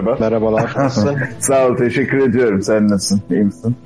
Merhaba. 0.00 0.16
Merhabalar. 0.20 0.72
Nasılsın? 0.76 1.18
Sağ 1.38 1.66
ol, 1.66 1.76
teşekkür 1.76 2.18
ediyorum. 2.18 2.62
Sen 2.62 2.88
nasılsın? 2.88 3.22
İyi 3.30 3.44
misin? 3.44 3.76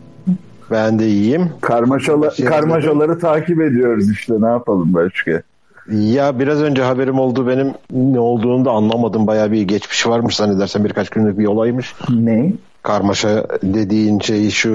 Ben 0.70 0.98
de 0.98 1.06
iyiyim. 1.08 1.50
Karmaşala, 1.60 2.30
şey 2.30 2.46
karmaşaları 2.46 3.18
takip 3.18 3.60
ediyoruz 3.60 4.10
işte. 4.10 4.34
Ne 4.40 4.46
yapalım 4.46 4.94
başka? 4.94 5.42
Ya 5.90 6.38
biraz 6.38 6.62
önce 6.62 6.82
haberim 6.82 7.18
oldu 7.18 7.46
benim 7.48 7.74
ne 7.90 8.20
olduğunu 8.20 8.64
da 8.64 8.70
anlamadım. 8.70 9.26
Bayağı 9.26 9.52
bir 9.52 9.62
geçmiş 9.62 10.06
varmış 10.06 10.36
zannedersem 10.36 10.84
birkaç 10.84 11.10
günlük 11.10 11.38
bir 11.38 11.46
olaymış. 11.46 11.94
Ne? 12.10 12.52
karmaşa 12.84 13.46
dediğin 13.62 14.18
şey 14.18 14.50
şu 14.50 14.70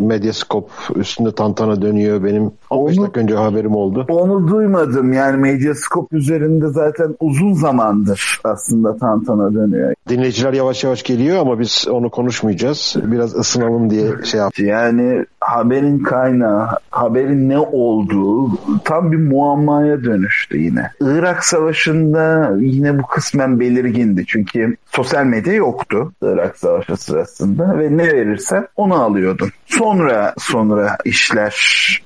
medyaskop 0.00 0.70
üstünde 0.96 1.34
tantana 1.34 1.82
dönüyor. 1.82 2.24
Benim 2.24 2.52
15 2.70 2.98
dakika 2.98 3.20
önce 3.20 3.34
haberim 3.34 3.74
oldu. 3.74 4.06
Onu 4.08 4.48
duymadım. 4.48 5.12
Yani 5.12 5.36
medyaskop 5.36 6.12
üzerinde 6.12 6.68
zaten 6.68 7.16
uzun 7.20 7.52
zamandır 7.52 8.40
aslında 8.44 8.96
tantana 8.96 9.54
dönüyor. 9.54 9.94
Dinleyiciler 10.08 10.52
yavaş 10.52 10.84
yavaş 10.84 11.02
geliyor 11.02 11.38
ama 11.38 11.58
biz 11.58 11.86
onu 11.90 12.10
konuşmayacağız. 12.10 12.96
Biraz 13.02 13.34
ısınalım 13.34 13.90
diye 13.90 14.06
şey 14.24 14.40
yaptık. 14.40 14.66
Yani 14.66 15.24
haberin 15.40 15.98
kaynağı, 15.98 16.68
haberin 16.90 17.48
ne 17.48 17.58
olduğu 17.58 18.50
tam 18.84 19.12
bir 19.12 19.16
muammaya 19.16 20.04
dönüştü 20.04 20.58
yine. 20.58 20.90
Irak 21.00 21.44
Savaşı'nda 21.44 22.52
yine 22.60 22.98
bu 22.98 23.02
kısmen 23.02 23.60
belirgindi. 23.60 24.24
Çünkü 24.26 24.76
sosyal 24.86 25.24
medya 25.24 25.52
yoktu 25.52 26.12
Irak 26.22 26.58
Savaşı 26.58 26.96
sırasında 26.96 27.78
ve 27.78 27.96
ne 27.96 28.06
verirsen 28.06 28.66
onu 28.76 28.94
alıyordun. 28.94 29.48
Sonra 29.66 30.34
sonra 30.38 30.96
işler 31.04 31.56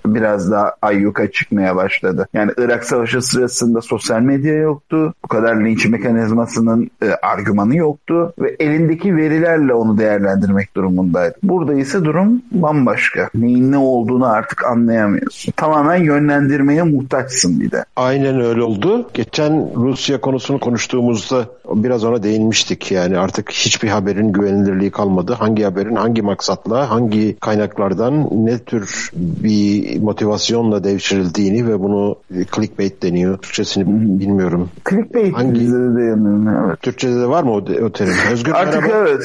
biraz 0.06 0.51
daha 0.52 0.72
ayyuka 0.82 1.30
çıkmaya 1.30 1.76
başladı. 1.76 2.28
Yani 2.32 2.52
Irak 2.58 2.84
Savaşı 2.84 3.22
sırasında 3.22 3.80
sosyal 3.80 4.20
medya 4.20 4.54
yoktu. 4.54 5.14
Bu 5.24 5.28
kadar 5.28 5.56
linç 5.64 5.86
mekanizmasının 5.86 6.90
e, 7.02 7.10
argümanı 7.10 7.76
yoktu 7.76 8.32
ve 8.38 8.56
elindeki 8.58 9.16
verilerle 9.16 9.74
onu 9.74 9.98
değerlendirmek 9.98 10.76
durumundaydı. 10.76 11.34
Burada 11.42 11.74
ise 11.74 12.04
durum 12.04 12.42
bambaşka. 12.52 13.30
Neyin 13.34 13.72
ne 13.72 13.78
olduğunu 13.78 14.26
artık 14.26 14.66
anlayamıyorsun. 14.66 15.52
Tamamen 15.56 15.96
yönlendirmeye 15.96 16.82
muhtaçsın 16.82 17.60
bir 17.60 17.70
de. 17.70 17.84
Aynen 17.96 18.40
öyle 18.40 18.62
oldu. 18.62 19.08
Geçen 19.14 19.74
Rusya 19.76 20.20
konusunu 20.20 20.60
konuştuğumuzda 20.60 21.46
biraz 21.74 22.04
ona 22.04 22.22
değinmiştik. 22.22 22.92
Yani 22.92 23.18
artık 23.18 23.50
hiçbir 23.50 23.88
haberin 23.88 24.32
güvenilirliği 24.32 24.90
kalmadı. 24.90 25.32
Hangi 25.32 25.64
haberin 25.64 25.96
hangi 25.96 26.22
maksatla, 26.22 26.90
hangi 26.90 27.36
kaynak,lardan 27.40 28.28
ne 28.32 28.58
tür 28.58 29.10
bir 29.14 29.98
motivasyonla 30.42 30.84
devşirildiğini 30.84 31.68
ve 31.68 31.80
bunu 31.80 32.16
clickbait 32.56 33.02
deniyor. 33.02 33.38
Türkçesini 33.38 33.84
bilmiyorum. 34.20 34.70
Clickbait 34.90 35.34
hangi? 35.34 35.60
bize 35.60 35.76
de 35.76 35.94
dayanıyor. 35.94 36.68
Evet. 36.68 36.82
Türkçede 36.82 37.20
de 37.20 37.26
var 37.26 37.42
mı 37.42 37.52
o, 37.52 37.56
o 37.56 37.92
terim? 37.92 38.12
Özgür 38.32 38.52
Artık 38.52 38.82
merhaba. 38.82 39.08
evet. 39.08 39.24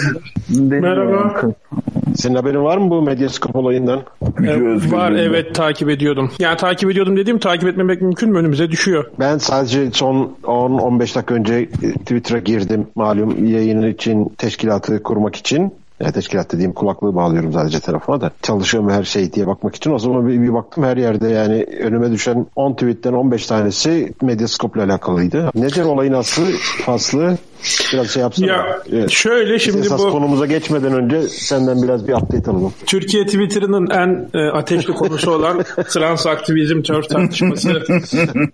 Merhaba. 0.59 1.41
Senin 2.15 2.35
haberin 2.35 2.63
var 2.63 2.77
mı 2.77 2.89
bu 2.89 3.01
Medyascope 3.01 3.57
olayından? 3.57 4.01
Evet, 4.43 4.91
var 4.91 5.11
evet 5.11 5.55
takip 5.55 5.89
ediyordum. 5.89 6.31
Yani 6.39 6.57
takip 6.57 6.91
ediyordum 6.91 7.17
dediğim 7.17 7.39
takip 7.39 7.69
etmemek 7.69 8.01
mümkün 8.01 8.31
mü 8.31 8.39
önümüze 8.39 8.71
düşüyor. 8.71 9.05
Ben 9.19 9.37
sadece 9.37 9.91
son 9.91 10.35
10-15 10.43 10.99
dakika 10.99 11.33
önce 11.35 11.65
Twitter'a 11.99 12.39
girdim 12.39 12.87
malum 12.95 13.47
yayını 13.47 13.89
için 13.89 14.25
teşkilatı 14.37 15.03
kurmak 15.03 15.35
için. 15.35 15.73
Yani 15.99 16.13
teşkilat 16.13 16.51
dediğim 16.51 16.73
kulaklığı 16.73 17.15
bağlıyorum 17.15 17.53
sadece 17.53 17.79
telefona 17.79 18.21
da. 18.21 18.31
Çalışıyorum 18.41 18.89
her 18.89 19.03
şey 19.03 19.33
diye 19.33 19.47
bakmak 19.47 19.75
için. 19.75 19.91
O 19.91 19.99
zaman 19.99 20.27
bir, 20.27 20.41
bir 20.41 20.53
baktım 20.53 20.83
her 20.83 20.97
yerde 20.97 21.29
yani 21.29 21.63
önüme 21.63 22.11
düşen 22.11 22.47
10 22.55 22.73
tweetten 22.73 23.13
15 23.13 23.47
tanesi 23.47 24.13
Medyascope 24.21 24.79
ile 24.79 24.91
alakalıydı. 24.91 25.51
Nedir 25.55 25.83
olayın 25.83 26.13
aslı, 26.13 26.43
faslı? 26.85 27.37
Biraz 27.93 28.09
şey 28.09 28.21
yapsana. 28.21 28.47
Ya 28.47 28.79
evet. 28.91 29.11
şöyle 29.11 29.59
şimdi 29.59 29.79
Esas 29.79 30.01
bu 30.01 30.11
konumuza 30.11 30.45
geçmeden 30.45 30.93
önce 30.93 31.21
senden 31.21 31.83
biraz 31.83 32.07
bir 32.07 32.13
update 32.13 32.51
alalım. 32.51 32.73
Türkiye 32.85 33.25
Twitter'ının 33.25 33.89
en 33.89 34.29
e, 34.33 34.51
ateşli 34.51 34.93
konusu 34.93 35.31
olan 35.31 35.63
trans 35.89 36.27
aktivizm 36.27 36.81
tör 36.81 37.03
tartışmasının 37.03 37.83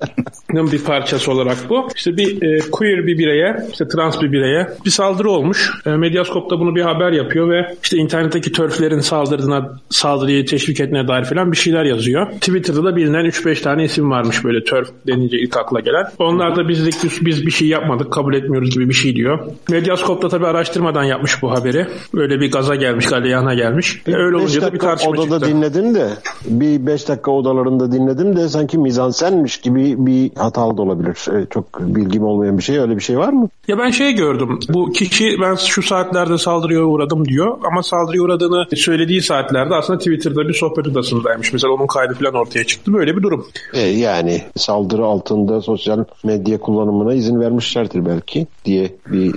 bir 0.53 0.83
parçası 0.83 1.31
olarak 1.31 1.57
bu. 1.69 1.87
İşte 1.95 2.17
bir 2.17 2.41
e, 2.41 2.59
queer 2.71 3.07
bir 3.07 3.17
bireye, 3.17 3.57
işte 3.71 3.87
trans 3.87 4.21
bir 4.21 4.31
bireye 4.31 4.67
bir 4.85 4.89
saldırı 4.89 5.29
olmuş. 5.29 5.71
E, 5.85 5.89
Medyaskop 5.89 6.49
da 6.49 6.59
bunu 6.59 6.75
bir 6.75 6.81
haber 6.81 7.11
yapıyor 7.11 7.49
ve 7.49 7.75
işte 7.83 7.97
internetteki 7.97 8.51
törflerin 8.51 8.99
saldırdığına, 8.99 9.79
saldırıyı 9.89 10.45
teşvik 10.45 10.79
etmeye 10.79 11.07
dair 11.07 11.23
falan 11.23 11.51
bir 11.51 11.57
şeyler 11.57 11.83
yazıyor. 11.85 12.31
Twitter'da 12.31 12.83
da 12.83 12.95
bilinen 12.95 13.25
3-5 13.25 13.61
tane 13.61 13.83
isim 13.83 14.11
varmış 14.11 14.43
böyle 14.43 14.63
törf 14.63 14.89
denince 15.07 15.37
ilk 15.37 15.57
akla 15.57 15.79
gelen. 15.79 16.05
Onlar 16.19 16.55
da 16.55 16.67
bizlik 16.69 17.25
biz 17.25 17.45
bir 17.45 17.51
şey 17.51 17.67
yapmadık, 17.67 18.13
kabul 18.13 18.33
etmiyoruz 18.33 18.69
gibi 18.69 18.89
bir 18.89 18.93
şey 18.93 19.15
diyor. 19.15 19.39
Medyaskop 19.69 20.21
da 20.21 20.29
tabii 20.29 20.47
araştırmadan 20.47 21.03
yapmış 21.03 21.41
bu 21.41 21.51
haberi. 21.51 21.87
Öyle 22.13 22.39
bir 22.39 22.51
gaza 22.51 22.75
gelmiş, 22.75 23.05
galeyana 23.05 23.53
gelmiş. 23.53 24.07
Bir 24.07 24.13
Öyle 24.13 24.35
olunca 24.35 24.61
da 24.61 24.73
bir 24.73 24.79
tartışma 24.79 25.11
odada 25.11 25.39
çıktı. 25.39 25.47
dinledim 25.47 25.95
de 25.95 26.09
bir 26.45 26.87
5 26.87 27.07
dakika 27.09 27.31
odalarında 27.31 27.91
dinledim 27.91 28.35
de 28.35 28.47
sanki 28.49 28.77
mizansenmiş 28.77 29.57
gibi 29.57 29.95
bir 29.97 30.31
hatalı 30.43 30.77
da 30.77 30.81
olabilir. 30.81 31.41
E, 31.41 31.45
çok 31.49 31.79
bilgim 31.79 32.23
olmayan 32.23 32.57
bir 32.57 32.63
şey. 32.63 32.79
Öyle 32.79 32.95
bir 32.95 33.01
şey 33.01 33.17
var 33.17 33.33
mı? 33.33 33.49
Ya 33.67 33.77
ben 33.77 33.89
şey 33.89 34.13
gördüm. 34.13 34.59
Bu 34.69 34.91
kişi 34.91 35.37
ben 35.41 35.55
şu 35.55 35.81
saatlerde 35.81 36.37
saldırıya 36.37 36.83
uğradım 36.83 37.25
diyor 37.25 37.57
ama 37.71 37.83
saldırıya 37.83 38.23
uğradığını 38.23 38.65
söylediği 38.75 39.21
saatlerde 39.21 39.75
aslında 39.75 39.99
Twitter'da 39.99 40.47
bir 40.47 40.53
sohbet 40.53 40.87
odasındaymış. 40.87 41.53
Mesela 41.53 41.73
onun 41.73 41.87
kaydı 41.87 42.13
falan 42.13 42.33
ortaya 42.33 42.63
çıktı. 42.63 42.93
Böyle 42.93 43.17
bir 43.17 43.23
durum. 43.23 43.47
E, 43.73 43.79
yani 43.79 44.41
saldırı 44.55 45.05
altında 45.05 45.61
sosyal 45.61 46.03
medya 46.23 46.59
kullanımına 46.59 47.13
izin 47.13 47.39
vermişlerdir 47.39 48.05
belki 48.05 48.47
diye 48.65 48.91
bir, 49.07 49.33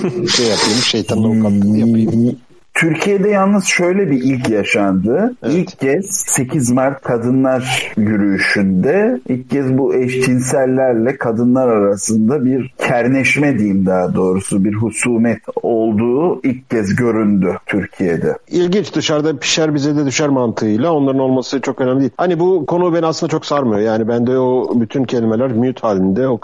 bir 0.00 0.28
şey 0.28 0.46
yapayım. 0.46 0.78
Şeytanın 0.84 1.24
avukatlığı 1.24 1.78
yapayım. 1.78 2.36
Türkiye'de 2.80 3.28
yalnız 3.28 3.64
şöyle 3.64 4.10
bir 4.10 4.22
ilk 4.22 4.48
yaşandı. 4.48 5.34
Evet. 5.42 5.54
İlk 5.54 5.80
kez 5.80 6.06
8 6.10 6.70
Mart 6.70 7.02
Kadınlar 7.02 7.92
Yürüyüşü'nde 7.96 9.20
ilk 9.28 9.50
kez 9.50 9.78
bu 9.78 9.94
eşcinsellerle 9.94 11.16
kadınlar 11.16 11.68
arasında 11.68 12.44
bir 12.44 12.74
kerneşme 12.78 13.58
diyeyim 13.58 13.86
daha 13.86 14.14
doğrusu 14.14 14.64
bir 14.64 14.74
husumet 14.74 15.38
olduğu 15.62 16.40
ilk 16.42 16.70
kez 16.70 16.96
göründü 16.96 17.56
Türkiye'de. 17.66 18.36
İlginç 18.48 18.94
dışarıda 18.94 19.38
pişer 19.38 19.74
bize 19.74 19.96
de 19.96 20.06
düşer 20.06 20.28
mantığıyla 20.28 20.92
onların 20.92 21.20
olması 21.20 21.60
çok 21.60 21.80
önemli 21.80 22.00
değil. 22.00 22.10
Hani 22.16 22.40
bu 22.40 22.66
konu 22.66 22.94
beni 22.94 23.06
aslında 23.06 23.30
çok 23.30 23.46
sarmıyor. 23.46 23.80
Yani 23.80 24.08
ben 24.08 24.26
de 24.26 24.38
o 24.38 24.80
bütün 24.80 25.04
kelimeler 25.04 25.52
mute 25.52 25.80
halinde 25.80 26.28
o 26.28 26.40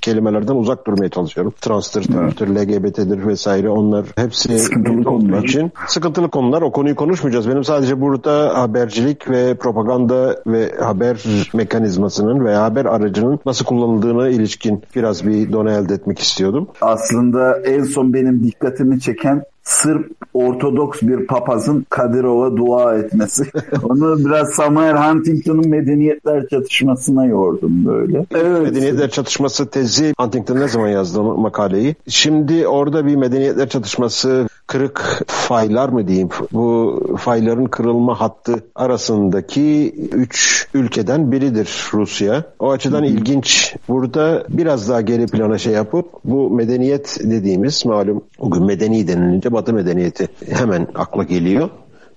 kelimelerden 0.00 0.54
uzak 0.54 0.86
durmaya 0.86 1.08
çalışıyorum. 1.08 1.54
Transtır, 1.60 2.06
evet. 2.18 2.42
LGBT'dir 2.42 3.26
vesaire 3.26 3.68
onlar 3.68 4.06
hepsi 4.16 4.58
sıkıntılı 4.58 5.04
konular 5.04 5.44
için 5.44 5.72
sıkıntılı 5.86 6.30
konular. 6.30 6.62
O 6.62 6.72
konuyu 6.72 6.96
konuşmayacağız. 6.96 7.48
Benim 7.48 7.64
sadece 7.64 8.00
burada 8.00 8.58
habercilik 8.58 9.30
ve 9.30 9.54
propaganda 9.54 10.42
ve 10.46 10.74
haber 10.80 11.24
mekanizmasının 11.54 12.44
veya 12.44 12.62
haber 12.62 12.84
aracının 12.84 13.40
nasıl 13.46 13.64
kullanıldığına 13.64 14.28
ilişkin 14.28 14.82
biraz 14.96 15.26
bir 15.26 15.52
done 15.52 15.74
elde 15.74 15.94
etmek 15.94 16.18
istiyordum. 16.18 16.68
Aslında 16.80 17.60
en 17.60 17.84
son 17.84 18.14
benim 18.14 18.44
dikkatimi 18.44 19.00
çeken 19.00 19.42
Sırp 19.68 20.18
Ortodoks 20.34 21.02
bir 21.02 21.26
papazın 21.26 21.86
Kadirov'a 21.90 22.56
dua 22.56 22.94
etmesi. 22.94 23.44
Onu 23.82 24.18
biraz 24.18 24.48
Samuel 24.50 24.96
Huntington'un 24.96 25.68
medeniyetler 25.68 26.48
çatışmasına 26.48 27.26
yordum 27.26 27.86
böyle. 27.86 28.26
Evet. 28.34 28.62
Medeniyetler 28.62 29.10
çatışması 29.10 29.70
tezi 29.70 30.14
Huntington 30.18 30.56
ne 30.56 30.68
zaman 30.68 30.88
yazdı 30.88 31.22
makaleyi? 31.22 31.96
Şimdi 32.08 32.68
orada 32.68 33.06
bir 33.06 33.16
medeniyetler 33.16 33.68
çatışması 33.68 34.48
kırık 34.68 35.22
faylar 35.26 35.88
mı 35.88 36.08
diyeyim 36.08 36.28
bu 36.52 37.00
fayların 37.18 37.64
kırılma 37.64 38.20
hattı 38.20 38.54
arasındaki 38.74 39.94
üç 40.12 40.68
ülkeden 40.74 41.32
biridir 41.32 41.90
Rusya. 41.94 42.44
O 42.58 42.70
açıdan 42.70 43.02
Hı-hı. 43.02 43.06
ilginç. 43.06 43.74
Burada 43.88 44.44
biraz 44.48 44.88
daha 44.88 45.00
geri 45.00 45.26
plana 45.26 45.58
şey 45.58 45.72
yapıp 45.72 46.06
bu 46.24 46.50
medeniyet 46.50 47.18
dediğimiz 47.20 47.86
malum 47.86 48.24
bugün 48.40 48.64
medeni 48.64 49.08
denilince 49.08 49.52
Batı 49.52 49.72
medeniyeti 49.72 50.28
hemen 50.50 50.86
akla 50.94 51.22
geliyor 51.22 51.70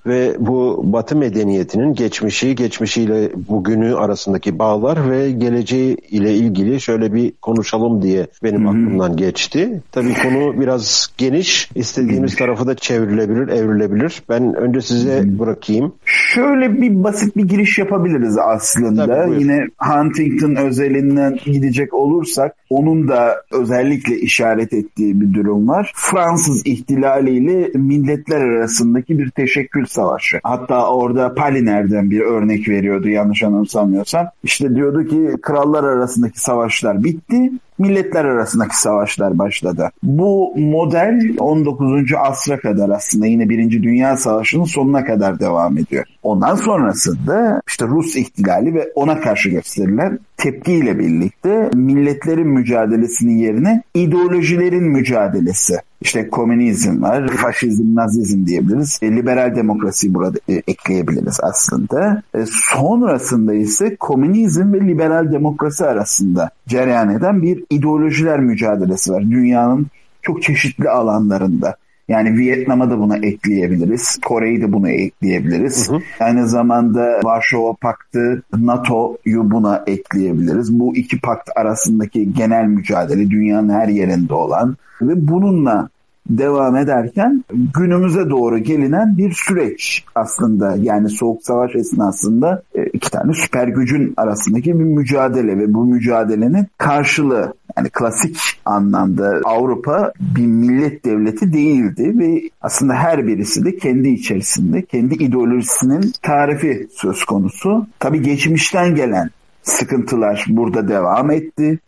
ve 0.06 0.36
bu 0.40 0.82
Batı 0.84 1.16
medeniyetinin 1.16 1.94
geçmişi, 1.94 2.56
geçmişiyle 2.56 3.32
bugünü 3.50 3.96
arasındaki 3.96 4.60
bağlar 4.60 5.12
ve 5.12 5.32
geleceği 5.32 5.98
ile 6.10 6.34
ilgili 6.34 6.82
şöyle 6.82 7.14
bir 7.14 7.34
konuşalım 7.42 8.02
diye 8.02 8.28
benim 8.44 8.62
Hı-hı. 8.62 8.70
aklımdan 8.70 9.18
geçti. 9.18 9.82
Tabii 9.92 10.14
konu 10.14 10.62
biraz 10.62 11.08
geniş, 11.18 11.70
istediğimiz 11.76 12.36
tarafı 12.36 12.68
da 12.68 12.76
çevrilebilir, 12.76 13.48
evrilebilir. 13.48 14.24
Ben 14.30 14.54
önce 14.54 14.82
size 14.82 15.20
Hı-hı. 15.20 15.40
bırakayım. 15.40 15.94
Şöyle 16.06 16.82
bir 16.82 17.04
basit 17.04 17.38
bir 17.38 17.44
giriş 17.44 17.78
yapabiliriz 17.78 18.38
aslında. 18.38 19.08
Tabii, 19.08 19.42
Yine 19.42 19.68
Huntington 19.78 20.56
özelinden 20.56 21.38
gidecek 21.46 21.94
olursak 21.94 22.56
onun 22.70 23.08
da 23.08 23.36
özellikle 23.52 24.16
işaret 24.20 24.74
ettiği 24.74 25.22
bir 25.22 25.34
durum 25.34 25.68
var. 25.68 25.92
Fransız 25.96 26.62
ihtilaliyle 26.66 27.72
milletler 27.76 28.42
arasındaki 28.42 29.20
bir 29.20 29.30
teşekkür 29.30 29.86
savaşı. 29.92 30.40
Hatta 30.44 30.90
orada 30.94 31.34
Paliner'den 31.34 32.12
bir 32.12 32.20
örnek 32.20 32.70
veriyordu 32.70 33.10
yanlış 33.10 33.44
anımsamıyorsam. 33.44 34.28
İşte 34.44 34.76
diyordu 34.76 35.06
ki 35.06 35.42
krallar 35.42 35.84
arasındaki 35.84 36.40
savaşlar 36.40 37.04
bitti 37.04 37.52
milletler 37.82 38.26
arasındaki 38.26 38.78
savaşlar 38.78 39.40
başladı. 39.40 39.90
Bu 40.04 40.54
model 40.58 41.36
19. 41.40 42.14
asra 42.18 42.60
kadar 42.60 42.90
aslında 42.90 43.26
yine 43.26 43.50
Birinci 43.50 43.84
Dünya 43.84 44.18
Savaşı'nın 44.18 44.64
sonuna 44.64 45.06
kadar 45.06 45.40
devam 45.40 45.78
ediyor. 45.78 46.06
Ondan 46.24 46.56
sonrasında 46.56 47.62
işte 47.68 47.86
Rus 47.86 48.16
ihtilali 48.16 48.74
ve 48.74 48.92
ona 48.96 49.20
karşı 49.20 49.50
gösterilen 49.50 50.20
tepkiyle 50.38 51.00
birlikte 51.00 51.70
milletlerin 51.74 52.48
mücadelesinin 52.48 53.38
yerine 53.38 53.84
ideolojilerin 53.94 54.84
mücadelesi 54.84 55.78
işte 56.02 56.30
komünizm 56.30 57.02
var, 57.02 57.28
faşizm, 57.28 57.96
nazizm 57.96 58.46
diyebiliriz. 58.46 59.00
E, 59.02 59.16
liberal 59.16 59.56
demokrasi 59.56 60.14
burada 60.14 60.38
e, 60.50 60.54
ekleyebiliriz 60.54 61.40
aslında. 61.44 62.24
E, 62.36 62.46
sonrasında 62.48 63.54
ise 63.54 63.96
komünizm 63.96 64.74
ve 64.74 64.82
liberal 64.82 65.32
demokrasi 65.32 65.86
arasında 65.86 66.50
cereyan 66.68 67.10
eden 67.10 67.42
bir 67.42 67.64
ideolojiler 67.70 68.40
mücadelesi 68.40 69.12
var. 69.12 69.22
Dünyanın 69.22 69.88
çok 70.22 70.44
çeşitli 70.44 70.90
alanlarında. 70.90 71.76
Yani 72.12 72.38
Vietnam'a 72.38 72.90
da 72.90 73.00
buna 73.00 73.18
ekleyebiliriz. 73.18 74.20
Kore'yi 74.26 74.62
de 74.62 74.74
buna 74.74 74.90
ekleyebiliriz. 74.90 75.90
Hı 75.90 75.96
hı. 75.96 76.00
Aynı 76.20 76.48
zamanda 76.48 77.20
Varşova 77.24 77.74
Paktı, 77.74 78.44
NATO'yu 78.58 79.52
buna 79.52 79.84
ekleyebiliriz. 79.88 80.80
Bu 80.80 80.96
iki 80.96 81.20
pakt 81.22 81.50
arasındaki 81.56 82.34
genel 82.34 82.66
mücadele 82.66 83.30
dünyanın 83.30 83.70
her 83.70 83.88
yerinde 83.88 84.34
olan 84.34 84.78
ve 85.02 85.28
bununla 85.28 85.90
devam 86.38 86.76
ederken 86.76 87.44
günümüze 87.74 88.30
doğru 88.30 88.58
gelinen 88.58 89.18
bir 89.18 89.32
süreç 89.32 90.04
aslında 90.16 90.76
yani 90.80 91.10
soğuk 91.10 91.44
savaş 91.44 91.76
esnasında 91.76 92.64
e, 92.76 92.84
iki 92.84 93.12
tane 93.12 93.34
süper 93.34 93.68
gücün 93.68 94.14
arasındaki 94.18 94.80
bir 94.80 94.84
mücadele 94.84 95.58
ve 95.58 95.74
bu 95.74 95.86
mücadelenin 95.86 96.68
karşılığı 96.78 97.54
yani 97.78 97.90
klasik 97.90 98.38
anlamda 98.66 99.42
Avrupa 99.44 100.12
bir 100.20 100.46
millet 100.46 101.06
devleti 101.06 101.54
değildi 101.54 102.14
ve 102.20 102.50
aslında 102.62 102.94
her 102.94 103.28
birisi 103.28 103.66
de 103.66 103.78
kendi 103.78 104.10
içerisinde 104.10 104.82
kendi 104.82 105.16
ideolojisinin 105.16 106.14
tarifi 106.22 106.88
söz 106.92 107.24
konusu. 107.24 107.88
Tabi 108.00 108.22
geçmişten 108.22 108.96
gelen 108.96 109.30
sıkıntılar 109.64 110.46
burada 110.50 110.88
devam 110.88 111.32
etti. 111.32 111.80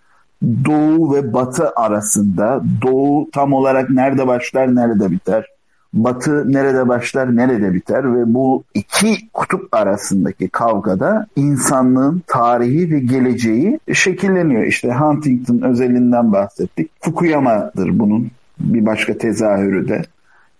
Doğu 0.65 1.15
ve 1.15 1.33
Batı 1.33 1.69
arasında 1.75 2.63
Doğu 2.81 3.29
tam 3.31 3.53
olarak 3.53 3.89
nerede 3.89 4.27
başlar 4.27 4.75
nerede 4.75 5.11
biter? 5.11 5.47
Batı 5.93 6.53
nerede 6.53 6.87
başlar 6.87 7.35
nerede 7.35 7.73
biter 7.73 8.15
ve 8.15 8.33
bu 8.33 8.63
iki 8.73 9.29
kutup 9.33 9.73
arasındaki 9.75 10.49
kavgada 10.49 11.27
insanlığın 11.35 12.23
tarihi 12.27 12.91
ve 12.91 12.99
geleceği 12.99 13.79
şekilleniyor. 13.93 14.63
İşte 14.63 14.93
Huntington 14.93 15.61
özelinden 15.61 16.31
bahsettik. 16.31 16.91
Fukuyama'dır 17.01 17.99
bunun 17.99 18.31
bir 18.59 18.85
başka 18.85 19.17
tezahürü 19.17 19.87
de 19.87 20.01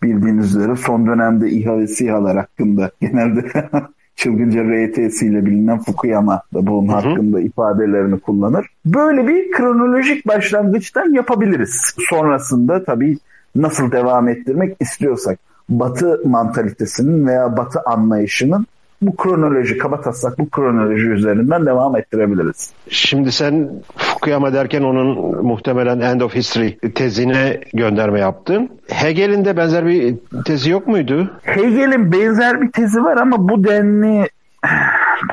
bildiğiniz 0.03 0.55
üzere 0.55 0.75
son 0.75 1.07
dönemde 1.07 1.49
İHA 1.49 1.79
ve 1.79 1.87
SİHA'lar 1.87 2.37
hakkında 2.37 2.91
genelde 3.01 3.41
çılgınca 4.15 4.61
RTS 4.63 5.21
ile 5.23 5.45
bilinen 5.45 5.79
Fukuyama 5.79 6.41
da 6.53 6.67
bunun 6.67 6.87
hı 6.87 6.91
hı. 6.91 6.95
hakkında 6.95 7.39
ifadelerini 7.39 8.19
kullanır. 8.19 8.65
Böyle 8.85 9.27
bir 9.27 9.51
kronolojik 9.51 10.27
başlangıçtan 10.27 11.13
yapabiliriz. 11.13 11.95
Sonrasında 12.09 12.83
tabii 12.83 13.17
nasıl 13.55 13.91
devam 13.91 14.27
ettirmek 14.27 14.77
istiyorsak 14.79 15.39
Batı 15.69 16.21
mantalitesinin 16.25 17.27
veya 17.27 17.57
Batı 17.57 17.81
anlayışının 17.85 18.65
bu 19.07 19.15
kronoloji, 19.15 19.77
kaba 19.77 20.01
taslak 20.01 20.39
bu 20.39 20.49
kronoloji 20.49 21.07
üzerinden 21.07 21.65
devam 21.65 21.95
ettirebiliriz. 21.95 22.69
Şimdi 22.89 23.31
sen 23.31 23.69
Fukuyama 23.97 24.53
derken 24.53 24.81
onun 24.81 25.37
muhtemelen 25.45 25.99
End 25.99 26.21
of 26.21 26.35
History 26.35 26.77
tezine 26.95 27.61
gönderme 27.73 28.19
yaptın. 28.19 28.69
Hegel'in 28.87 29.45
de 29.45 29.57
benzer 29.57 29.85
bir 29.85 30.15
tezi 30.45 30.69
yok 30.69 30.87
muydu? 30.87 31.31
Hegel'in 31.43 32.11
benzer 32.11 32.61
bir 32.61 32.71
tezi 32.71 33.03
var 33.03 33.17
ama 33.17 33.49
bu 33.49 33.63
denli 33.63 34.27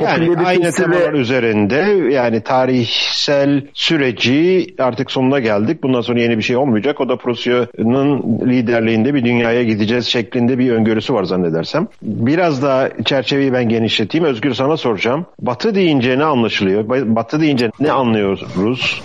yani 0.00 0.36
aynı 0.46 0.72
temalar 0.72 1.12
üzerinde 1.12 1.76
yani 2.14 2.40
tarihsel 2.40 3.62
süreci 3.74 4.66
artık 4.78 5.10
sonuna 5.10 5.38
geldik. 5.38 5.82
Bundan 5.82 6.00
sonra 6.00 6.20
yeni 6.20 6.38
bir 6.38 6.42
şey 6.42 6.56
olmayacak. 6.56 7.00
O 7.00 7.08
da 7.08 7.16
Prusya'nın 7.16 8.40
liderliğinde 8.46 9.14
bir 9.14 9.24
dünyaya 9.24 9.62
gideceğiz 9.64 10.06
şeklinde 10.06 10.58
bir 10.58 10.72
öngörüsü 10.72 11.14
var 11.14 11.24
zannedersem. 11.24 11.88
Biraz 12.02 12.62
daha 12.62 12.88
çerçeveyi 13.04 13.52
ben 13.52 13.68
genişleteyim. 13.68 14.24
Özgür 14.24 14.54
sana 14.54 14.76
soracağım. 14.76 15.26
Batı 15.40 15.74
deyince 15.74 16.18
ne 16.18 16.24
anlaşılıyor? 16.24 16.88
Batı 16.88 17.40
deyince 17.40 17.70
ne 17.80 17.92
anlıyoruz? 17.92 19.02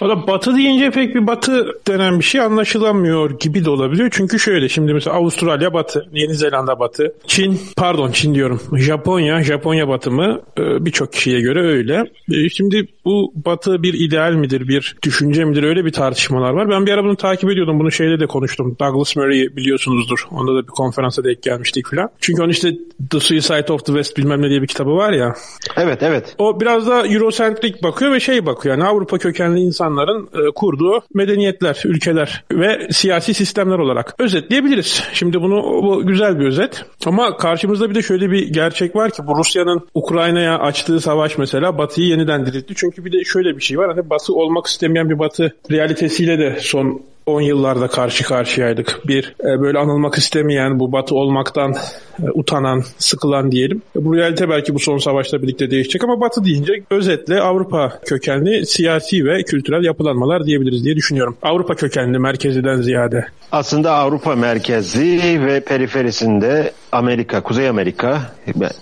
Valla 0.00 0.26
batı 0.26 0.56
deyince 0.56 0.90
pek 0.90 1.14
bir 1.14 1.26
batı 1.26 1.66
denen 1.88 2.18
bir 2.18 2.24
şey 2.24 2.40
anlaşılamıyor 2.40 3.38
gibi 3.38 3.64
de 3.64 3.70
olabiliyor. 3.70 4.08
Çünkü 4.12 4.38
şöyle 4.38 4.68
şimdi 4.68 4.94
mesela 4.94 5.16
Avustralya 5.16 5.74
batı, 5.74 6.06
Yeni 6.12 6.34
Zelanda 6.34 6.78
batı, 6.78 7.14
Çin 7.26 7.60
pardon 7.76 8.10
Çin 8.10 8.34
diyorum 8.34 8.60
Japonya, 8.76 9.42
Japonya 9.42 9.88
batı 9.88 10.10
mı 10.10 10.40
e, 10.58 10.84
birçok 10.84 11.12
kişiye 11.12 11.40
göre 11.40 11.66
öyle. 11.66 12.04
E, 12.32 12.48
şimdi 12.48 12.86
bu 13.04 13.32
batı 13.34 13.82
bir 13.82 13.94
ideal 13.94 14.32
midir, 14.32 14.68
bir 14.68 14.96
düşünce 15.02 15.44
midir 15.44 15.62
öyle 15.62 15.84
bir 15.84 15.92
tartışmalar 15.92 16.50
var. 16.50 16.70
Ben 16.70 16.86
bir 16.86 16.92
ara 16.92 17.04
bunu 17.04 17.16
takip 17.16 17.50
ediyordum. 17.50 17.80
Bunu 17.80 17.92
şeyle 17.92 18.20
de 18.20 18.26
konuştum. 18.26 18.76
Douglas 18.80 19.16
Murray 19.16 19.56
biliyorsunuzdur. 19.56 20.26
Onda 20.30 20.54
da 20.54 20.62
bir 20.62 20.66
konferansa 20.66 21.24
denk 21.24 21.42
gelmiştik 21.42 21.90
falan. 21.90 22.10
Çünkü 22.20 22.42
onun 22.42 22.50
işte 22.50 22.72
The 23.10 23.20
Suicide 23.20 23.72
of 23.72 23.84
the 23.86 23.92
West 23.92 24.16
bilmem 24.16 24.42
ne 24.42 24.50
diye 24.50 24.62
bir 24.62 24.66
kitabı 24.66 24.90
var 24.90 25.12
ya. 25.12 25.34
Evet 25.76 26.02
evet. 26.02 26.34
O 26.38 26.60
biraz 26.60 26.86
da 26.86 27.06
Eurocentrik 27.06 27.82
bakıyor 27.82 28.12
ve 28.12 28.20
şey 28.20 28.46
bakıyor. 28.46 28.78
Yani 28.78 28.88
Avrupa 28.88 29.18
kökenli 29.18 29.60
insanların 29.92 30.28
e, 30.32 30.50
kurduğu 30.54 31.02
medeniyetler, 31.14 31.82
ülkeler 31.84 32.44
ve 32.52 32.88
siyasi 32.90 33.34
sistemler 33.34 33.78
olarak 33.78 34.14
özetleyebiliriz. 34.18 35.02
Şimdi 35.12 35.40
bunu 35.40 35.62
bu 35.62 36.06
güzel 36.06 36.38
bir 36.38 36.46
özet. 36.46 36.84
Ama 37.06 37.36
karşımızda 37.36 37.90
bir 37.90 37.94
de 37.94 38.02
şöyle 38.02 38.30
bir 38.30 38.48
gerçek 38.48 38.96
var 38.96 39.10
ki 39.10 39.22
bu 39.26 39.38
Rusya'nın 39.38 39.88
Ukrayna'ya 39.94 40.58
açtığı 40.58 41.00
savaş 41.00 41.38
mesela 41.38 41.78
Batı'yı 41.78 42.06
yeniden 42.06 42.46
diriltti. 42.46 42.74
Çünkü 42.76 43.04
bir 43.04 43.12
de 43.12 43.24
şöyle 43.24 43.56
bir 43.56 43.62
şey 43.62 43.78
var. 43.78 43.94
Hani 43.96 44.10
Batı 44.10 44.34
olmak 44.34 44.66
istemeyen 44.66 45.10
bir 45.10 45.18
Batı 45.18 45.56
realitesiyle 45.70 46.38
de 46.38 46.56
son 46.60 47.02
10 47.26 47.40
yıllarda 47.40 47.88
karşı 47.88 48.24
karşıyaydık. 48.24 49.00
Bir 49.06 49.34
e, 49.40 49.60
böyle 49.60 49.78
anılmak 49.78 50.14
istemeyen, 50.14 50.80
bu 50.80 50.92
batı 50.92 51.14
olmaktan 51.14 51.74
e, 52.22 52.30
utanan, 52.34 52.82
sıkılan 52.98 53.52
diyelim. 53.52 53.82
E, 53.96 54.04
bu 54.04 54.16
realite 54.16 54.48
belki 54.48 54.74
bu 54.74 54.78
son 54.78 54.98
savaşla 54.98 55.42
birlikte 55.42 55.70
değişecek 55.70 56.04
ama 56.04 56.20
batı 56.20 56.44
deyince 56.44 56.72
özetle 56.90 57.40
Avrupa 57.40 58.00
kökenli 58.06 58.66
siyasi 58.66 59.24
ve 59.24 59.42
kültürel 59.42 59.84
yapılanmalar 59.84 60.44
diyebiliriz 60.44 60.84
diye 60.84 60.96
düşünüyorum. 60.96 61.36
Avrupa 61.42 61.74
kökenli 61.74 62.18
merkeziden 62.18 62.76
ziyade. 62.76 63.26
Aslında 63.52 63.92
Avrupa 63.92 64.36
merkezi 64.36 65.40
ve 65.46 65.60
periferisinde 65.60 66.72
Amerika, 66.92 67.42
Kuzey 67.42 67.68
Amerika, 67.68 68.20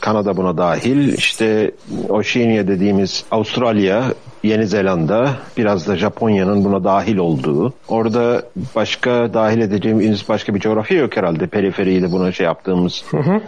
Kanada 0.00 0.36
buna 0.36 0.56
dahil, 0.56 1.12
işte 1.12 1.70
Oceania 2.08 2.68
dediğimiz 2.68 3.24
Avustralya, 3.30 4.04
Yeni 4.42 4.66
Zelanda, 4.66 5.30
biraz 5.56 5.88
da 5.88 5.96
Japonya'nın 5.96 6.64
buna 6.64 6.84
dahil 6.84 7.16
olduğu. 7.16 7.72
Orada 7.88 8.42
başka 8.74 9.34
dahil 9.34 9.60
edeceğimiz 9.60 10.28
başka 10.28 10.54
bir 10.54 10.60
coğrafya 10.60 10.98
yok 10.98 11.16
herhalde. 11.16 11.46
Periferiyle 11.46 12.12
buna 12.12 12.32
şey 12.32 12.46
yaptığımız 12.46 13.04
hı 13.10 13.18
hı. 13.18 13.40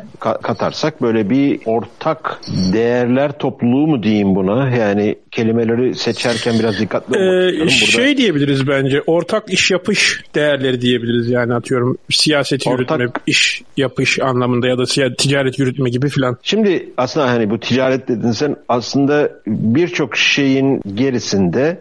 katarsak 0.42 1.02
böyle 1.02 1.30
bir 1.30 1.60
ortak 1.66 2.40
değerler 2.72 3.32
topluluğu 3.32 3.86
mu 3.86 4.02
diyeyim 4.02 4.34
buna? 4.34 4.70
Yani 4.76 5.16
kelimeleri 5.32 5.94
seçerken 5.94 6.58
biraz 6.58 6.78
dikkatli 6.78 7.18
olmak 7.18 7.54
ee, 7.54 7.58
Burada... 7.58 7.70
Şey 7.70 8.16
diyebiliriz 8.16 8.68
bence. 8.68 9.02
Ortak 9.06 9.52
iş 9.52 9.70
yapış 9.70 10.22
değerleri 10.34 10.80
diyebiliriz 10.80 11.28
yani 11.28 11.54
atıyorum. 11.54 11.98
Siyaseti 12.10 12.68
ortak... 12.68 13.00
yürütme, 13.00 13.20
iş 13.26 13.62
yapış 13.76 14.20
anlamında 14.20 14.66
ya 14.68 14.78
da 14.78 14.84
ticaret 15.18 15.58
yürütme 15.58 15.90
gibi 15.90 16.08
filan. 16.08 16.36
Şimdi 16.42 16.88
aslında 16.96 17.30
hani 17.30 17.50
bu 17.50 17.60
ticaret 17.60 18.08
dedin 18.08 18.30
sen 18.30 18.56
aslında 18.68 19.30
birçok 19.46 20.16
şeyin 20.16 20.80
gerisinde 20.94 21.80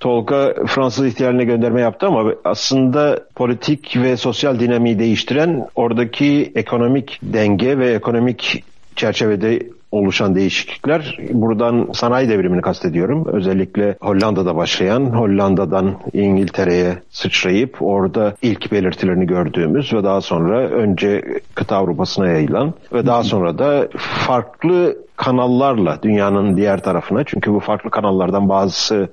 Tolga 0.00 0.54
Fransız 0.66 1.06
ihtilaline 1.06 1.44
gönderme 1.44 1.80
yaptı 1.80 2.06
ama 2.06 2.32
aslında 2.44 3.24
politik 3.34 3.96
ve 3.96 4.16
sosyal 4.16 4.60
dinamiği 4.60 4.98
değiştiren 4.98 5.66
oradaki 5.74 6.52
ekonomik 6.54 7.18
denge 7.22 7.78
ve 7.78 7.92
ekonomik 7.92 8.64
çerçevede 8.96 9.60
oluşan 9.94 10.34
değişiklikler. 10.34 11.18
Buradan 11.32 11.88
sanayi 11.92 12.28
devrimini 12.28 12.62
kastediyorum. 12.62 13.26
Özellikle 13.26 13.96
Hollanda'da 14.00 14.56
başlayan, 14.56 15.04
Hollanda'dan 15.04 15.94
İngiltere'ye 16.12 16.98
sıçrayıp 17.10 17.76
orada 17.80 18.34
ilk 18.42 18.72
belirtilerini 18.72 19.26
gördüğümüz 19.26 19.92
ve 19.92 20.04
daha 20.04 20.20
sonra 20.20 20.68
önce 20.68 21.22
kıta 21.54 21.76
Avrupa'sına 21.76 22.28
yayılan 22.28 22.74
ve 22.92 23.06
daha 23.06 23.22
sonra 23.22 23.58
da 23.58 23.88
farklı 23.98 25.03
kanallarla 25.16 25.98
dünyanın 26.02 26.56
diğer 26.56 26.82
tarafına. 26.82 27.24
Çünkü 27.24 27.52
bu 27.52 27.60
farklı 27.60 27.90
kanallardan 27.90 28.48
bazısı 28.48 29.08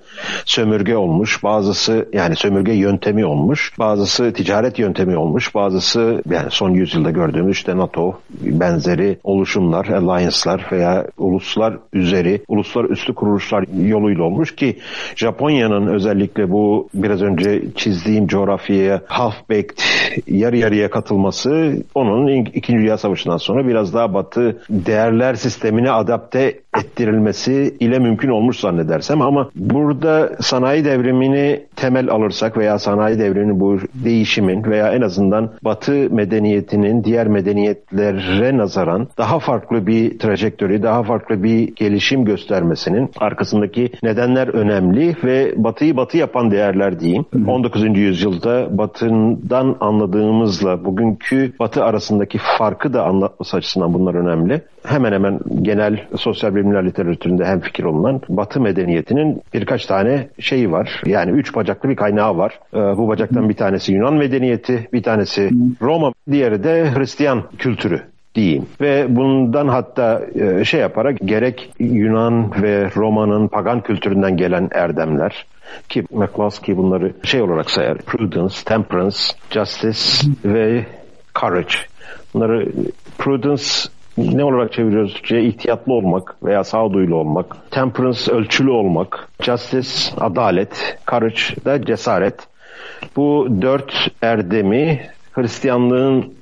sömürge 0.45 0.97
olmuş, 0.97 1.43
bazısı 1.43 2.09
yani 2.13 2.35
sömürge 2.35 2.73
yöntemi 2.73 3.25
olmuş, 3.25 3.73
bazısı 3.79 4.33
ticaret 4.33 4.79
yöntemi 4.79 5.17
olmuş, 5.17 5.55
bazısı 5.55 6.21
yani 6.29 6.47
son 6.51 6.69
yüzyılda 6.69 7.11
gördüğümüz 7.11 7.57
işte 7.57 7.77
NATO 7.77 8.19
benzeri 8.41 9.19
oluşumlar, 9.23 9.85
alliance'lar 9.85 10.65
veya 10.71 11.07
uluslar 11.17 11.77
üzeri, 11.93 12.41
uluslar 12.47 12.85
üstü 12.85 13.13
kuruluşlar 13.13 13.65
yoluyla 13.87 14.23
olmuş 14.23 14.55
ki 14.55 14.79
Japonya'nın 15.15 15.87
özellikle 15.87 16.51
bu 16.51 16.89
biraz 16.93 17.21
önce 17.21 17.61
çizdiğim 17.75 18.27
coğrafyaya 18.27 19.01
half-baked 19.07 19.81
yarı 20.27 20.57
yarıya 20.57 20.89
katılması 20.89 21.83
onun 21.95 22.45
İkinci 22.45 22.79
Dünya 22.81 22.97
Savaşı'ndan 22.97 23.37
sonra 23.37 23.67
biraz 23.67 23.93
daha 23.93 24.13
batı 24.13 24.61
değerler 24.69 25.35
sistemine 25.35 25.90
adapte 25.99 26.63
ettirilmesi 26.77 27.75
ile 27.79 27.99
mümkün 27.99 28.29
olmuş 28.29 28.59
zannedersem 28.59 29.21
ama 29.21 29.49
burada 29.55 30.29
sanayi 30.39 30.85
devrimini 30.85 31.63
temel 31.75 32.09
alırsak 32.09 32.57
veya 32.57 32.79
sanayi 32.79 33.19
devriminin 33.19 33.59
bu 33.59 33.79
değişimin 33.93 34.63
veya 34.63 34.93
en 34.93 35.01
azından 35.01 35.51
batı 35.63 36.07
medeniyetinin 36.11 37.03
diğer 37.03 37.27
medeniyetlere 37.27 38.57
nazaran 38.57 39.07
daha 39.17 39.39
farklı 39.39 39.87
bir 39.87 40.19
trajektörü, 40.19 40.83
daha 40.83 41.03
farklı 41.03 41.43
bir 41.43 41.75
gelişim 41.75 42.25
göstermesinin 42.25 43.09
arkasındaki 43.17 43.91
nedenler 44.03 44.47
önemli 44.47 45.15
ve 45.23 45.53
batıyı 45.57 45.97
batı 45.97 46.17
yapan 46.17 46.51
değerler 46.51 46.99
diyeyim. 46.99 47.25
19. 47.47 47.97
yüzyılda 47.97 48.77
batından 48.77 49.75
anladığımızla 49.79 50.85
bugünkü 50.85 51.53
batı 51.59 51.83
arasındaki 51.83 52.37
farkı 52.57 52.93
da 52.93 53.03
anlatması 53.03 53.57
açısından 53.57 53.93
bunlar 53.93 54.15
önemli. 54.15 54.61
Hemen 54.85 55.13
hemen 55.13 55.39
genel 55.61 56.07
sosyal 56.17 56.55
bilimler 56.61 56.85
literatüründe 56.85 57.45
hem 57.45 57.59
fikir 57.59 57.83
olunan 57.83 58.21
Batı 58.29 58.61
medeniyetinin 58.61 59.41
birkaç 59.53 59.85
tane 59.85 60.27
şeyi 60.39 60.71
var. 60.71 61.01
Yani 61.05 61.31
üç 61.31 61.55
bacaklı 61.55 61.89
bir 61.89 61.95
kaynağı 61.95 62.37
var. 62.37 62.59
Ee, 62.73 62.77
bu 62.77 63.07
bacaktan 63.07 63.49
bir 63.49 63.53
tanesi 63.53 63.93
Yunan 63.93 64.13
medeniyeti, 64.13 64.87
bir 64.93 65.03
tanesi 65.03 65.49
Roma, 65.81 66.13
diğeri 66.31 66.63
de 66.63 66.91
Hristiyan 66.95 67.43
kültürü 67.57 68.01
diyeyim. 68.35 68.65
Ve 68.81 69.15
bundan 69.15 69.67
hatta 69.67 70.21
e, 70.35 70.65
şey 70.65 70.79
yaparak 70.79 71.17
gerek 71.25 71.73
Yunan 71.79 72.63
ve 72.63 72.89
Roma'nın 72.95 73.47
pagan 73.47 73.81
kültüründen 73.81 74.37
gelen 74.37 74.69
erdemler 74.71 75.45
ki 75.89 76.03
McCloskey 76.11 76.77
bunları 76.77 77.13
şey 77.23 77.41
olarak 77.41 77.71
sayar. 77.71 77.97
Prudence, 77.97 78.55
temperance, 78.65 79.17
justice 79.51 80.31
ve 80.45 80.85
courage. 81.35 81.75
Bunları 82.33 82.71
prudence 83.17 83.63
ne 84.17 84.43
olarak 84.43 84.73
çeviriyoruz 84.73 85.13
Türkçe'ye? 85.13 85.43
İhtiyatlı 85.43 85.93
olmak 85.93 86.43
veya 86.43 86.63
sağduyulu 86.63 87.15
olmak. 87.15 87.71
Temperance 87.71 88.31
ölçülü 88.31 88.69
olmak. 88.69 89.27
Justice 89.41 89.89
adalet. 90.19 90.97
Courage 91.07 91.65
da 91.65 91.85
cesaret. 91.85 92.35
Bu 93.15 93.47
dört 93.61 93.93
erdemi 94.21 95.01
Hristiyanlığın 95.31 96.33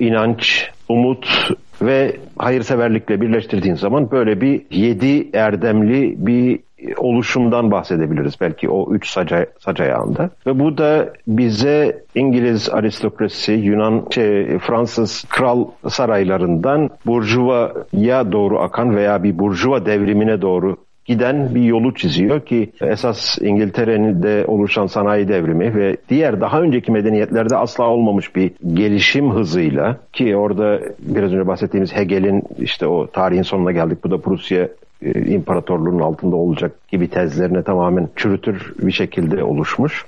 inanç, 0.00 0.70
umut 0.88 1.50
ve 1.82 2.16
hayırseverlikle 2.38 3.20
birleştirdiğin 3.20 3.74
zaman 3.74 4.10
böyle 4.10 4.40
bir 4.40 4.62
yedi 4.70 5.36
erdemli 5.36 6.14
bir 6.26 6.60
oluşumdan 6.96 7.70
bahsedebiliriz 7.70 8.34
belki 8.40 8.68
o 8.70 8.94
üç 8.94 9.08
sac, 9.08 9.32
sac 9.58 9.80
ayağında. 9.80 10.30
Ve 10.46 10.58
bu 10.58 10.78
da 10.78 11.12
bize 11.26 12.02
İngiliz 12.14 12.70
aristokrasi, 12.70 13.52
Yunan, 13.52 14.06
şey, 14.10 14.58
Fransız 14.58 15.24
kral 15.28 15.64
saraylarından 15.88 16.90
burjuvaya 17.06 18.32
doğru 18.32 18.60
akan 18.60 18.96
veya 18.96 19.22
bir 19.22 19.38
burjuva 19.38 19.86
devrimine 19.86 20.42
doğru 20.42 20.76
giden 21.08 21.54
bir 21.54 21.62
yolu 21.62 21.94
çiziyor 21.94 22.40
ki 22.40 22.72
esas 22.80 23.38
İngiltere'nin 23.40 24.22
de 24.22 24.44
oluşan 24.46 24.86
sanayi 24.86 25.28
devrimi 25.28 25.74
ve 25.74 25.96
diğer 26.08 26.40
daha 26.40 26.60
önceki 26.60 26.92
medeniyetlerde 26.92 27.56
asla 27.56 27.84
olmamış 27.84 28.36
bir 28.36 28.52
gelişim 28.74 29.30
hızıyla 29.30 29.96
ki 30.12 30.36
orada 30.36 30.80
biraz 30.98 31.32
önce 31.32 31.46
bahsettiğimiz 31.46 31.96
Hegel'in 31.96 32.42
işte 32.58 32.86
o 32.86 33.06
tarihin 33.06 33.42
sonuna 33.42 33.72
geldik 33.72 33.98
bu 34.04 34.10
da 34.10 34.18
Prusya 34.18 34.68
e, 35.02 35.20
imparatorluğun 35.20 35.98
altında 35.98 36.36
olacak 36.36 36.88
gibi 36.88 37.08
tezlerine 37.08 37.62
tamamen 37.62 38.08
çürütür 38.16 38.74
bir 38.78 38.92
şekilde 38.92 39.44
oluşmuş. 39.44 40.04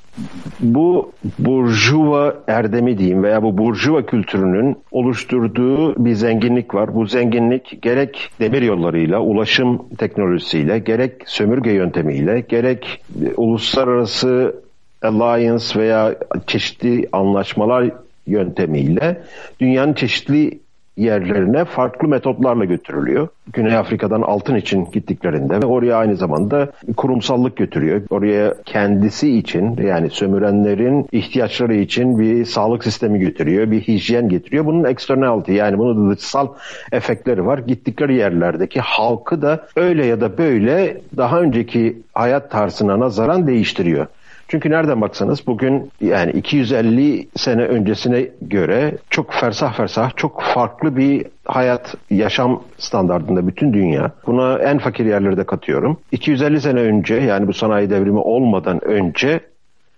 Bu 0.61 1.13
burjuva 1.39 2.35
erdemi 2.47 2.99
diyeyim 2.99 3.23
veya 3.23 3.43
bu 3.43 3.59
burjuva 3.59 4.07
kültürünün 4.07 4.77
oluşturduğu 4.91 6.05
bir 6.05 6.15
zenginlik 6.15 6.75
var. 6.75 6.95
Bu 6.95 7.07
zenginlik 7.07 7.83
gerek 7.83 8.29
demir 8.41 8.63
yollarıyla, 8.63 9.21
ulaşım 9.21 9.83
teknolojisiyle, 9.99 10.79
gerek 10.79 11.13
sömürge 11.27 11.71
yöntemiyle, 11.71 12.41
gerek 12.49 13.03
uluslararası 13.37 14.55
alliance 15.03 15.81
veya 15.81 16.15
çeşitli 16.47 17.09
anlaşmalar 17.13 17.91
yöntemiyle 18.27 19.23
dünyanın 19.61 19.93
çeşitli 19.93 20.61
yerlerine 21.01 21.65
farklı 21.65 22.09
metotlarla 22.09 22.65
götürülüyor. 22.65 23.29
Güney 23.53 23.77
Afrika'dan 23.77 24.23
altın 24.23 24.55
için 24.55 24.89
gittiklerinde 24.93 25.67
oraya 25.67 25.97
aynı 25.97 26.17
zamanda 26.17 26.73
kurumsallık 26.97 27.57
götürüyor. 27.57 28.03
Oraya 28.11 28.55
kendisi 28.65 29.39
için 29.39 29.77
yani 29.77 30.11
sömürenlerin 30.11 31.07
ihtiyaçları 31.13 31.75
için 31.75 32.19
bir 32.19 32.45
sağlık 32.45 32.85
sistemi 32.85 33.19
götürüyor, 33.19 33.71
bir 33.71 33.81
hijyen 33.81 34.29
getiriyor. 34.29 34.67
Bunun 34.67 34.85
externality 34.85 35.53
yani 35.53 35.79
bunun 35.79 36.11
dışsal 36.11 36.49
efektleri 36.93 37.47
var. 37.47 37.59
Gittikleri 37.59 38.15
yerlerdeki 38.15 38.81
halkı 38.81 39.43
da 39.43 39.67
öyle 39.77 40.07
ya 40.07 40.21
da 40.21 40.39
böyle 40.39 41.01
daha 41.17 41.41
önceki 41.41 42.03
hayat 42.15 42.51
tarzına 42.51 43.01
nazaran 43.01 43.47
değiştiriyor. 43.47 44.07
Çünkü 44.51 44.71
nereden 44.71 45.01
baksanız 45.01 45.47
bugün 45.47 45.91
yani 46.01 46.33
250 46.33 47.29
sene 47.37 47.63
öncesine 47.63 48.29
göre 48.43 48.99
çok 49.11 49.33
fersah 49.33 49.77
fersah 49.77 50.17
çok 50.17 50.43
farklı 50.43 50.97
bir 50.97 51.27
hayat, 51.45 51.95
yaşam 52.11 52.63
standartında 52.79 53.47
bütün 53.47 53.73
dünya. 53.73 54.13
Buna 54.27 54.59
en 54.59 54.79
fakir 54.79 55.07
yerleri 55.07 55.37
de 55.37 55.45
katıyorum. 55.45 55.99
250 56.13 56.61
sene 56.61 56.81
önce 56.81 57.15
yani 57.15 57.47
bu 57.47 57.53
sanayi 57.53 57.91
devrimi 57.91 58.19
olmadan 58.19 58.85
önce 58.85 59.41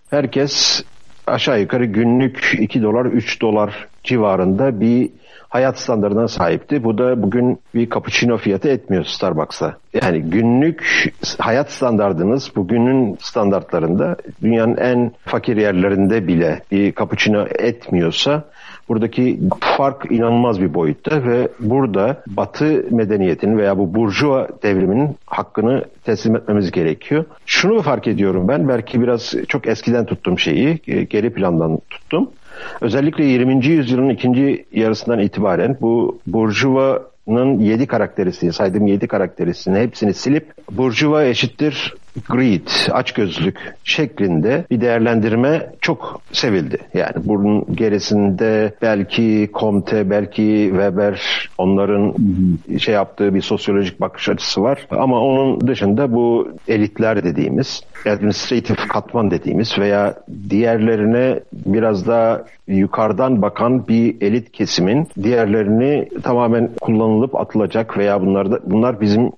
herkes 0.09 0.83
aşağı 1.27 1.61
yukarı 1.61 1.85
günlük 1.85 2.55
2 2.59 2.81
dolar 2.81 3.05
3 3.05 3.41
dolar 3.41 3.87
civarında 4.03 4.79
bir 4.79 5.09
hayat 5.53 5.79
standartına 5.79 6.27
sahipti. 6.27 6.83
Bu 6.83 6.97
da 6.97 7.21
bugün 7.23 7.59
bir 7.75 7.89
cappuccino 7.89 8.37
fiyatı 8.37 8.69
etmiyor 8.69 9.03
Starbucks'ta. 9.03 9.77
Yani 10.01 10.21
günlük 10.21 11.13
hayat 11.37 11.71
standartınız 11.71 12.51
bugünün 12.55 13.17
standartlarında 13.21 14.15
dünyanın 14.41 14.77
en 14.77 15.11
fakir 15.25 15.57
yerlerinde 15.57 16.27
bile 16.27 16.61
bir 16.71 16.95
cappuccino 16.95 17.45
etmiyorsa 17.59 18.43
Buradaki 18.89 19.39
fark 19.59 20.11
inanılmaz 20.11 20.61
bir 20.61 20.73
boyutta 20.73 21.23
ve 21.23 21.47
burada 21.59 22.23
Batı 22.27 22.85
medeniyetinin 22.91 23.57
veya 23.57 23.77
bu 23.77 23.95
burjuva 23.95 24.47
devriminin 24.63 25.17
hakkını 25.25 25.85
teslim 26.03 26.35
etmemiz 26.35 26.71
gerekiyor. 26.71 27.25
Şunu 27.45 27.81
fark 27.81 28.07
ediyorum 28.07 28.47
ben, 28.47 28.67
belki 28.67 29.01
biraz 29.01 29.33
çok 29.47 29.67
eskiden 29.67 30.05
tuttum 30.05 30.39
şeyi, 30.39 30.79
geri 31.09 31.33
plandan 31.33 31.79
tuttum. 31.89 32.29
Özellikle 32.81 33.25
20. 33.25 33.65
yüzyılın 33.65 34.09
ikinci 34.09 34.65
yarısından 34.71 35.19
itibaren 35.19 35.77
bu 35.81 36.19
Burjuva'nın 36.27 37.59
yedi 37.59 37.87
karakterisini, 37.87 38.53
saydığım 38.53 38.87
yedi 38.87 39.07
karakterisini 39.07 39.79
hepsini 39.79 40.13
silip 40.13 40.53
Burjuva 40.71 41.23
eşittir 41.23 41.93
greed, 42.29 42.67
açgözlülük 42.91 43.73
şeklinde 43.83 44.65
bir 44.71 44.81
değerlendirme 44.81 45.69
çok 45.81 46.21
sevildi. 46.31 46.77
Yani 46.93 47.15
bunun 47.23 47.75
gerisinde 47.75 48.73
belki 48.81 49.49
Comte, 49.53 50.09
belki 50.09 50.67
Weber 50.71 51.49
onların 51.57 52.15
şey 52.77 52.93
yaptığı 52.93 53.33
bir 53.33 53.41
sosyolojik 53.41 54.01
bakış 54.01 54.29
açısı 54.29 54.63
var. 54.63 54.87
Ama 54.91 55.21
onun 55.21 55.67
dışında 55.67 56.13
bu 56.13 56.47
elitler 56.67 57.23
dediğimiz, 57.23 57.81
administrative 58.05 58.87
katman 58.89 59.31
dediğimiz 59.31 59.79
veya 59.79 60.13
diğerlerine 60.49 61.39
biraz 61.53 62.07
daha 62.07 62.43
yukarıdan 62.67 63.41
bakan 63.41 63.87
bir 63.87 64.21
elit 64.21 64.51
kesimin 64.51 65.07
diğerlerini 65.23 66.09
tamamen 66.23 66.69
kullanılıp 66.81 67.35
atılacak 67.35 67.97
veya 67.97 68.21
bunlar 68.21 68.51
da 68.51 68.59
bunlar 68.65 69.01
bizim 69.01 69.31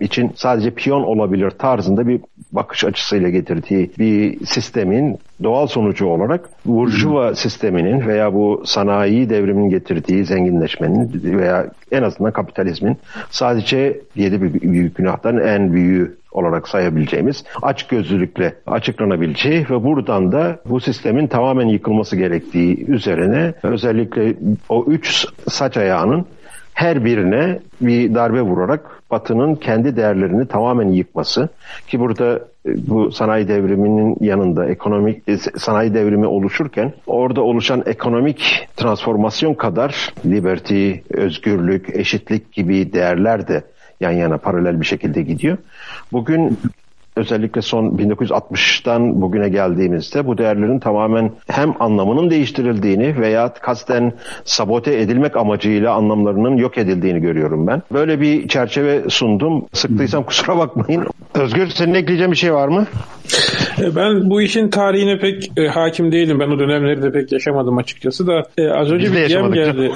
için 0.00 0.32
sadece 0.36 0.70
piyon 0.70 1.02
olabilir 1.02 1.50
tarzında 1.50 2.08
bir 2.08 2.20
bakış 2.52 2.84
açısıyla 2.84 3.28
getirdiği 3.28 3.90
bir 3.98 4.46
sistemin 4.46 5.18
doğal 5.42 5.66
sonucu 5.66 6.06
olarak 6.06 6.48
Burjuva 6.66 7.34
sisteminin 7.34 8.06
veya 8.06 8.34
bu 8.34 8.62
sanayi 8.64 9.30
devriminin 9.30 9.70
getirdiği 9.70 10.24
zenginleşmenin 10.24 11.10
veya 11.38 11.66
en 11.92 12.02
azından 12.02 12.32
kapitalizmin 12.32 12.96
sadece 13.30 14.00
yedi 14.14 14.42
büyük 14.62 14.96
günahtan 14.96 15.38
en 15.38 15.72
büyüğü 15.72 16.20
olarak 16.32 16.68
sayabileceğimiz 16.68 17.44
açgözlülükle 17.62 18.54
açıklanabileceği 18.66 19.66
ve 19.70 19.84
buradan 19.84 20.32
da 20.32 20.58
bu 20.66 20.80
sistemin 20.80 21.26
tamamen 21.26 21.68
yıkılması 21.68 22.16
gerektiği 22.16 22.86
üzerine 22.86 23.54
özellikle 23.62 24.34
o 24.68 24.84
üç 24.84 25.26
saç 25.48 25.76
ayağının 25.76 26.26
her 26.74 27.04
birine 27.04 27.60
bir 27.80 28.14
darbe 28.14 28.42
vurarak 28.42 29.02
Batı'nın 29.10 29.54
kendi 29.54 29.96
değerlerini 29.96 30.48
tamamen 30.48 30.88
yıkması 30.88 31.48
ki 31.88 32.00
burada 32.00 32.34
e, 32.66 32.88
bu 32.88 33.12
sanayi 33.12 33.48
devriminin 33.48 34.16
yanında 34.20 34.66
ekonomik 34.66 35.28
e, 35.28 35.36
sanayi 35.36 35.94
devrimi 35.94 36.26
oluşurken 36.26 36.92
orada 37.06 37.42
oluşan 37.42 37.82
ekonomik 37.86 38.68
transformasyon 38.76 39.54
kadar 39.54 40.14
liberty, 40.26 40.92
özgürlük, 41.10 41.96
eşitlik 41.96 42.52
gibi 42.52 42.92
değerler 42.92 43.48
de 43.48 43.62
yan 44.00 44.12
yana 44.12 44.38
paralel 44.38 44.80
bir 44.80 44.86
şekilde 44.86 45.22
gidiyor. 45.22 45.58
Bugün 46.12 46.58
özellikle 47.20 47.62
son 47.62 47.84
1960'tan 47.86 49.20
bugüne 49.20 49.48
geldiğimizde 49.48 50.26
bu 50.26 50.38
değerlerin 50.38 50.78
tamamen 50.78 51.32
hem 51.46 51.74
anlamının 51.80 52.30
değiştirildiğini 52.30 53.20
veya 53.20 53.54
kasten 53.54 54.12
sabote 54.44 55.00
edilmek 55.00 55.36
amacıyla 55.36 55.92
anlamlarının 55.94 56.56
yok 56.56 56.78
edildiğini 56.78 57.20
görüyorum 57.20 57.66
ben. 57.66 57.82
Böyle 57.92 58.20
bir 58.20 58.48
çerçeve 58.48 59.02
sundum. 59.08 59.66
Sıktıysam 59.72 60.24
kusura 60.24 60.58
bakmayın. 60.58 61.06
Özgür 61.34 61.66
senin 61.66 61.94
ekleyeceğin 61.94 62.32
bir 62.32 62.36
şey 62.36 62.54
var 62.54 62.68
mı? 62.68 62.86
E, 63.80 63.96
ben 63.96 64.30
bu 64.30 64.42
işin 64.42 64.70
tarihine 64.70 65.18
pek 65.18 65.52
e, 65.58 65.66
hakim 65.66 66.12
değilim. 66.12 66.40
Ben 66.40 66.48
o 66.48 66.58
dönemleri 66.58 67.02
de 67.02 67.12
pek 67.12 67.32
yaşamadım 67.32 67.78
açıkçası 67.78 68.26
da. 68.26 68.42
E, 68.58 68.68
az 68.68 68.92
önce 68.92 69.06
Biz 69.06 69.14
bir 69.14 69.28
gem 69.28 69.52
geldi. 69.52 69.92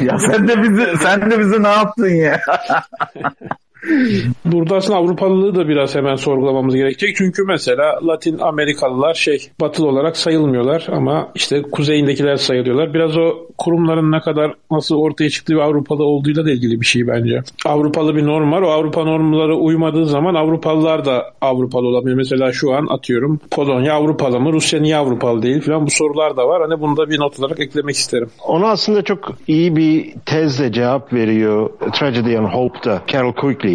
ya 0.04 0.18
sen 0.18 0.48
de 0.48 0.62
bizi 0.62 0.86
sen 1.02 1.30
de 1.30 1.38
bizi 1.38 1.62
ne 1.62 1.68
yaptın 1.68 2.08
ya? 2.08 2.40
Burada 4.44 4.76
aslında 4.76 4.98
Avrupalılığı 4.98 5.54
da 5.54 5.68
biraz 5.68 5.94
hemen 5.94 6.14
sorgulamamız 6.14 6.74
gerekecek. 6.74 7.16
Çünkü 7.16 7.42
mesela 7.44 7.98
Latin 8.06 8.38
Amerikalılar 8.38 9.14
şey 9.14 9.50
batılı 9.60 9.88
olarak 9.88 10.16
sayılmıyorlar 10.16 10.88
ama 10.92 11.28
işte 11.34 11.62
kuzeyindekiler 11.62 12.36
sayılıyorlar. 12.36 12.94
Biraz 12.94 13.16
o 13.16 13.46
kurumların 13.58 14.12
ne 14.12 14.20
kadar 14.20 14.54
nasıl 14.70 14.96
ortaya 14.96 15.30
çıktığı 15.30 15.56
ve 15.56 15.62
Avrupalı 15.62 16.04
olduğuyla 16.04 16.44
da 16.44 16.50
ilgili 16.50 16.80
bir 16.80 16.86
şey 16.86 17.06
bence. 17.06 17.42
Avrupalı 17.64 18.16
bir 18.16 18.26
norm 18.26 18.52
var. 18.52 18.62
O 18.62 18.70
Avrupa 18.70 19.04
normları 19.04 19.56
uymadığı 19.56 20.06
zaman 20.06 20.34
Avrupalılar 20.34 21.04
da 21.04 21.24
Avrupalı 21.40 21.86
olamıyor. 21.86 22.16
Mesela 22.16 22.52
şu 22.52 22.74
an 22.74 22.86
atıyorum 22.90 23.40
Polonya 23.50 23.94
Avrupalı 23.94 24.40
mı? 24.40 24.52
Rusya 24.52 24.80
niye 24.80 24.96
Avrupalı 24.96 25.42
değil 25.42 25.60
falan 25.60 25.86
bu 25.86 25.90
sorular 25.90 26.36
da 26.36 26.48
var. 26.48 26.62
Hani 26.68 26.80
bunu 26.80 26.96
da 26.96 27.10
bir 27.10 27.20
not 27.20 27.40
olarak 27.40 27.60
eklemek 27.60 27.96
isterim. 27.96 28.30
Ona 28.46 28.66
aslında 28.66 29.02
çok 29.02 29.32
iyi 29.48 29.76
bir 29.76 30.14
tezle 30.26 30.72
cevap 30.72 31.12
veriyor 31.12 31.70
Tragedy 31.92 32.38
and 32.38 32.46
Hope'da 32.46 33.02
Carol 33.12 33.32
Quigley 33.32 33.69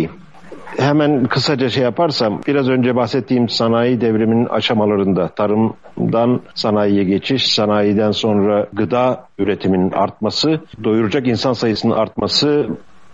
Hemen 0.78 1.26
kısaca 1.26 1.70
şey 1.70 1.84
yaparsam 1.84 2.42
biraz 2.48 2.70
önce 2.70 2.96
bahsettiğim 2.96 3.50
sanayi 3.50 4.02
devriminin 4.02 4.46
aşamalarında 4.46 5.28
tarımdan 5.28 6.42
sanayiye 6.56 7.04
geçiş, 7.04 7.54
sanayiden 7.54 8.12
sonra 8.12 8.68
gıda 8.74 9.28
üretiminin 9.40 9.92
artması, 9.92 10.62
doyuracak 10.84 11.28
insan 11.28 11.54
sayısının 11.54 11.94
artması 11.94 12.68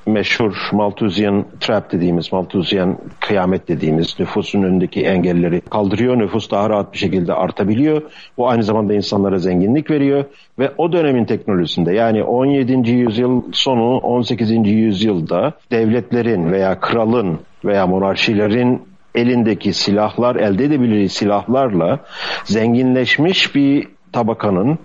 meşhur 0.06 0.70
Malthusian 0.72 1.46
trap 1.60 1.92
dediğimiz, 1.92 2.34
Malthusian 2.34 2.98
kıyamet 3.20 3.68
dediğimiz 3.68 4.16
nüfusun 4.20 4.64
önündeki 4.64 5.02
engelleri 5.02 5.62
kaldırıyor. 5.62 6.20
Nüfus 6.20 6.52
daha 6.52 6.70
rahat 6.70 6.94
bir 6.94 6.98
şekilde 6.98 7.34
artabiliyor. 7.34 8.02
Bu 8.38 8.50
aynı 8.50 8.64
zamanda 8.64 8.94
insanlara 8.94 9.40
zenginlik 9.40 9.92
veriyor 9.92 10.26
ve 10.60 10.72
o 10.78 10.92
dönemin 10.92 11.26
teknolojisinde 11.26 11.94
yani 11.94 12.24
17. 12.24 12.92
yüzyıl 12.92 13.42
sonu 13.52 13.98
18. 13.98 14.52
yüzyılda 14.52 15.54
devletlerin 15.72 16.52
veya 16.52 16.80
kralın 16.80 17.40
veya 17.66 17.88
monarşilerin 17.88 18.82
elindeki 19.16 19.74
silahlar, 19.74 20.36
elde 20.36 20.66
edebileceği 20.66 21.10
silahlarla 21.10 22.00
zenginleşmiş 22.46 23.56
bir 23.56 23.88
tabakanın 24.12 24.80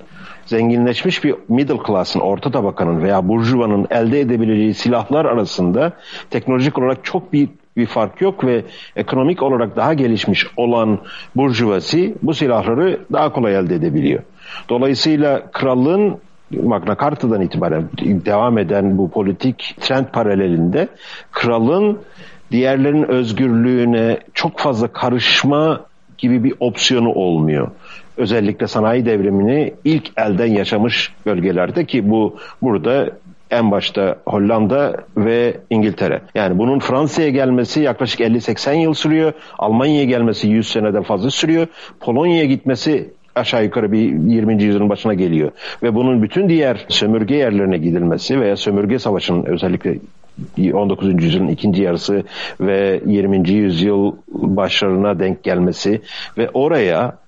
zenginleşmiş 0.47 1.25
bir 1.25 1.35
middle 1.49 1.79
class'ın, 1.87 2.21
orta 2.21 2.51
tabakanın 2.51 3.03
veya 3.03 3.29
burjuvanın 3.29 3.87
elde 3.91 4.21
edebileceği 4.21 4.75
silahlar 4.75 5.25
arasında 5.25 5.93
teknolojik 6.31 6.79
olarak 6.79 7.05
çok 7.05 7.33
büyük 7.33 7.51
bir 7.77 7.87
fark 7.87 8.21
yok 8.21 8.45
ve 8.45 8.65
ekonomik 8.97 9.43
olarak 9.43 9.77
daha 9.77 9.95
gelişmiş 9.95 10.47
olan 10.57 10.99
burjuvasi 11.37 12.15
bu 12.23 12.35
silahları 12.35 13.01
daha 13.13 13.33
kolay 13.33 13.57
elde 13.57 13.75
edebiliyor. 13.75 14.23
Dolayısıyla 14.69 15.51
krallığın 15.53 16.19
Magna 16.63 16.97
Carta'dan 17.01 17.41
itibaren 17.41 17.89
devam 18.03 18.59
eden 18.59 18.99
bu 18.99 19.11
politik 19.11 19.77
trend 19.81 20.07
paralelinde 20.07 20.89
kralın 21.33 21.99
diğerlerin 22.51 23.03
özgürlüğüne 23.03 24.19
çok 24.35 24.59
fazla 24.59 24.89
karışma 24.89 25.81
gibi 26.19 26.45
bir 26.45 26.55
opsiyonu 26.61 27.09
olmuyor 27.09 27.71
özellikle 28.17 28.67
sanayi 28.67 29.07
devrimini 29.07 29.75
ilk 29.85 30.11
elden 30.17 30.47
yaşamış 30.47 31.13
bölgelerde 31.27 31.85
ki 31.85 32.11
bu 32.11 32.37
burada 32.63 33.11
en 33.51 33.71
başta 33.71 34.17
Hollanda 34.27 34.97
ve 35.17 35.57
İngiltere. 35.71 36.23
Yani 36.35 36.59
bunun 36.59 36.79
Fransa'ya 36.79 37.29
gelmesi 37.29 37.81
yaklaşık 37.81 38.21
50-80 38.21 38.75
yıl 38.75 38.95
sürüyor. 38.95 39.33
Almanya'ya 39.59 40.05
gelmesi 40.05 40.49
100 40.49 40.69
seneden 40.69 41.03
fazla 41.03 41.31
sürüyor. 41.31 41.67
Polonya'ya 42.01 42.45
gitmesi 42.45 43.11
aşağı 43.35 43.65
yukarı 43.65 43.93
bir 43.93 43.99
20. 43.99 44.63
yüzyılın 44.63 44.89
başına 44.89 45.15
geliyor. 45.15 45.51
Ve 45.83 45.95
bunun 45.95 46.23
bütün 46.23 46.49
diğer 46.49 46.87
sömürge 46.89 47.35
yerlerine 47.35 47.79
gidilmesi 47.79 48.41
veya 48.41 48.57
sömürge 48.57 48.99
savaşının 48.99 49.45
özellikle 49.45 49.99
19. 50.73 51.25
yüzyılın 51.25 51.49
ikinci 51.49 51.83
yarısı 51.83 52.23
ve 52.61 53.01
20. 53.07 53.51
yüzyıl 53.51 54.13
başlarına 54.29 55.19
denk 55.19 55.43
gelmesi 55.45 56.01
ve 56.39 56.51
oraya 56.55 57.19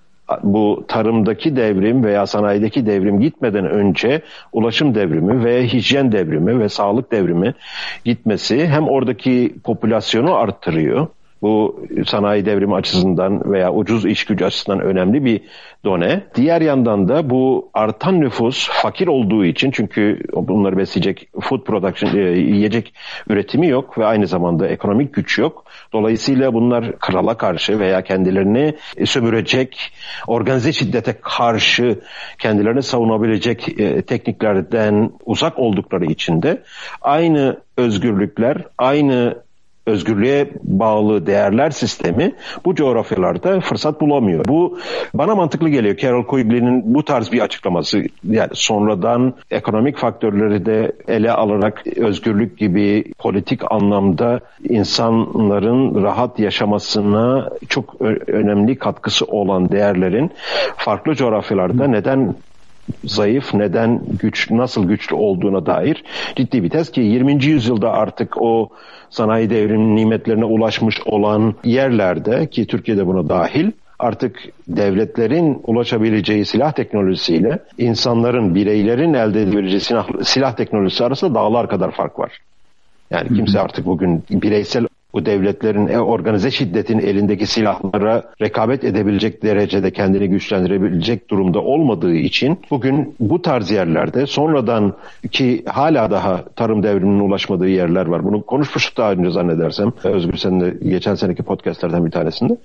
bu 0.42 0.84
tarımdaki 0.88 1.56
devrim 1.56 2.04
veya 2.04 2.26
sanayideki 2.26 2.86
devrim 2.86 3.20
gitmeden 3.20 3.66
önce 3.70 4.22
ulaşım 4.52 4.94
devrimi 4.94 5.44
ve 5.44 5.66
hijyen 5.66 6.12
devrimi 6.12 6.60
ve 6.60 6.68
sağlık 6.68 7.12
devrimi 7.12 7.54
gitmesi 8.04 8.66
hem 8.66 8.88
oradaki 8.88 9.54
popülasyonu 9.64 10.34
arttırıyor 10.34 11.06
bu 11.42 11.86
sanayi 12.06 12.46
devrimi 12.46 12.74
açısından 12.74 13.52
veya 13.52 13.72
ucuz 13.72 14.06
iş 14.06 14.24
gücü 14.24 14.44
açısından 14.44 14.80
önemli 14.80 15.24
bir 15.24 15.40
done. 15.84 16.22
Diğer 16.34 16.60
yandan 16.60 17.08
da 17.08 17.30
bu 17.30 17.70
artan 17.74 18.20
nüfus 18.20 18.68
fakir 18.68 19.06
olduğu 19.06 19.44
için 19.44 19.70
çünkü 19.70 20.20
bunları 20.34 20.76
besleyecek 20.76 21.28
food 21.40 21.64
production, 21.64 22.16
e, 22.16 22.20
yiyecek 22.38 22.94
üretimi 23.28 23.68
yok 23.68 23.98
ve 23.98 24.06
aynı 24.06 24.26
zamanda 24.26 24.68
ekonomik 24.68 25.14
güç 25.14 25.38
yok. 25.38 25.64
Dolayısıyla 25.92 26.54
bunlar 26.54 26.98
krala 26.98 27.36
karşı 27.36 27.78
veya 27.78 28.02
kendilerini 28.02 28.74
sömürecek, 29.04 29.92
organize 30.26 30.72
şiddete 30.72 31.14
karşı 31.22 32.00
kendilerini 32.38 32.82
savunabilecek 32.82 33.80
e, 33.80 34.02
tekniklerden 34.02 35.10
uzak 35.26 35.58
oldukları 35.58 36.04
için 36.04 36.42
de 36.42 36.62
aynı 37.02 37.56
özgürlükler, 37.76 38.64
aynı 38.78 39.47
özgürlüğe 39.88 40.48
bağlı 40.62 41.26
değerler 41.26 41.70
sistemi 41.70 42.32
bu 42.64 42.74
coğrafyalarda 42.74 43.60
fırsat 43.60 44.00
bulamıyor. 44.00 44.44
Bu 44.48 44.78
bana 45.14 45.34
mantıklı 45.34 45.68
geliyor. 45.68 45.96
Carol 45.96 46.24
Quigley'nin 46.24 46.94
bu 46.94 47.04
tarz 47.04 47.32
bir 47.32 47.40
açıklaması. 47.40 48.02
Yani 48.24 48.50
sonradan 48.52 49.34
ekonomik 49.50 49.96
faktörleri 49.96 50.66
de 50.66 50.92
ele 51.08 51.32
alarak 51.32 51.86
özgürlük 51.96 52.58
gibi 52.58 53.04
politik 53.18 53.72
anlamda 53.72 54.40
insanların 54.68 56.02
rahat 56.02 56.38
yaşamasına 56.38 57.50
çok 57.68 58.00
önemli 58.26 58.78
katkısı 58.78 59.24
olan 59.24 59.70
değerlerin 59.70 60.30
farklı 60.76 61.14
coğrafyalarda 61.14 61.88
neden 61.88 62.34
zayıf, 63.04 63.54
neden 63.54 64.00
güç, 64.18 64.50
nasıl 64.50 64.88
güçlü 64.88 65.14
olduğuna 65.16 65.66
dair 65.66 66.04
ciddi 66.36 66.62
bir 66.62 66.70
tez 66.70 66.92
ki 66.92 67.00
20. 67.00 67.44
yüzyılda 67.44 67.92
artık 67.92 68.42
o 68.42 68.68
sanayi 69.10 69.50
devriminin 69.50 69.96
nimetlerine 69.96 70.44
ulaşmış 70.44 71.00
olan 71.06 71.54
yerlerde 71.64 72.46
ki 72.46 72.66
Türkiye'de 72.66 73.06
buna 73.06 73.28
dahil 73.28 73.70
artık 73.98 74.36
devletlerin 74.68 75.60
ulaşabileceği 75.66 76.44
silah 76.44 76.72
teknolojisiyle 76.72 77.58
insanların, 77.78 78.54
bireylerin 78.54 79.14
elde 79.14 79.42
edebileceği 79.42 79.80
silah, 79.80 80.08
silah 80.22 80.56
teknolojisi 80.56 81.04
arasında 81.04 81.34
dağlar 81.34 81.68
kadar 81.68 81.90
fark 81.90 82.18
var. 82.18 82.38
Yani 83.10 83.28
kimse 83.28 83.60
artık 83.60 83.86
bugün 83.86 84.24
bireysel 84.30 84.87
bu 85.12 85.26
devletlerin 85.26 85.86
e, 85.86 86.00
organize 86.00 86.50
şiddetin 86.50 86.98
elindeki 86.98 87.46
silahlara 87.46 88.22
rekabet 88.40 88.84
edebilecek 88.84 89.42
derecede 89.42 89.90
kendini 89.90 90.28
güçlendirebilecek 90.28 91.30
durumda 91.30 91.60
olmadığı 91.60 92.14
için 92.14 92.58
bugün 92.70 93.14
bu 93.20 93.42
tarz 93.42 93.70
yerlerde 93.70 94.26
sonradan 94.26 94.94
ki 95.30 95.62
hala 95.66 96.10
daha 96.10 96.44
tarım 96.44 96.82
devriminin 96.82 97.20
ulaşmadığı 97.20 97.68
yerler 97.68 98.06
var. 98.06 98.24
Bunu 98.24 98.42
konuşmuştuk 98.42 98.96
daha 98.96 99.12
önce 99.12 99.30
zannedersem. 99.30 99.92
Özgür 100.04 100.36
senin 100.36 100.60
de 100.60 100.74
geçen 100.88 101.14
seneki 101.14 101.42
podcastlerden 101.42 102.06
bir 102.06 102.10
tanesinde. 102.10 102.56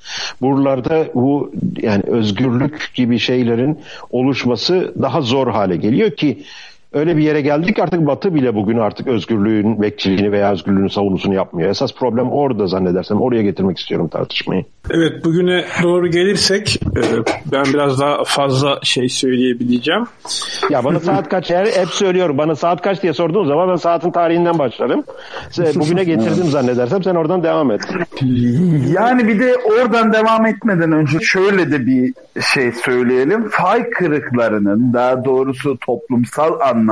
Buralarda 0.42 1.06
bu 1.14 1.52
yani 1.82 2.04
özgürlük 2.08 2.92
gibi 2.96 3.20
şeylerin 3.20 3.80
oluşması 4.12 4.94
daha 5.02 5.22
zor 5.22 5.48
hale 5.48 5.76
geliyor 5.76 6.12
ki 6.12 6.44
öyle 6.94 7.18
bir 7.18 7.24
yere 7.24 7.42
geldik 7.42 7.80
artık 7.80 8.08
Batı 8.08 8.36
bile 8.36 8.56
bugün 8.56 8.78
artık 8.78 9.08
özgürlüğün 9.08 9.82
bekçiliğini 9.82 10.32
veya 10.32 10.52
özgürlüğün 10.52 10.88
savunusunu 10.88 11.34
yapmıyor. 11.34 11.70
Esas 11.70 11.94
problem 11.94 12.32
orada 12.32 12.68
zannedersem. 12.68 13.22
Oraya 13.22 13.42
getirmek 13.42 13.78
istiyorum 13.78 14.08
tartışmayı. 14.08 14.66
Evet 14.92 15.26
bugüne 15.26 15.66
doğru 15.84 16.08
gelirsek 16.08 16.80
e, 16.98 17.02
ben 17.52 17.66
biraz 17.74 18.00
daha 18.00 18.24
fazla 18.24 18.80
şey 18.84 19.10
söyleyebileceğim. 19.10 20.06
Ya 20.70 20.84
bana 20.84 21.00
saat 21.00 21.30
kaç? 21.30 21.50
Her, 21.50 21.66
hep 21.66 21.88
söylüyorum. 21.88 22.38
Bana 22.38 22.56
saat 22.56 22.82
kaç 22.82 23.04
diye 23.04 23.14
sorduğun 23.14 23.48
zaman 23.48 23.70
ben 23.70 23.76
saatin 23.76 24.12
tarihinden 24.12 24.60
başlarım. 24.60 25.04
Bugüne 25.76 26.04
getirdim 26.04 26.46
zannedersem 26.46 27.04
sen 27.04 27.16
oradan 27.16 27.44
devam 27.44 27.72
et. 27.72 27.82
Yani 28.94 29.28
bir 29.28 29.40
de 29.40 29.56
oradan 29.56 30.14
devam 30.14 30.46
etmeden 30.46 30.92
önce 30.92 31.20
şöyle 31.20 31.72
de 31.72 31.86
bir 31.86 32.14
şey 32.42 32.72
söyleyelim. 32.72 33.50
Fay 33.50 33.90
kırıklarının 33.90 34.94
daha 34.94 35.26
doğrusu 35.26 35.78
toplumsal 35.78 36.60
anlamda 36.60 36.83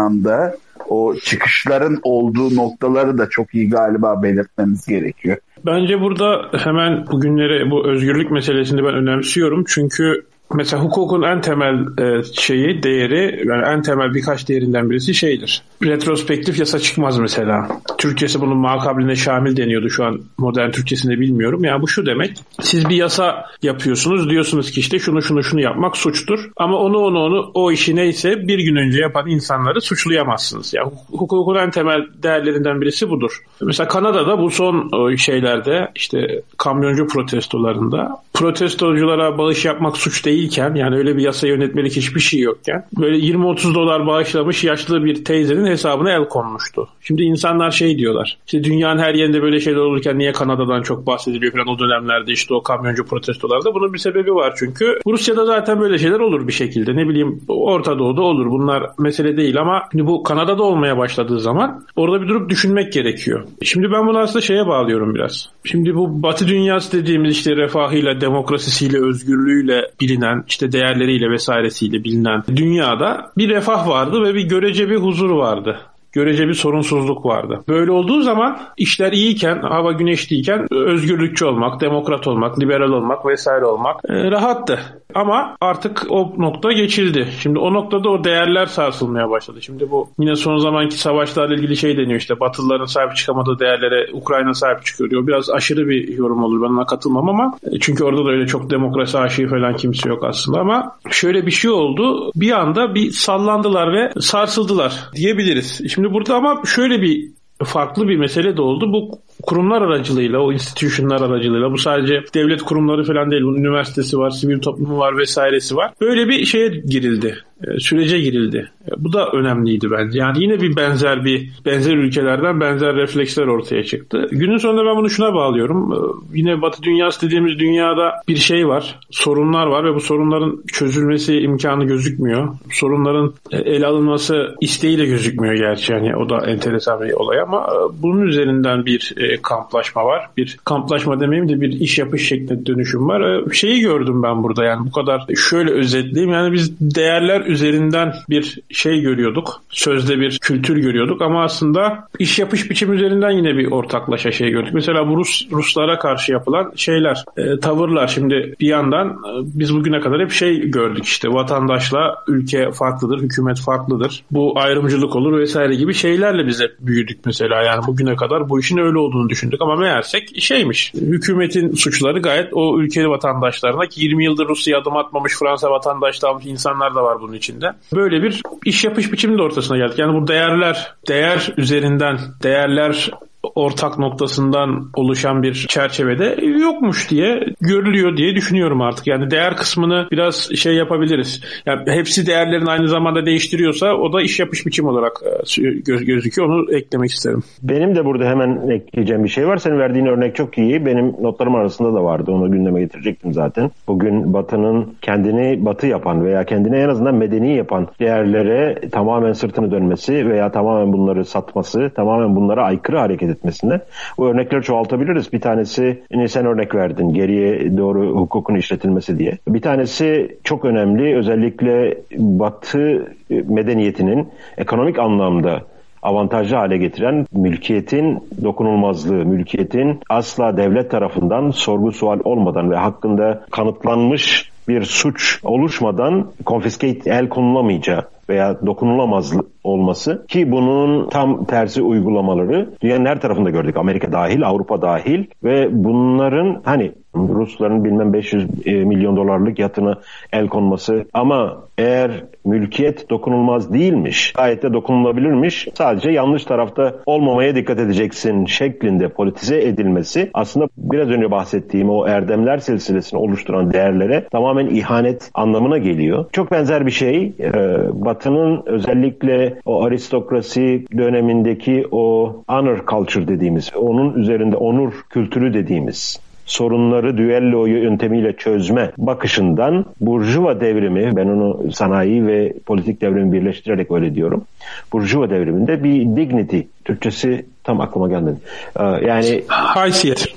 o 0.90 1.16
çıkışların 1.16 2.00
olduğu 2.04 2.56
noktaları 2.56 3.18
da 3.18 3.30
çok 3.30 3.56
iyi 3.56 3.70
galiba 3.70 4.24
belirtmemiz 4.24 4.86
gerekiyor. 4.86 5.38
Bence 5.66 6.02
burada 6.02 6.50
hemen 6.58 7.08
bugünlere 7.12 7.72
bu 7.72 7.88
özgürlük 7.88 8.32
meselesini 8.32 8.84
ben 8.84 8.94
önemsiyorum. 8.94 9.64
Çünkü 9.68 10.26
mesela 10.56 10.84
hukukun 10.84 11.22
en 11.22 11.42
temel 11.42 11.76
e, 12.00 12.24
şeyi, 12.24 12.84
değeri, 12.84 13.44
yani 13.48 13.66
en 13.66 13.82
temel 13.82 14.14
birkaç 14.14 14.48
değerinden 14.48 14.90
birisi 14.90 15.14
şeydir. 15.14 15.62
Retrospektif 15.84 16.60
yasa 16.60 16.80
çıkmaz 16.80 17.20
mesela. 17.20 17.68
Türkçesi 17.98 18.42
bunun 18.42 18.58
makabline 18.58 19.16
şamil 19.16 19.58
deniyordu 19.58 19.90
şu 19.90 20.06
an 20.06 20.22
modern 20.38 20.72
Türkçesinde 20.72 21.20
bilmiyorum. 21.20 21.64
Yani 21.64 21.82
bu 21.82 21.88
şu 21.88 22.06
demek. 22.06 22.38
Siz 22.62 22.90
bir 22.90 22.96
yasa 22.96 23.46
yapıyorsunuz. 23.62 24.30
Diyorsunuz 24.30 24.72
ki 24.72 24.80
işte 24.80 25.00
şunu 25.00 25.22
şunu 25.22 25.44
şunu 25.44 25.62
yapmak 25.62 25.98
suçtur. 25.98 26.50
Ama 26.58 26.78
onu 26.78 26.98
onu 26.98 27.20
onu 27.20 27.52
o 27.54 27.72
işi 27.72 27.96
neyse 27.96 28.48
bir 28.48 28.60
gün 28.60 28.76
önce 28.76 29.02
yapan 29.02 29.28
insanları 29.28 29.82
suçlayamazsınız. 29.82 30.74
Yani 30.74 30.92
hukukun 31.12 31.56
en 31.56 31.72
temel 31.72 32.02
değerlerinden 32.24 32.82
birisi 32.82 33.10
budur. 33.10 33.32
Mesela 33.62 33.88
Kanada'da 33.88 34.40
bu 34.40 34.50
son 34.50 34.92
şeylerde 35.16 35.92
işte 35.96 36.42
kamyoncu 36.58 37.08
protestolarında 37.08 38.22
protestoculara 38.42 39.38
bağış 39.38 39.66
yapmak 39.66 39.98
suç 39.98 40.26
değilken 40.26 40.76
yani 40.76 40.96
öyle 40.96 41.18
bir 41.18 41.24
yasa 41.24 41.48
yönetmelik 41.48 41.96
hiçbir 41.96 42.20
şey 42.20 42.40
yokken 42.40 42.86
böyle 43.00 43.18
20-30 43.18 43.74
dolar 43.74 44.08
bağışlamış 44.08 44.64
yaşlı 44.64 45.04
bir 45.04 45.26
teyzenin 45.26 45.66
hesabına 45.66 46.12
el 46.12 46.26
konmuştu. 46.26 46.88
Şimdi 47.02 47.22
insanlar 47.22 47.72
şey 47.72 47.98
diyorlar. 47.98 48.38
İşte 48.46 48.64
dünyanın 48.64 49.00
her 49.00 49.14
yerinde 49.14 49.42
böyle 49.42 49.60
şeyler 49.60 49.80
olurken 49.80 50.18
niye 50.18 50.32
Kanada'dan 50.32 50.82
çok 50.82 51.08
bahsediliyor 51.08 51.54
falan 51.54 51.68
o 51.68 51.80
dönemlerde 51.80 52.32
işte 52.32 52.54
o 52.54 52.64
kamyoncu 52.64 53.06
protestolarda. 53.06 53.74
Bunun 53.74 53.94
bir 53.94 53.98
sebebi 53.98 54.36
var 54.36 54.54
çünkü 54.60 55.00
Rusya'da 55.08 55.46
zaten 55.46 55.80
böyle 55.80 55.98
şeyler 55.98 56.20
olur 56.20 56.48
bir 56.48 56.54
şekilde. 56.54 56.96
Ne 56.96 57.08
bileyim 57.08 57.42
Orta 57.48 58.00
Doğu'da 58.00 58.22
olur. 58.22 58.46
Bunlar 58.46 58.84
mesele 59.00 59.38
değil 59.38 59.60
ama 59.60 59.84
şimdi 59.92 60.08
bu 60.08 60.24
Kanada'da 60.24 60.64
olmaya 60.64 60.98
başladığı 60.98 61.40
zaman 61.40 61.86
orada 61.96 62.22
bir 62.22 62.28
durup 62.28 62.50
düşünmek 62.50 62.94
gerekiyor. 62.94 63.44
Şimdi 63.64 63.92
ben 63.92 64.08
bunu 64.08 64.18
aslında 64.18 64.42
şeye 64.42 64.68
bağlıyorum 64.68 65.16
biraz. 65.16 65.50
Şimdi 65.64 65.96
bu 65.96 66.24
Batı 66.24 66.48
dünyası 66.48 66.98
dediğimiz 66.98 67.32
işte 67.32 67.56
refahıyla, 67.56 68.22
demokrasisiyle, 68.32 68.98
özgürlüğüyle 69.02 69.92
bilinen, 70.02 70.44
işte 70.48 70.72
değerleriyle 70.72 71.30
vesairesiyle 71.30 72.04
bilinen 72.04 72.44
dünyada 72.56 73.32
bir 73.38 73.50
refah 73.50 73.88
vardı 73.88 74.24
ve 74.24 74.34
bir 74.34 74.44
görece 74.44 74.90
bir 74.90 74.96
huzur 74.96 75.30
vardı 75.30 75.80
görece 76.14 76.48
bir 76.48 76.54
sorunsuzluk 76.54 77.26
vardı. 77.26 77.60
Böyle 77.68 77.92
olduğu 77.92 78.22
zaman 78.22 78.60
işler 78.78 79.12
iyiyken, 79.12 79.62
hava 79.62 79.92
güneşliyken 79.92 80.68
özgürlükçü 80.72 81.46
olmak, 81.46 81.82
demokrat 81.82 82.28
olmak, 82.28 82.60
liberal 82.60 82.90
olmak 82.90 83.26
vesaire 83.26 83.66
olmak 83.66 83.96
e, 84.10 84.32
rahattı. 84.32 84.80
Ama 85.16 85.56
artık 85.62 86.06
o 86.10 86.34
nokta 86.38 86.72
geçildi. 86.72 87.28
Şimdi 87.40 87.60
o 87.60 87.74
noktada 87.74 88.10
o 88.10 88.24
değerler 88.24 88.66
sarsılmaya 88.66 89.30
başladı. 89.30 89.62
Şimdi 89.62 89.92
bu 89.92 90.10
yine 90.20 90.36
son 90.36 90.58
zamanki 90.58 90.98
savaşlarla 90.98 91.56
ilgili 91.56 91.78
şey 91.78 91.98
deniyor 91.98 92.20
işte 92.20 92.40
Batılıların 92.40 92.86
sahip 92.86 93.16
çıkamadığı 93.16 93.60
değerlere 93.60 94.14
Ukrayna 94.14 94.54
sahip 94.54 94.86
çıkıyor 94.86 95.10
diyor. 95.10 95.28
Biraz 95.28 95.50
aşırı 95.50 95.88
bir 95.88 96.18
yorum 96.18 96.44
olur. 96.44 96.62
Ben 96.62 96.74
ona 96.74 96.86
katılmam 96.86 97.30
ama 97.30 97.58
e, 97.72 97.80
çünkü 97.80 98.04
orada 98.04 98.26
da 98.26 98.30
öyle 98.30 98.48
çok 98.48 98.70
demokrasi 98.70 99.18
aşığı 99.18 99.48
falan 99.48 99.76
kimse 99.76 100.10
yok 100.10 100.24
aslında 100.24 100.60
ama 100.60 100.98
şöyle 101.10 101.46
bir 101.46 101.52
şey 101.52 101.72
oldu. 101.72 102.32
Bir 102.36 102.52
anda 102.52 102.96
bir 102.96 103.12
sallandılar 103.12 103.94
ve 103.94 104.22
sarsıldılar 104.22 105.10
diyebiliriz. 105.16 105.82
Şimdi 105.94 106.01
burada 106.14 106.36
ama 106.36 106.62
şöyle 106.66 107.02
bir 107.02 107.32
farklı 107.66 108.08
bir 108.08 108.18
mesele 108.18 108.58
de 108.58 108.62
oldu. 108.62 108.94
Bu 108.94 109.20
kurumlar 109.44 109.82
aracılığıyla, 109.82 110.40
o 110.40 110.54
institutionlar 110.54 111.22
aracılığıyla 111.22 111.72
bu 111.72 111.78
sadece 111.78 112.24
devlet 112.34 112.62
kurumları 112.62 113.04
falan 113.04 113.32
değil. 113.32 113.44
Bunun 113.44 113.58
üniversitesi 113.58 114.18
var, 114.18 114.30
sivil 114.30 114.60
toplumu 114.60 114.98
var 114.98 115.18
vesairesi 115.18 115.76
var. 115.76 115.94
Böyle 116.02 116.28
bir 116.28 116.46
şeye 116.46 116.68
girildi. 116.68 117.38
E, 117.68 117.80
sürece 117.80 118.20
girildi. 118.20 118.72
E, 118.88 118.92
bu 118.98 119.14
da 119.14 119.30
önemliydi 119.30 119.92
bence. 119.92 120.20
Yani 120.20 120.44
yine 120.44 120.62
bir 120.62 120.76
benzer 120.76 121.26
bir 121.26 121.50
benzer 121.66 121.96
ülkelerden 121.96 122.60
benzer 122.60 122.96
refleksler 122.96 123.48
ortaya 123.48 123.84
çıktı. 123.84 124.28
Günün 124.32 124.58
sonunda 124.58 124.86
ben 124.86 124.98
bunu 124.98 125.10
şuna 125.10 125.34
bağlıyorum. 125.34 125.94
E, 125.94 125.98
yine 126.38 126.62
Batı 126.62 126.84
dünyası 126.84 127.26
dediğimiz 127.26 127.60
dünyada 127.60 128.14
bir 128.28 128.36
şey 128.36 128.68
var. 128.68 129.00
Sorunlar 129.12 129.68
var 129.68 129.86
ve 129.86 129.96
bu 129.96 130.00
sorunların 130.00 130.64
çözülmesi 130.74 131.40
imkanı 131.40 131.86
gözükmüyor. 131.86 132.50
Sorunların 132.72 133.34
ele 133.52 133.88
alınması 133.88 134.56
isteği 134.62 134.98
de 134.98 135.06
gözükmüyor 135.06 135.54
gerçi. 135.54 135.92
Yani 135.94 136.16
o 136.16 136.30
da 136.30 136.46
enteresan 136.46 137.02
bir 137.02 137.14
olay 137.14 137.40
ama 137.40 137.70
bunun 138.02 138.28
üzerinden 138.28 138.86
bir 138.86 139.16
kamplaşma 139.44 140.06
var. 140.06 140.30
Bir 140.38 140.58
kamplaşma 140.66 141.20
demeyeyim 141.20 141.50
de 141.50 141.62
bir 141.62 141.80
iş 141.80 141.98
yapış 141.98 142.28
şeklinde 142.28 142.66
dönüşüm 142.66 143.08
var. 143.08 143.52
Şeyi 143.54 143.82
gördüm 143.82 144.24
ben 144.24 144.44
burada 144.44 144.64
yani 144.64 144.88
bu 144.88 144.92
kadar 144.92 145.26
şöyle 145.50 145.72
özetleyeyim. 145.72 146.34
Yani 146.34 146.54
biz 146.54 146.80
değerler 146.96 147.42
üzerinden 147.46 148.14
bir 148.30 148.60
şey 148.74 149.02
görüyorduk. 149.02 149.62
Sözde 149.70 150.20
bir 150.20 150.40
kültür 150.40 150.78
görüyorduk 150.78 151.22
ama 151.22 151.44
aslında 151.44 152.08
iş 152.20 152.40
yapış 152.40 152.70
biçim 152.70 152.94
üzerinden 152.94 153.32
yine 153.32 153.58
bir 153.58 153.72
ortaklaşa 153.72 154.32
şey 154.32 154.50
gördük. 154.50 154.74
Mesela 154.74 155.08
bu 155.08 155.18
Rus 155.18 155.48
Ruslara 155.52 156.00
karşı 156.00 156.32
yapılan 156.32 156.72
şeyler, 156.76 157.24
e, 157.38 157.60
tavırlar 157.60 158.08
şimdi 158.08 158.56
bir 158.60 158.68
yandan 158.68 159.08
e, 159.08 159.32
biz 159.44 159.76
bugüne 159.76 160.00
kadar 160.00 160.22
hep 160.22 160.32
şey 160.32 160.70
gördük 160.72 161.06
işte 161.06 161.30
vatandaşla 161.30 162.16
ülke 162.28 162.72
farklıdır, 162.72 163.22
hükümet 163.22 163.62
farklıdır. 163.62 164.24
Bu 164.32 164.60
ayrımcılık 164.60 165.16
olur 165.16 165.40
vesaire 165.40 165.76
gibi 165.76 165.94
şeylerle 165.94 166.48
biz 166.48 166.62
hep 166.62 166.72
büyüdük 166.80 167.26
mesela. 167.26 167.64
Yani 167.64 167.88
bugüne 167.88 168.16
kadar 168.16 168.50
bu 168.50 168.60
işin 168.60 168.78
öyle 168.78 168.98
olduğunu 168.98 169.30
düşündük 169.30 169.62
ama 169.62 169.76
meğersek 169.76 170.42
şeymiş. 170.42 170.94
Hükümetin 170.94 171.76
suçları 171.76 172.20
gayet 172.20 172.54
o 172.54 172.80
ülkeli 172.80 173.10
vatandaşlarına 173.10 173.86
ki 173.86 174.02
20 174.04 174.26
yıldır 174.26 174.48
Rusya 174.48 174.78
adım 174.80 174.98
atmamış 174.98 175.34
Fransa 175.40 175.72
vatandaşlığı 175.72 176.28
almış 176.28 176.46
insanlar 176.46 176.96
da 176.96 177.04
var 177.04 177.18
bunun 177.22 177.34
içinde. 177.34 177.74
Böyle 177.94 178.24
bir 178.24 178.42
iş 178.66 178.84
yapış 178.84 179.12
biçimi 179.12 179.38
de 179.38 179.42
ortasına 179.42 179.78
geldik. 179.78 180.00
Yani 180.00 180.22
bu 180.22 180.28
değerler, 180.28 180.96
değer 181.08 181.54
üzerinden, 181.58 182.20
değerler 182.44 183.12
ortak 183.56 184.00
noktasından 184.00 184.90
oluşan 184.96 185.44
bir 185.44 185.54
çerçevede 185.54 186.46
yokmuş 186.46 187.12
diye 187.12 187.46
görülüyor 187.62 188.18
diye 188.18 188.36
düşünüyorum 188.36 188.82
artık. 188.82 189.08
Yani 189.08 189.32
değer 189.32 189.58
kısmını 189.58 190.08
biraz 190.12 190.50
şey 190.56 190.76
yapabiliriz. 190.76 191.42
Yani 191.66 191.82
hepsi 191.92 192.28
değerlerin 192.28 192.66
aynı 192.66 192.88
zamanda 192.88 193.26
değiştiriyorsa 193.26 193.94
o 193.94 194.14
da 194.14 194.22
iş 194.22 194.40
yapış 194.40 194.66
biçim 194.66 194.86
olarak 194.86 195.12
e, 195.60 195.64
göz 195.86 196.06
gözüküyor. 196.06 196.50
Onu 196.50 196.76
eklemek 196.76 197.12
isterim. 197.12 197.44
Benim 197.64 197.96
de 197.96 198.06
burada 198.06 198.26
hemen 198.26 198.70
ekleyeceğim 198.70 199.24
bir 199.24 199.30
şey 199.30 199.48
var. 199.48 199.58
Senin 199.58 199.80
verdiğin 199.80 200.06
örnek 200.06 200.36
çok 200.36 200.58
iyi. 200.58 200.86
Benim 200.86 201.06
notlarım 201.22 201.56
arasında 201.56 201.94
da 201.94 202.04
vardı. 202.04 202.32
Onu 202.32 202.52
gündeme 202.52 202.82
getirecektim 202.82 203.34
zaten. 203.34 203.72
Bugün 203.88 204.34
Batı'nın 204.34 204.94
kendini 205.02 205.66
Batı 205.66 205.88
yapan 205.88 206.26
veya 206.26 206.44
kendine 206.44 206.80
en 206.80 206.90
azından 206.90 207.16
medeni 207.16 207.58
yapan 207.58 207.88
değerlere 208.00 208.90
tamamen 208.92 209.32
sırtını 209.32 209.72
dönmesi 209.72 210.30
veya 210.30 210.52
tamamen 210.52 210.94
bunları 210.94 211.26
satması, 211.26 211.92
tamamen 211.96 212.36
bunlara 212.36 212.64
aykırı 212.64 212.98
hareket 212.98 213.31
etmesinde. 213.32 213.82
Bu 214.18 214.28
örnekleri 214.28 214.64
çoğaltabiliriz. 214.64 215.34
Bir 215.34 215.42
tanesi 215.42 216.04
sen 216.28 216.46
örnek 216.46 216.76
verdin 216.76 217.14
geriye 217.14 217.78
doğru 217.78 218.16
hukukun 218.16 218.56
işletilmesi 218.56 219.20
diye. 219.20 219.38
Bir 219.48 219.62
tanesi 219.62 220.38
çok 220.44 220.66
önemli 220.66 221.18
özellikle 221.18 221.98
Batı 222.18 223.08
medeniyetinin 223.30 224.28
ekonomik 224.58 225.00
anlamda 225.00 225.62
avantajlı 226.02 226.56
hale 226.56 226.78
getiren 226.78 227.26
mülkiyetin 227.34 228.20
dokunulmazlığı, 228.44 229.26
mülkiyetin 229.26 230.00
asla 230.10 230.58
devlet 230.58 230.92
tarafından 230.92 231.52
sorgu 231.52 231.92
sual 231.92 232.20
olmadan 232.24 232.72
ve 232.72 232.76
hakkında 232.76 233.46
kanıtlanmış 233.52 234.52
bir 234.68 234.84
suç 234.84 235.40
oluşmadan 235.44 236.28
confiscate 236.46 237.10
el 237.10 237.30
konulamayacağı 237.30 238.06
veya 238.32 238.66
dokunulamaz 238.66 239.34
olması 239.64 240.26
ki 240.28 240.52
bunun 240.52 241.10
tam 241.10 241.46
tersi 241.46 241.82
uygulamaları 241.82 242.70
dünyanın 242.82 243.06
her 243.06 243.22
tarafında 243.22 243.50
gördük. 243.50 243.78
Amerika 243.78 244.12
dahil, 244.12 244.48
Avrupa 244.48 244.82
dahil 244.82 245.26
ve 245.44 245.68
bunların 245.72 246.62
hani 246.66 246.92
Rusların 247.16 247.84
bilmem 247.84 248.14
500 248.14 248.48
e, 248.66 248.72
milyon 248.72 249.16
dolarlık 249.16 249.60
yatına 249.60 250.00
el 250.34 250.48
konması 250.48 251.06
ama 251.14 251.64
eğer 251.78 252.12
mülkiyet 252.46 253.10
dokunulmaz 253.10 253.74
değilmiş, 253.74 254.34
gayet 254.34 254.64
de 254.64 254.74
dokunulabilirmiş, 254.74 255.68
sadece 255.74 256.12
yanlış 256.12 256.46
tarafta 256.46 256.96
olmamaya 257.06 257.56
dikkat 257.56 257.80
edeceksin 257.80 258.46
şeklinde 258.46 259.08
politize 259.08 259.62
edilmesi 259.62 260.30
aslında 260.34 260.68
biraz 260.78 261.10
önce 261.10 261.32
bahsettiğim 261.32 261.90
o 261.90 262.08
erdemler 262.08 262.58
silsilesini 262.58 263.20
oluşturan 263.20 263.74
değerlere 263.74 264.28
tamamen 264.32 264.68
ihanet 264.68 265.32
anlamına 265.34 265.78
geliyor. 265.78 266.26
Çok 266.32 266.52
benzer 266.52 266.86
bir 266.86 266.92
şey 266.92 267.34
e, 267.40 267.52
Batı'nın 267.94 268.64
özellikle 268.66 269.58
o 269.66 269.84
aristokrasi 269.84 270.86
dönemindeki 270.98 271.88
o 271.92 272.36
honor 272.48 272.86
culture 272.88 273.28
dediğimiz, 273.28 273.72
onun 273.76 274.14
üzerinde 274.14 274.56
onur 274.56 274.94
kültürü 275.10 275.54
dediğimiz 275.54 276.20
sorunları 276.52 277.18
düello 277.18 277.66
yöntemiyle 277.66 278.34
çözme 278.34 278.92
bakışından 278.98 279.86
Burjuva 280.02 280.62
devrimi, 280.62 281.16
ben 281.16 281.26
onu 281.26 281.72
sanayi 281.72 282.28
ve 282.28 282.54
politik 282.66 283.02
devrimi 283.02 283.32
birleştirerek 283.32 283.92
öyle 283.92 284.16
diyorum. 284.16 284.46
Burjuva 284.94 285.30
devriminde 285.30 285.84
bir 285.84 286.16
dignity, 286.16 286.60
Türkçesi 286.86 287.46
tam 287.64 287.82
aklıma 287.82 288.10
gelmedi. 288.10 288.38
Ee, 288.80 288.84
yani 288.84 289.44
haysiyet 289.48 290.28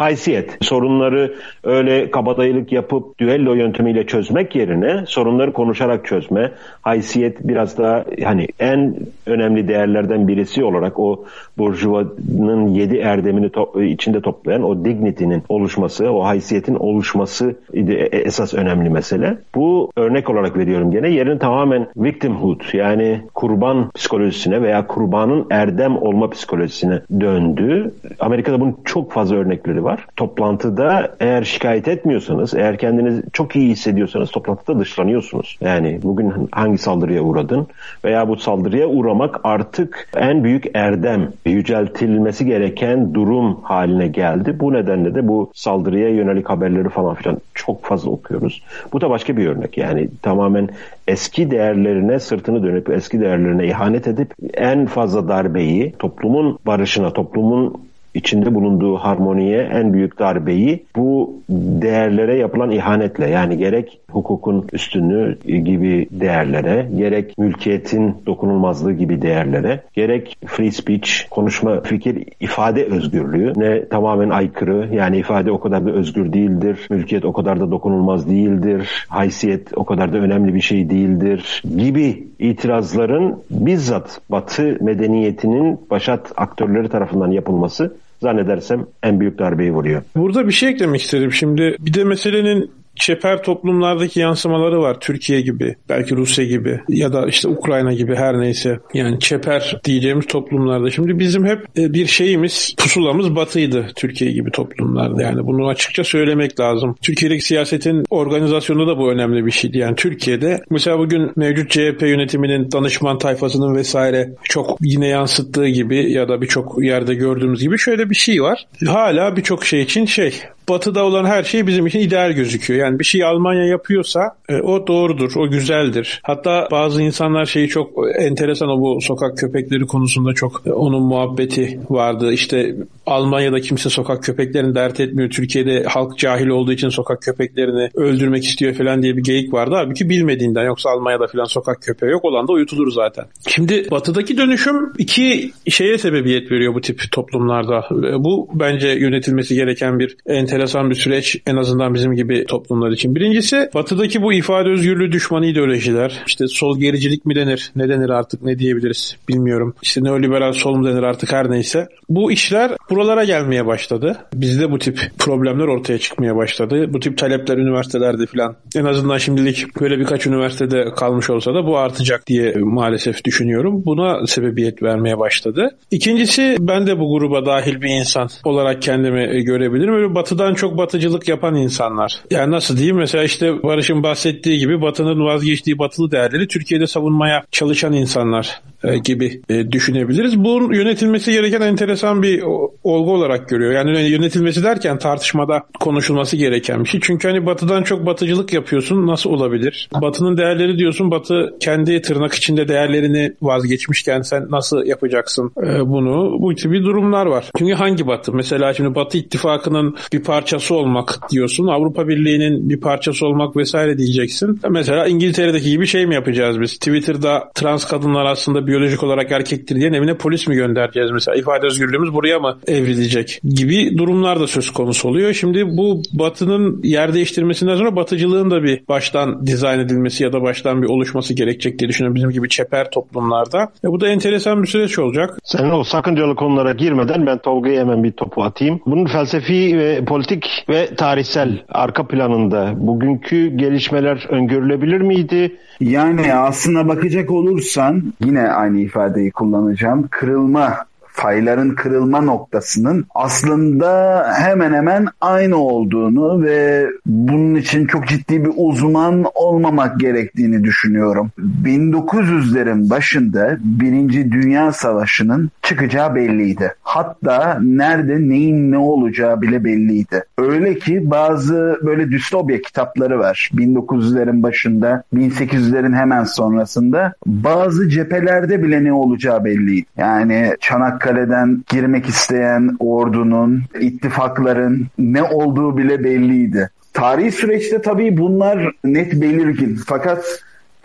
haysiyet. 0.00 0.58
Sorunları 0.60 1.34
öyle 1.64 2.10
kabadayılık 2.10 2.72
yapıp 2.72 3.18
düello 3.18 3.54
yöntemiyle 3.54 4.06
çözmek 4.06 4.56
yerine 4.56 5.04
sorunları 5.06 5.52
konuşarak 5.52 6.06
çözme, 6.06 6.52
haysiyet 6.82 7.48
biraz 7.48 7.78
daha 7.78 8.04
hani 8.24 8.46
en 8.58 8.94
önemli 9.26 9.68
değerlerden 9.68 10.28
birisi 10.28 10.64
olarak 10.64 10.98
o 10.98 11.24
burjuvanın 11.58 12.66
yedi 12.66 12.96
erdemini 12.96 13.46
to- 13.46 13.84
içinde 13.84 14.20
toplayan 14.20 14.62
o 14.62 14.84
dignity'nin 14.84 15.42
oluşması, 15.48 16.10
o 16.10 16.24
haysiyetin 16.24 16.74
oluşması 16.74 17.56
e, 17.74 17.80
esas 18.12 18.54
önemli 18.54 18.90
mesele. 18.90 19.38
Bu 19.54 19.90
örnek 19.96 20.30
olarak 20.30 20.56
veriyorum 20.56 20.90
gene 20.90 21.08
yerin 21.10 21.38
tamamen 21.38 21.86
victimhood 21.96 22.60
yani 22.72 23.20
kurban 23.34 23.90
psikolojisine 23.94 24.62
veya 24.62 24.86
kurbanın 24.86 25.46
erdem 25.50 25.96
olma 25.96 26.30
psikolojisine 26.30 27.00
döndü. 27.20 27.92
Amerika'da 28.20 28.60
bunun 28.60 28.76
çok 28.84 29.12
fazla 29.12 29.36
örnekleri 29.36 29.84
var 29.84 29.89
var. 29.90 30.06
Toplantıda 30.16 31.16
eğer 31.20 31.42
şikayet 31.42 31.88
etmiyorsanız, 31.88 32.54
eğer 32.54 32.78
kendinizi 32.78 33.22
çok 33.32 33.56
iyi 33.56 33.70
hissediyorsanız 33.70 34.30
toplantıda 34.30 34.78
dışlanıyorsunuz. 34.78 35.58
Yani 35.60 36.00
bugün 36.02 36.32
hangi 36.52 36.78
saldırıya 36.78 37.22
uğradın 37.22 37.66
veya 38.04 38.28
bu 38.28 38.36
saldırıya 38.36 38.86
uğramak 38.86 39.40
artık 39.44 40.08
en 40.16 40.44
büyük 40.44 40.64
erdem, 40.74 41.32
yüceltilmesi 41.46 42.46
gereken 42.46 43.14
durum 43.14 43.60
haline 43.62 44.08
geldi. 44.08 44.56
Bu 44.60 44.72
nedenle 44.72 45.14
de 45.14 45.28
bu 45.28 45.50
saldırıya 45.54 46.08
yönelik 46.08 46.50
haberleri 46.50 46.88
falan 46.88 47.14
filan 47.14 47.38
çok 47.54 47.84
fazla 47.84 48.10
okuyoruz. 48.10 48.62
Bu 48.92 49.00
da 49.00 49.10
başka 49.10 49.36
bir 49.36 49.46
örnek. 49.46 49.78
Yani 49.78 50.08
tamamen 50.22 50.68
eski 51.08 51.50
değerlerine 51.50 52.18
sırtını 52.18 52.62
dönüp 52.62 52.90
eski 52.90 53.20
değerlerine 53.20 53.66
ihanet 53.66 54.08
edip 54.08 54.34
en 54.54 54.86
fazla 54.86 55.28
darbeyi 55.28 55.92
toplumun 55.98 56.58
barışına, 56.66 57.12
toplumun 57.12 57.89
içinde 58.14 58.54
bulunduğu 58.54 58.96
harmoniye 58.96 59.58
en 59.62 59.92
büyük 59.92 60.18
darbeyi 60.18 60.84
bu 60.96 61.40
değerlere 61.48 62.36
yapılan 62.36 62.70
ihanetle 62.70 63.30
yani 63.30 63.58
gerek 63.58 64.00
hukukun 64.10 64.66
üstünlüğü 64.72 65.38
gibi 65.44 66.08
değerlere, 66.10 66.88
gerek 66.96 67.38
mülkiyetin 67.38 68.16
dokunulmazlığı 68.26 68.92
gibi 68.92 69.22
değerlere, 69.22 69.80
gerek 69.94 70.38
free 70.46 70.70
speech, 70.70 71.10
konuşma, 71.30 71.80
fikir, 71.80 72.24
ifade 72.40 72.84
özgürlüğü 72.84 73.52
ne 73.56 73.88
tamamen 73.88 74.30
aykırı. 74.30 74.88
Yani 74.92 75.18
ifade 75.18 75.52
o 75.52 75.60
kadar 75.60 75.86
da 75.86 75.90
özgür 75.90 76.32
değildir. 76.32 76.86
Mülkiyet 76.90 77.24
o 77.24 77.32
kadar 77.32 77.60
da 77.60 77.70
dokunulmaz 77.70 78.30
değildir. 78.30 79.06
Haysiyet 79.08 79.68
o 79.76 79.84
kadar 79.84 80.12
da 80.12 80.18
önemli 80.18 80.54
bir 80.54 80.60
şey 80.60 80.90
değildir 80.90 81.62
gibi 81.76 82.26
itirazların 82.38 83.42
bizzat 83.50 84.20
Batı 84.30 84.78
medeniyetinin 84.80 85.80
başat 85.90 86.32
aktörleri 86.36 86.88
tarafından 86.88 87.30
yapılması 87.30 87.96
zannedersem 88.20 88.86
en 89.02 89.20
büyük 89.20 89.38
darbeyi 89.38 89.72
vuruyor. 89.72 90.02
Burada 90.16 90.46
bir 90.46 90.52
şey 90.52 90.68
eklemek 90.68 91.02
istedim. 91.02 91.32
Şimdi 91.32 91.76
bir 91.80 91.94
de 91.94 92.04
meselenin 92.04 92.70
çeper 92.96 93.42
toplumlardaki 93.42 94.20
yansımaları 94.20 94.80
var. 94.80 95.00
Türkiye 95.00 95.40
gibi, 95.40 95.76
belki 95.88 96.16
Rusya 96.16 96.44
gibi 96.44 96.80
ya 96.88 97.12
da 97.12 97.26
işte 97.26 97.48
Ukrayna 97.48 97.92
gibi 97.92 98.14
her 98.14 98.40
neyse. 98.40 98.78
Yani 98.94 99.20
çeper 99.20 99.80
diyeceğimiz 99.84 100.26
toplumlarda. 100.26 100.90
Şimdi 100.90 101.18
bizim 101.18 101.46
hep 101.46 101.78
e, 101.78 101.92
bir 101.92 102.06
şeyimiz, 102.06 102.74
pusulamız 102.78 103.36
batıydı 103.36 103.86
Türkiye 103.96 104.32
gibi 104.32 104.50
toplumlarda. 104.50 105.22
Yani 105.22 105.46
bunu 105.46 105.68
açıkça 105.68 106.04
söylemek 106.04 106.60
lazım. 106.60 106.94
Türkiye'deki 107.02 107.44
siyasetin 107.44 108.04
organizasyonu 108.10 108.86
da 108.86 108.98
bu 108.98 109.10
önemli 109.10 109.46
bir 109.46 109.50
şeydi. 109.50 109.78
Yani 109.78 109.96
Türkiye'de 109.96 110.60
mesela 110.70 110.98
bugün 110.98 111.32
mevcut 111.36 111.70
CHP 111.70 112.02
yönetiminin 112.02 112.72
danışman 112.72 113.18
tayfasının 113.18 113.76
vesaire 113.76 114.30
çok 114.44 114.78
yine 114.80 115.06
yansıttığı 115.06 115.68
gibi 115.68 116.12
ya 116.12 116.28
da 116.28 116.40
birçok 116.40 116.84
yerde 116.84 117.14
gördüğümüz 117.14 117.60
gibi 117.60 117.78
şöyle 117.78 118.10
bir 118.10 118.14
şey 118.14 118.42
var. 118.42 118.66
Hala 118.86 119.36
birçok 119.36 119.64
şey 119.64 119.82
için 119.82 120.06
şey 120.06 120.34
batıda 120.70 121.04
olan 121.04 121.24
her 121.24 121.42
şey 121.42 121.66
bizim 121.66 121.86
için 121.86 121.98
ideal 121.98 122.32
gözüküyor. 122.32 122.80
Yani 122.80 122.98
bir 122.98 123.04
şey 123.04 123.24
Almanya 123.24 123.64
yapıyorsa 123.64 124.20
e, 124.48 124.54
o 124.54 124.86
doğrudur, 124.86 125.32
o 125.36 125.50
güzeldir. 125.50 126.20
Hatta 126.22 126.68
bazı 126.70 127.02
insanlar 127.02 127.46
şeyi 127.46 127.68
çok 127.68 127.90
enteresan 128.18 128.68
o 128.68 128.80
bu 128.80 129.00
sokak 129.00 129.38
köpekleri 129.38 129.86
konusunda 129.86 130.34
çok 130.34 130.62
e, 130.66 130.72
onun 130.72 131.02
muhabbeti 131.02 131.80
vardı. 131.90 132.32
İşte 132.32 132.74
Almanya'da 133.06 133.60
kimse 133.60 133.90
sokak 133.90 134.22
köpeklerini 134.22 134.74
dert 134.74 135.00
etmiyor. 135.00 135.30
Türkiye'de 135.30 135.82
halk 135.82 136.18
cahil 136.18 136.46
olduğu 136.46 136.72
için 136.72 136.88
sokak 136.88 137.22
köpeklerini 137.22 137.90
öldürmek 137.94 138.44
istiyor 138.44 138.74
falan 138.74 139.02
diye 139.02 139.16
bir 139.16 139.22
geyik 139.22 139.52
vardı. 139.52 139.74
Halbuki 139.74 140.08
bilmediğinden 140.08 140.64
yoksa 140.64 140.90
Almanya'da 140.90 141.26
falan 141.26 141.44
sokak 141.44 141.82
köpeği 141.82 142.12
yok. 142.12 142.24
Olan 142.24 142.48
da 142.48 142.52
uyutulur 142.52 142.92
zaten. 142.92 143.24
Şimdi 143.48 143.90
batıdaki 143.90 144.36
dönüşüm 144.36 144.92
iki 144.98 145.52
şeye 145.68 145.98
sebebiyet 145.98 146.50
veriyor 146.50 146.74
bu 146.74 146.80
tip 146.80 147.02
toplumlarda. 147.12 147.78
E, 147.78 148.24
bu 148.24 148.48
bence 148.54 148.88
yönetilmesi 148.88 149.54
gereken 149.54 149.98
bir 149.98 150.16
enteresan 150.26 150.59
enteresan 150.60 150.90
bir 150.90 150.94
süreç 150.94 151.36
en 151.46 151.56
azından 151.56 151.94
bizim 151.94 152.12
gibi 152.12 152.44
toplumlar 152.44 152.90
için. 152.90 153.14
Birincisi 153.14 153.70
batıdaki 153.74 154.22
bu 154.22 154.32
ifade 154.32 154.68
özgürlüğü 154.68 155.12
düşmanı 155.12 155.46
ideolojiler. 155.46 156.22
İşte 156.26 156.48
sol 156.48 156.78
gericilik 156.78 157.26
mi 157.26 157.34
denir? 157.34 157.72
Ne 157.76 157.88
denir 157.88 158.10
artık? 158.10 158.42
Ne 158.42 158.58
diyebiliriz? 158.58 159.16
Bilmiyorum. 159.28 159.74
İşte 159.82 160.04
neoliberal 160.04 160.52
sol 160.52 160.74
mu 160.74 160.86
denir 160.86 161.02
artık 161.02 161.32
her 161.32 161.50
neyse. 161.50 161.88
Bu 162.08 162.32
işler 162.32 162.72
buralara 162.90 163.24
gelmeye 163.24 163.66
başladı. 163.66 164.16
Bizde 164.34 164.70
bu 164.70 164.78
tip 164.78 165.00
problemler 165.18 165.64
ortaya 165.64 165.98
çıkmaya 165.98 166.36
başladı. 166.36 166.86
Bu 166.92 167.00
tip 167.00 167.18
talepler 167.18 167.58
üniversitelerde 167.58 168.26
falan. 168.26 168.56
En 168.76 168.84
azından 168.84 169.18
şimdilik 169.18 169.80
böyle 169.80 169.98
birkaç 169.98 170.26
üniversitede 170.26 170.84
kalmış 170.96 171.30
olsa 171.30 171.54
da 171.54 171.66
bu 171.66 171.78
artacak 171.78 172.26
diye 172.26 172.54
maalesef 172.58 173.24
düşünüyorum. 173.24 173.82
Buna 173.86 174.26
sebebiyet 174.26 174.82
vermeye 174.82 175.18
başladı. 175.18 175.70
İkincisi 175.90 176.56
ben 176.60 176.86
de 176.86 176.98
bu 176.98 177.18
gruba 177.18 177.46
dahil 177.46 177.80
bir 177.80 177.88
insan 177.88 178.28
olarak 178.44 178.82
kendimi 178.82 179.44
görebilirim. 179.44 179.94
Böyle 179.94 180.14
batıdan 180.14 180.39
batıdan 180.40 180.54
çok 180.54 180.78
batıcılık 180.78 181.28
yapan 181.28 181.54
insanlar. 181.54 182.20
Yani 182.30 182.50
nasıl 182.50 182.76
diyeyim 182.76 182.96
mesela 182.96 183.24
işte 183.24 183.62
Barış'ın 183.62 184.02
bahsettiği 184.02 184.58
gibi 184.58 184.82
batının 184.82 185.24
vazgeçtiği 185.24 185.78
batılı 185.78 186.10
değerleri 186.10 186.48
Türkiye'de 186.48 186.86
savunmaya 186.86 187.44
çalışan 187.50 187.92
insanlar 187.92 188.60
gibi 189.04 189.40
e, 189.48 189.72
düşünebiliriz. 189.72 190.38
Bunun 190.44 190.72
yönetilmesi 190.74 191.32
gereken 191.32 191.60
enteresan 191.60 192.22
bir 192.22 192.42
olgu 192.84 193.12
olarak 193.12 193.48
görüyor. 193.48 193.72
Yani 193.72 194.00
yönetilmesi 194.00 194.62
derken 194.62 194.98
tartışmada 194.98 195.62
konuşulması 195.80 196.36
gereken 196.36 196.84
bir 196.84 196.88
şey. 196.88 197.00
Çünkü 197.02 197.28
hani 197.28 197.46
batıdan 197.46 197.82
çok 197.82 198.06
batıcılık 198.06 198.52
yapıyorsun 198.52 199.06
nasıl 199.06 199.30
olabilir? 199.30 199.88
Batının 200.02 200.36
değerleri 200.36 200.78
diyorsun 200.78 201.10
batı 201.10 201.56
kendi 201.60 202.02
tırnak 202.02 202.34
içinde 202.34 202.68
değerlerini 202.68 203.32
vazgeçmişken 203.42 204.22
sen 204.22 204.46
nasıl 204.50 204.86
yapacaksın 204.86 205.52
e, 205.62 205.88
bunu? 205.88 206.36
Bu 206.40 206.54
gibi 206.54 206.82
durumlar 206.84 207.26
var. 207.26 207.50
Çünkü 207.58 207.72
hangi 207.72 208.06
batı? 208.06 208.32
Mesela 208.32 208.74
şimdi 208.74 208.94
batı 208.94 209.18
ittifakının 209.18 209.96
bir 210.12 210.22
parçası 210.22 210.74
olmak 210.74 211.30
diyorsun. 211.30 211.66
Avrupa 211.66 212.08
Birliği'nin 212.08 212.70
bir 212.70 212.80
parçası 212.80 213.26
olmak 213.26 213.56
vesaire 213.56 213.98
diyeceksin. 213.98 214.60
Mesela 214.70 215.06
İngiltere'deki 215.06 215.70
gibi 215.70 215.86
şey 215.86 216.06
mi 216.06 216.14
yapacağız 216.14 216.60
biz? 216.60 216.72
Twitter'da 216.72 217.50
trans 217.54 217.84
kadınlar 217.84 218.24
aslında 218.24 218.66
biyolojik 218.70 219.02
olarak 219.02 219.32
erkektir 219.32 219.76
diye 219.76 219.88
evine 219.88 220.14
polis 220.14 220.48
mi 220.48 220.54
göndereceğiz 220.54 221.10
mesela? 221.10 221.36
İfade 221.36 221.66
özgürlüğümüz 221.66 222.14
buraya 222.14 222.38
mı 222.38 222.58
evrilecek? 222.66 223.40
Gibi 223.44 223.98
durumlar 223.98 224.40
da 224.40 224.46
söz 224.46 224.70
konusu 224.70 225.08
oluyor. 225.08 225.32
Şimdi 225.32 225.64
bu 225.76 226.02
batının 226.12 226.80
yer 226.82 227.14
değiştirmesinden 227.14 227.76
sonra 227.76 227.96
batıcılığın 227.96 228.50
da 228.50 228.62
bir 228.62 228.82
baştan 228.88 229.46
dizayn 229.46 229.78
edilmesi 229.78 230.24
ya 230.24 230.32
da 230.32 230.42
baştan 230.42 230.82
bir 230.82 230.88
oluşması 230.88 231.34
gerekecek 231.34 231.78
diye 231.78 231.88
düşünüyorum 231.88 232.14
bizim 232.14 232.30
gibi 232.30 232.48
çeper 232.48 232.90
toplumlarda. 232.90 233.72
E 233.84 233.88
bu 233.88 234.00
da 234.00 234.08
enteresan 234.08 234.62
bir 234.62 234.68
süreç 234.68 234.98
olacak. 234.98 235.38
Sen 235.44 235.70
o 235.70 235.84
sakıncalı 235.84 236.34
konulara 236.34 236.72
girmeden 236.72 237.26
ben 237.26 237.38
Tolga'ya 237.38 237.80
hemen 237.80 238.04
bir 238.04 238.12
topu 238.12 238.42
atayım. 238.42 238.80
Bunun 238.86 239.06
felsefi 239.06 239.78
ve 239.78 240.04
politik 240.04 240.64
ve 240.68 240.94
tarihsel 240.94 241.58
arka 241.68 242.06
planında 242.06 242.74
bugünkü 242.76 243.56
gelişmeler 243.56 244.26
öngörülebilir 244.28 245.00
miydi? 245.00 245.56
Yani 245.80 246.34
aslına 246.34 246.88
bakacak 246.88 247.30
olursan 247.30 248.14
yine 248.24 248.48
aynı 248.60 248.80
ifadeyi 248.80 249.30
kullanacağım. 249.30 250.08
Kırılma 250.10 250.90
fayların 251.12 251.74
kırılma 251.74 252.20
noktasının 252.20 253.06
aslında 253.14 254.24
hemen 254.38 254.72
hemen 254.72 255.06
aynı 255.20 255.56
olduğunu 255.56 256.42
ve 256.42 256.86
bunun 257.06 257.54
için 257.54 257.86
çok 257.86 258.08
ciddi 258.08 258.44
bir 258.44 258.52
uzman 258.56 259.24
olmamak 259.34 260.00
gerektiğini 260.00 260.64
düşünüyorum. 260.64 261.30
1900'lerin 261.64 262.90
başında 262.90 263.58
Birinci 263.60 264.32
Dünya 264.32 264.72
Savaşı'nın 264.72 265.50
çıkacağı 265.70 266.14
belliydi. 266.14 266.74
Hatta 266.82 267.58
nerede 267.62 268.28
neyin 268.28 268.72
ne 268.72 268.78
olacağı 268.78 269.42
bile 269.42 269.64
belliydi. 269.64 270.24
Öyle 270.38 270.78
ki 270.78 271.10
bazı 271.10 271.80
böyle 271.82 272.10
distopya 272.10 272.60
kitapları 272.60 273.18
var. 273.18 273.50
1900'lerin 273.54 274.42
başında, 274.42 275.02
1800'lerin 275.14 275.96
hemen 275.96 276.24
sonrasında 276.24 277.12
bazı 277.26 277.88
cephelerde 277.88 278.62
bile 278.62 278.84
ne 278.84 278.92
olacağı 278.92 279.44
belliydi. 279.44 279.86
Yani 279.96 280.56
Çanakkale'den 280.60 281.64
girmek 281.68 282.06
isteyen 282.06 282.76
ordunun, 282.78 283.62
ittifakların 283.80 284.86
ne 284.98 285.22
olduğu 285.22 285.76
bile 285.76 286.04
belliydi. 286.04 286.70
Tarihi 286.92 287.32
süreçte 287.32 287.82
tabii 287.82 288.16
bunlar 288.16 288.72
net 288.84 289.12
belirgin. 289.12 289.78
Fakat 289.86 290.24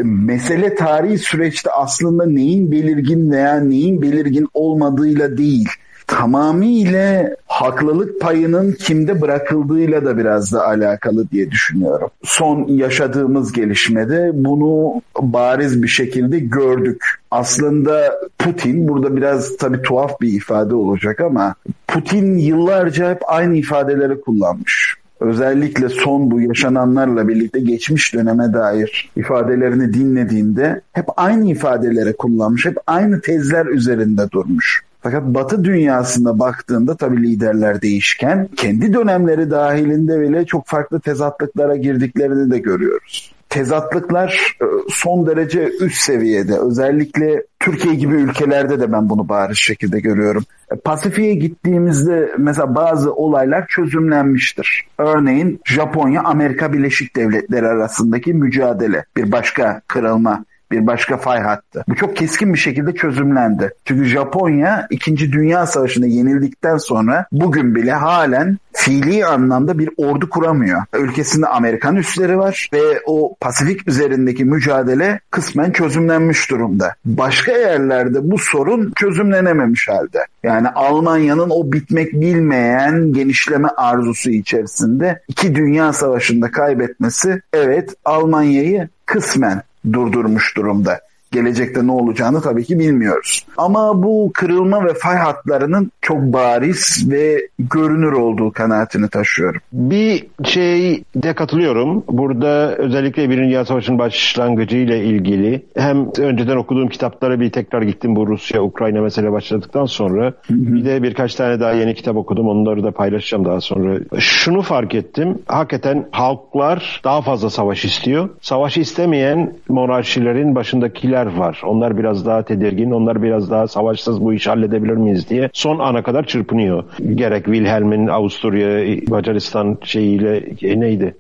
mesele 0.04 0.76
tarihi 0.76 1.18
süreçte 1.18 1.72
aslında 1.72 2.26
neyin 2.26 2.72
belirgin 2.72 3.32
veya 3.32 3.60
neyin 3.60 4.02
belirgin 4.02 4.48
olmadığıyla 4.54 5.38
değil 5.38 5.68
tamamıyla 6.08 7.36
haklılık 7.48 8.22
payının 8.22 8.72
kimde 8.72 9.22
bırakıldığıyla 9.22 10.06
da 10.06 10.18
biraz 10.18 10.54
da 10.54 10.68
alakalı 10.68 11.30
diye 11.30 11.52
düşünüyorum. 11.52 12.10
Son 12.24 12.68
yaşadığımız 12.68 13.52
gelişmede 13.52 14.32
bunu 14.34 15.02
bariz 15.20 15.84
bir 15.84 15.88
şekilde 15.88 16.40
gördük. 16.40 17.04
Aslında 17.32 18.20
Putin 18.40 18.88
burada 18.88 19.16
biraz 19.16 19.58
tabii 19.58 19.82
tuhaf 19.82 20.22
bir 20.22 20.34
ifade 20.34 20.76
olacak 20.76 21.20
ama 21.20 21.56
Putin 21.88 22.38
yıllarca 22.38 23.12
hep 23.12 23.22
aynı 23.28 23.58
ifadeleri 23.58 24.22
kullanmış 24.22 24.96
özellikle 25.20 25.90
son 25.90 26.32
bu 26.32 26.42
yaşananlarla 26.42 27.28
birlikte 27.28 27.60
geçmiş 27.60 28.14
döneme 28.14 28.54
dair 28.54 29.12
ifadelerini 29.16 29.94
dinlediğinde 29.94 30.82
hep 30.94 31.06
aynı 31.18 31.52
ifadeleri 31.52 32.14
kullanmış, 32.14 32.66
hep 32.66 32.78
aynı 32.88 33.22
tezler 33.22 33.66
üzerinde 33.66 34.32
durmuş. 34.32 34.82
Fakat 35.02 35.24
Batı 35.24 35.64
dünyasında 35.64 36.40
baktığında 36.40 36.96
tabii 36.96 37.24
liderler 37.24 37.82
değişken, 37.82 38.50
kendi 38.56 38.94
dönemleri 38.94 39.52
dahilinde 39.52 40.22
bile 40.22 40.46
çok 40.46 40.68
farklı 40.68 41.00
tezatlıklara 41.00 41.76
girdiklerini 41.76 42.52
de 42.52 42.60
görüyoruz 42.60 43.36
tezatlıklar 43.56 44.58
e, 44.62 44.66
son 44.90 45.28
derece 45.28 45.70
üst 45.82 45.98
seviyede. 45.98 46.60
Özellikle 46.60 47.44
Türkiye 47.60 47.96
gibi 47.96 48.14
ülkelerde 48.14 48.80
de 48.80 48.92
ben 48.92 49.10
bunu 49.10 49.30
bariz 49.30 49.58
şekilde 49.58 50.00
görüyorum. 50.00 50.46
Pasifik'e 50.84 51.34
gittiğimizde 51.34 52.32
mesela 52.38 52.76
bazı 52.76 53.14
olaylar 53.14 53.68
çözümlenmiştir. 53.68 54.88
Örneğin 54.98 55.62
Japonya 55.66 56.22
Amerika 56.22 56.74
Birleşik 56.74 57.16
Devletleri 57.16 57.68
arasındaki 57.68 58.34
mücadele 58.34 59.06
bir 59.18 59.32
başka 59.32 59.82
kırılma 59.88 60.46
bir 60.72 60.88
başka 60.88 61.18
fay 61.18 61.42
hattı. 61.42 61.84
Bu 61.88 61.96
çok 61.96 62.16
keskin 62.16 62.54
bir 62.54 62.60
şekilde 62.60 62.94
çözümlendi. 62.94 63.74
Çünkü 63.86 64.06
Japonya 64.06 64.88
2. 64.90 65.32
Dünya 65.32 65.66
Savaşı'nda 65.66 66.06
yenildikten 66.06 66.78
sonra 66.78 67.26
bugün 67.32 67.76
bile 67.76 67.92
halen 67.92 68.58
fiili 68.74 69.26
anlamda 69.26 69.80
bir 69.80 69.90
ordu 69.98 70.30
kuramıyor. 70.30 70.82
Ülkesinde 70.94 71.48
Amerikan 71.48 71.96
üsleri 71.96 72.38
var 72.38 72.70
ve 72.74 73.02
o 73.06 73.36
Pasifik 73.42 73.88
üzerindeki 73.88 74.46
mücadele 74.46 75.20
kısmen 75.32 75.72
çözümlenmiş 75.72 76.52
durumda. 76.52 76.96
Başka 77.06 77.52
yerlerde 77.52 78.32
bu 78.32 78.38
sorun 78.38 78.94
çözümlenememiş 78.96 79.88
halde. 79.88 80.26
Yani 80.44 80.70
Almanya'nın 80.70 81.50
o 81.50 81.72
bitmek 81.72 82.14
bilmeyen 82.14 83.14
genişleme 83.14 83.68
arzusu 83.68 84.30
içerisinde 84.30 85.22
iki 85.28 85.56
dünya 85.56 85.94
savaşında 85.94 86.52
kaybetmesi 86.52 87.42
evet 87.54 87.94
Almanya'yı 88.06 88.90
kısmen 89.06 89.62
durdurmuş 89.94 90.58
durumda. 90.58 91.02
Gelecekte 91.36 91.88
ne 91.88 91.92
olacağını 91.92 92.42
tabii 92.42 92.64
ki 92.64 92.80
bilmiyoruz. 92.80 93.46
Ama 93.58 94.04
bu 94.04 94.32
kırılma 94.34 94.86
ve 94.86 94.94
fay 94.94 95.18
hatlarının 95.18 95.92
çok 96.02 96.18
bariz 96.18 97.08
ve 97.12 97.48
görünür 97.60 98.12
olduğu 98.12 98.52
kanaatini 98.52 99.10
taşıyorum. 99.10 99.62
Bir 99.74 100.28
şey 100.44 101.04
de 101.16 101.34
katılıyorum. 101.34 102.04
Burada 102.08 102.76
özellikle 102.76 103.30
Birinci 103.30 103.56
Dünya 103.56 103.66
Savaşı'nın 103.66 104.00
başlangıcı 104.00 104.78
ile 104.78 105.06
ilgili 105.06 105.66
hem 105.78 106.10
önceden 106.18 106.58
okuduğum 106.58 106.88
kitaplara 106.88 107.40
bir 107.40 107.52
tekrar 107.52 107.82
gittim 107.82 108.16
bu 108.16 108.28
Rusya-Ukrayna 108.28 109.02
mesele 109.02 109.32
başladıktan 109.32 109.86
sonra. 109.86 110.34
Bir 110.50 110.86
de 110.86 111.04
birkaç 111.04 111.36
tane 111.36 111.60
daha 111.60 111.72
yeni 111.72 111.96
kitap 111.96 112.16
okudum. 112.16 112.48
Onları 112.48 112.84
da 112.84 112.92
paylaşacağım 112.92 113.46
daha 113.46 113.62
sonra. 113.62 114.00
Şunu 114.20 114.62
fark 114.62 114.96
ettim. 114.96 115.40
Hakikaten 115.48 116.08
halklar 116.12 117.02
daha 117.04 117.22
fazla 117.22 117.50
savaş 117.50 117.86
istiyor. 117.86 118.30
Savaş 118.42 118.78
istemeyen 118.78 119.54
monarşilerin 119.70 120.56
başındakiler 120.56 121.25
var. 121.26 121.62
Onlar 121.66 121.98
biraz 121.98 122.26
daha 122.26 122.44
tedirgin. 122.44 122.92
Onlar 122.92 123.24
biraz 123.24 123.52
daha 123.52 123.68
savaşsız 123.68 124.22
bu 124.22 124.34
işi 124.34 124.50
halledebilir 124.50 124.94
miyiz 124.94 125.30
diye 125.30 125.50
son 125.54 125.80
ana 125.80 126.04
kadar 126.04 126.24
çırpınıyor. 126.24 126.84
Gerek 127.16 127.46
Wilhelm'in 127.46 128.08
Avusturya, 128.08 128.98
Macaristan 129.08 129.78
şeyiyle 129.84 130.44
e, 130.62 130.80
neydi? 130.80 131.16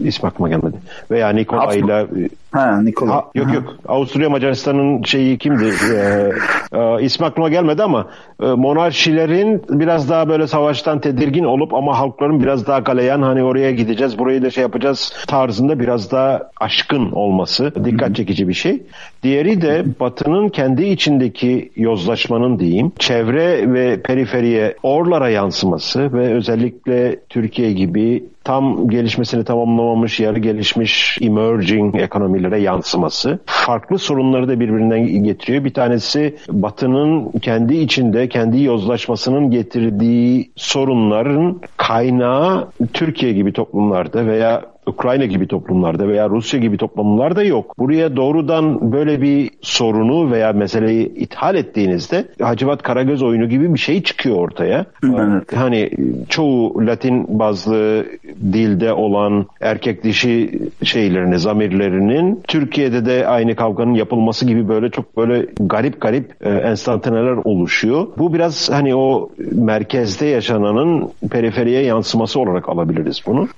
İsmi 0.00 0.28
aklıma 0.28 0.48
gelmedi. 0.48 0.76
Veya 1.10 1.28
Nikolay'la 1.28 2.06
Ha 2.54 2.82
Nikola. 2.82 3.14
Ha, 3.14 3.24
yok 3.34 3.54
yok. 3.54 3.76
Avusturya 3.88 4.30
Macaristan'ın 4.30 5.02
şeyi 5.02 5.38
kimdi? 5.38 5.72
ee, 5.94 6.30
e, 6.72 7.02
ismi 7.02 7.26
aklıma 7.26 7.48
gelmedi 7.48 7.82
ama 7.82 8.06
e, 8.42 8.46
monarşilerin 8.46 9.62
biraz 9.68 10.10
daha 10.10 10.28
böyle 10.28 10.46
savaştan 10.46 11.00
tedirgin 11.00 11.44
olup 11.44 11.74
ama 11.74 11.98
halkların 11.98 12.40
biraz 12.40 12.66
daha 12.66 12.78
galeyan 12.78 13.22
hani 13.22 13.42
oraya 13.42 13.70
gideceğiz 13.70 14.18
burayı 14.18 14.42
da 14.42 14.50
şey 14.50 14.62
yapacağız 14.62 15.12
tarzında 15.26 15.80
biraz 15.80 16.12
daha 16.12 16.50
aşkın 16.60 17.12
olması 17.12 17.72
dikkat 17.84 18.16
çekici 18.16 18.48
bir 18.48 18.54
şey. 18.54 18.82
Diğeri 19.22 19.62
de 19.62 19.84
Batı'nın 20.00 20.48
kendi 20.48 20.84
içindeki 20.84 21.70
yozlaşmanın 21.76 22.58
diyeyim 22.58 22.92
çevre 22.98 23.72
ve 23.72 24.02
periferiye 24.02 24.76
orlara 24.82 25.28
yansıması 25.28 26.12
ve 26.12 26.34
özellikle 26.34 27.20
Türkiye 27.28 27.72
gibi 27.72 28.24
tam 28.44 28.88
gelişmesini 28.88 29.44
tamamlamamış, 29.44 30.20
yarı 30.20 30.38
gelişmiş 30.38 31.18
emerging 31.20 31.96
ekonomilere 31.96 32.60
yansıması. 32.60 33.38
Farklı 33.46 33.98
sorunları 33.98 34.48
da 34.48 34.60
birbirinden 34.60 35.24
getiriyor. 35.24 35.64
Bir 35.64 35.74
tanesi 35.74 36.36
Batı'nın 36.48 37.30
kendi 37.30 37.76
içinde, 37.76 38.28
kendi 38.28 38.62
yozlaşmasının 38.62 39.50
getirdiği 39.50 40.50
sorunların 40.56 41.60
kaynağı 41.76 42.68
Türkiye 42.92 43.32
gibi 43.32 43.52
toplumlarda 43.52 44.26
veya 44.26 44.73
Ukrayna 44.86 45.24
gibi 45.24 45.48
toplumlarda 45.48 46.08
veya 46.08 46.28
Rusya 46.28 46.60
gibi 46.60 46.76
toplumlarda 46.76 47.42
yok. 47.42 47.78
Buraya 47.78 48.16
doğrudan 48.16 48.92
böyle 48.92 49.22
bir 49.22 49.50
sorunu 49.60 50.30
veya 50.30 50.52
meseleyi 50.52 51.14
ithal 51.14 51.54
ettiğinizde 51.54 52.24
Hacivat 52.42 52.82
Karagöz 52.82 53.22
oyunu 53.22 53.48
gibi 53.48 53.74
bir 53.74 53.78
şey 53.78 54.02
çıkıyor 54.02 54.36
ortaya. 54.36 54.86
Evet. 55.04 55.56
Hani 55.56 55.90
çoğu 56.28 56.86
Latin 56.86 57.38
bazlı 57.38 58.06
dilde 58.52 58.92
olan 58.92 59.46
erkek 59.60 60.04
dişi 60.04 60.60
şeylerini, 60.82 61.38
zamirlerinin 61.38 62.40
Türkiye'de 62.48 63.06
de 63.06 63.26
aynı 63.26 63.56
kavganın 63.56 63.94
yapılması 63.94 64.46
gibi 64.46 64.68
böyle 64.68 64.90
çok 64.90 65.16
böyle 65.16 65.46
garip 65.60 66.00
garip 66.00 66.46
e, 66.46 66.50
enstantaneler 66.50 67.36
oluşuyor. 67.44 68.06
Bu 68.18 68.34
biraz 68.34 68.70
hani 68.70 68.96
o 68.96 69.30
merkezde 69.52 70.26
yaşananın 70.26 71.10
periferiye 71.30 71.82
yansıması 71.82 72.40
olarak 72.40 72.68
alabiliriz 72.68 73.20
bunu. 73.26 73.48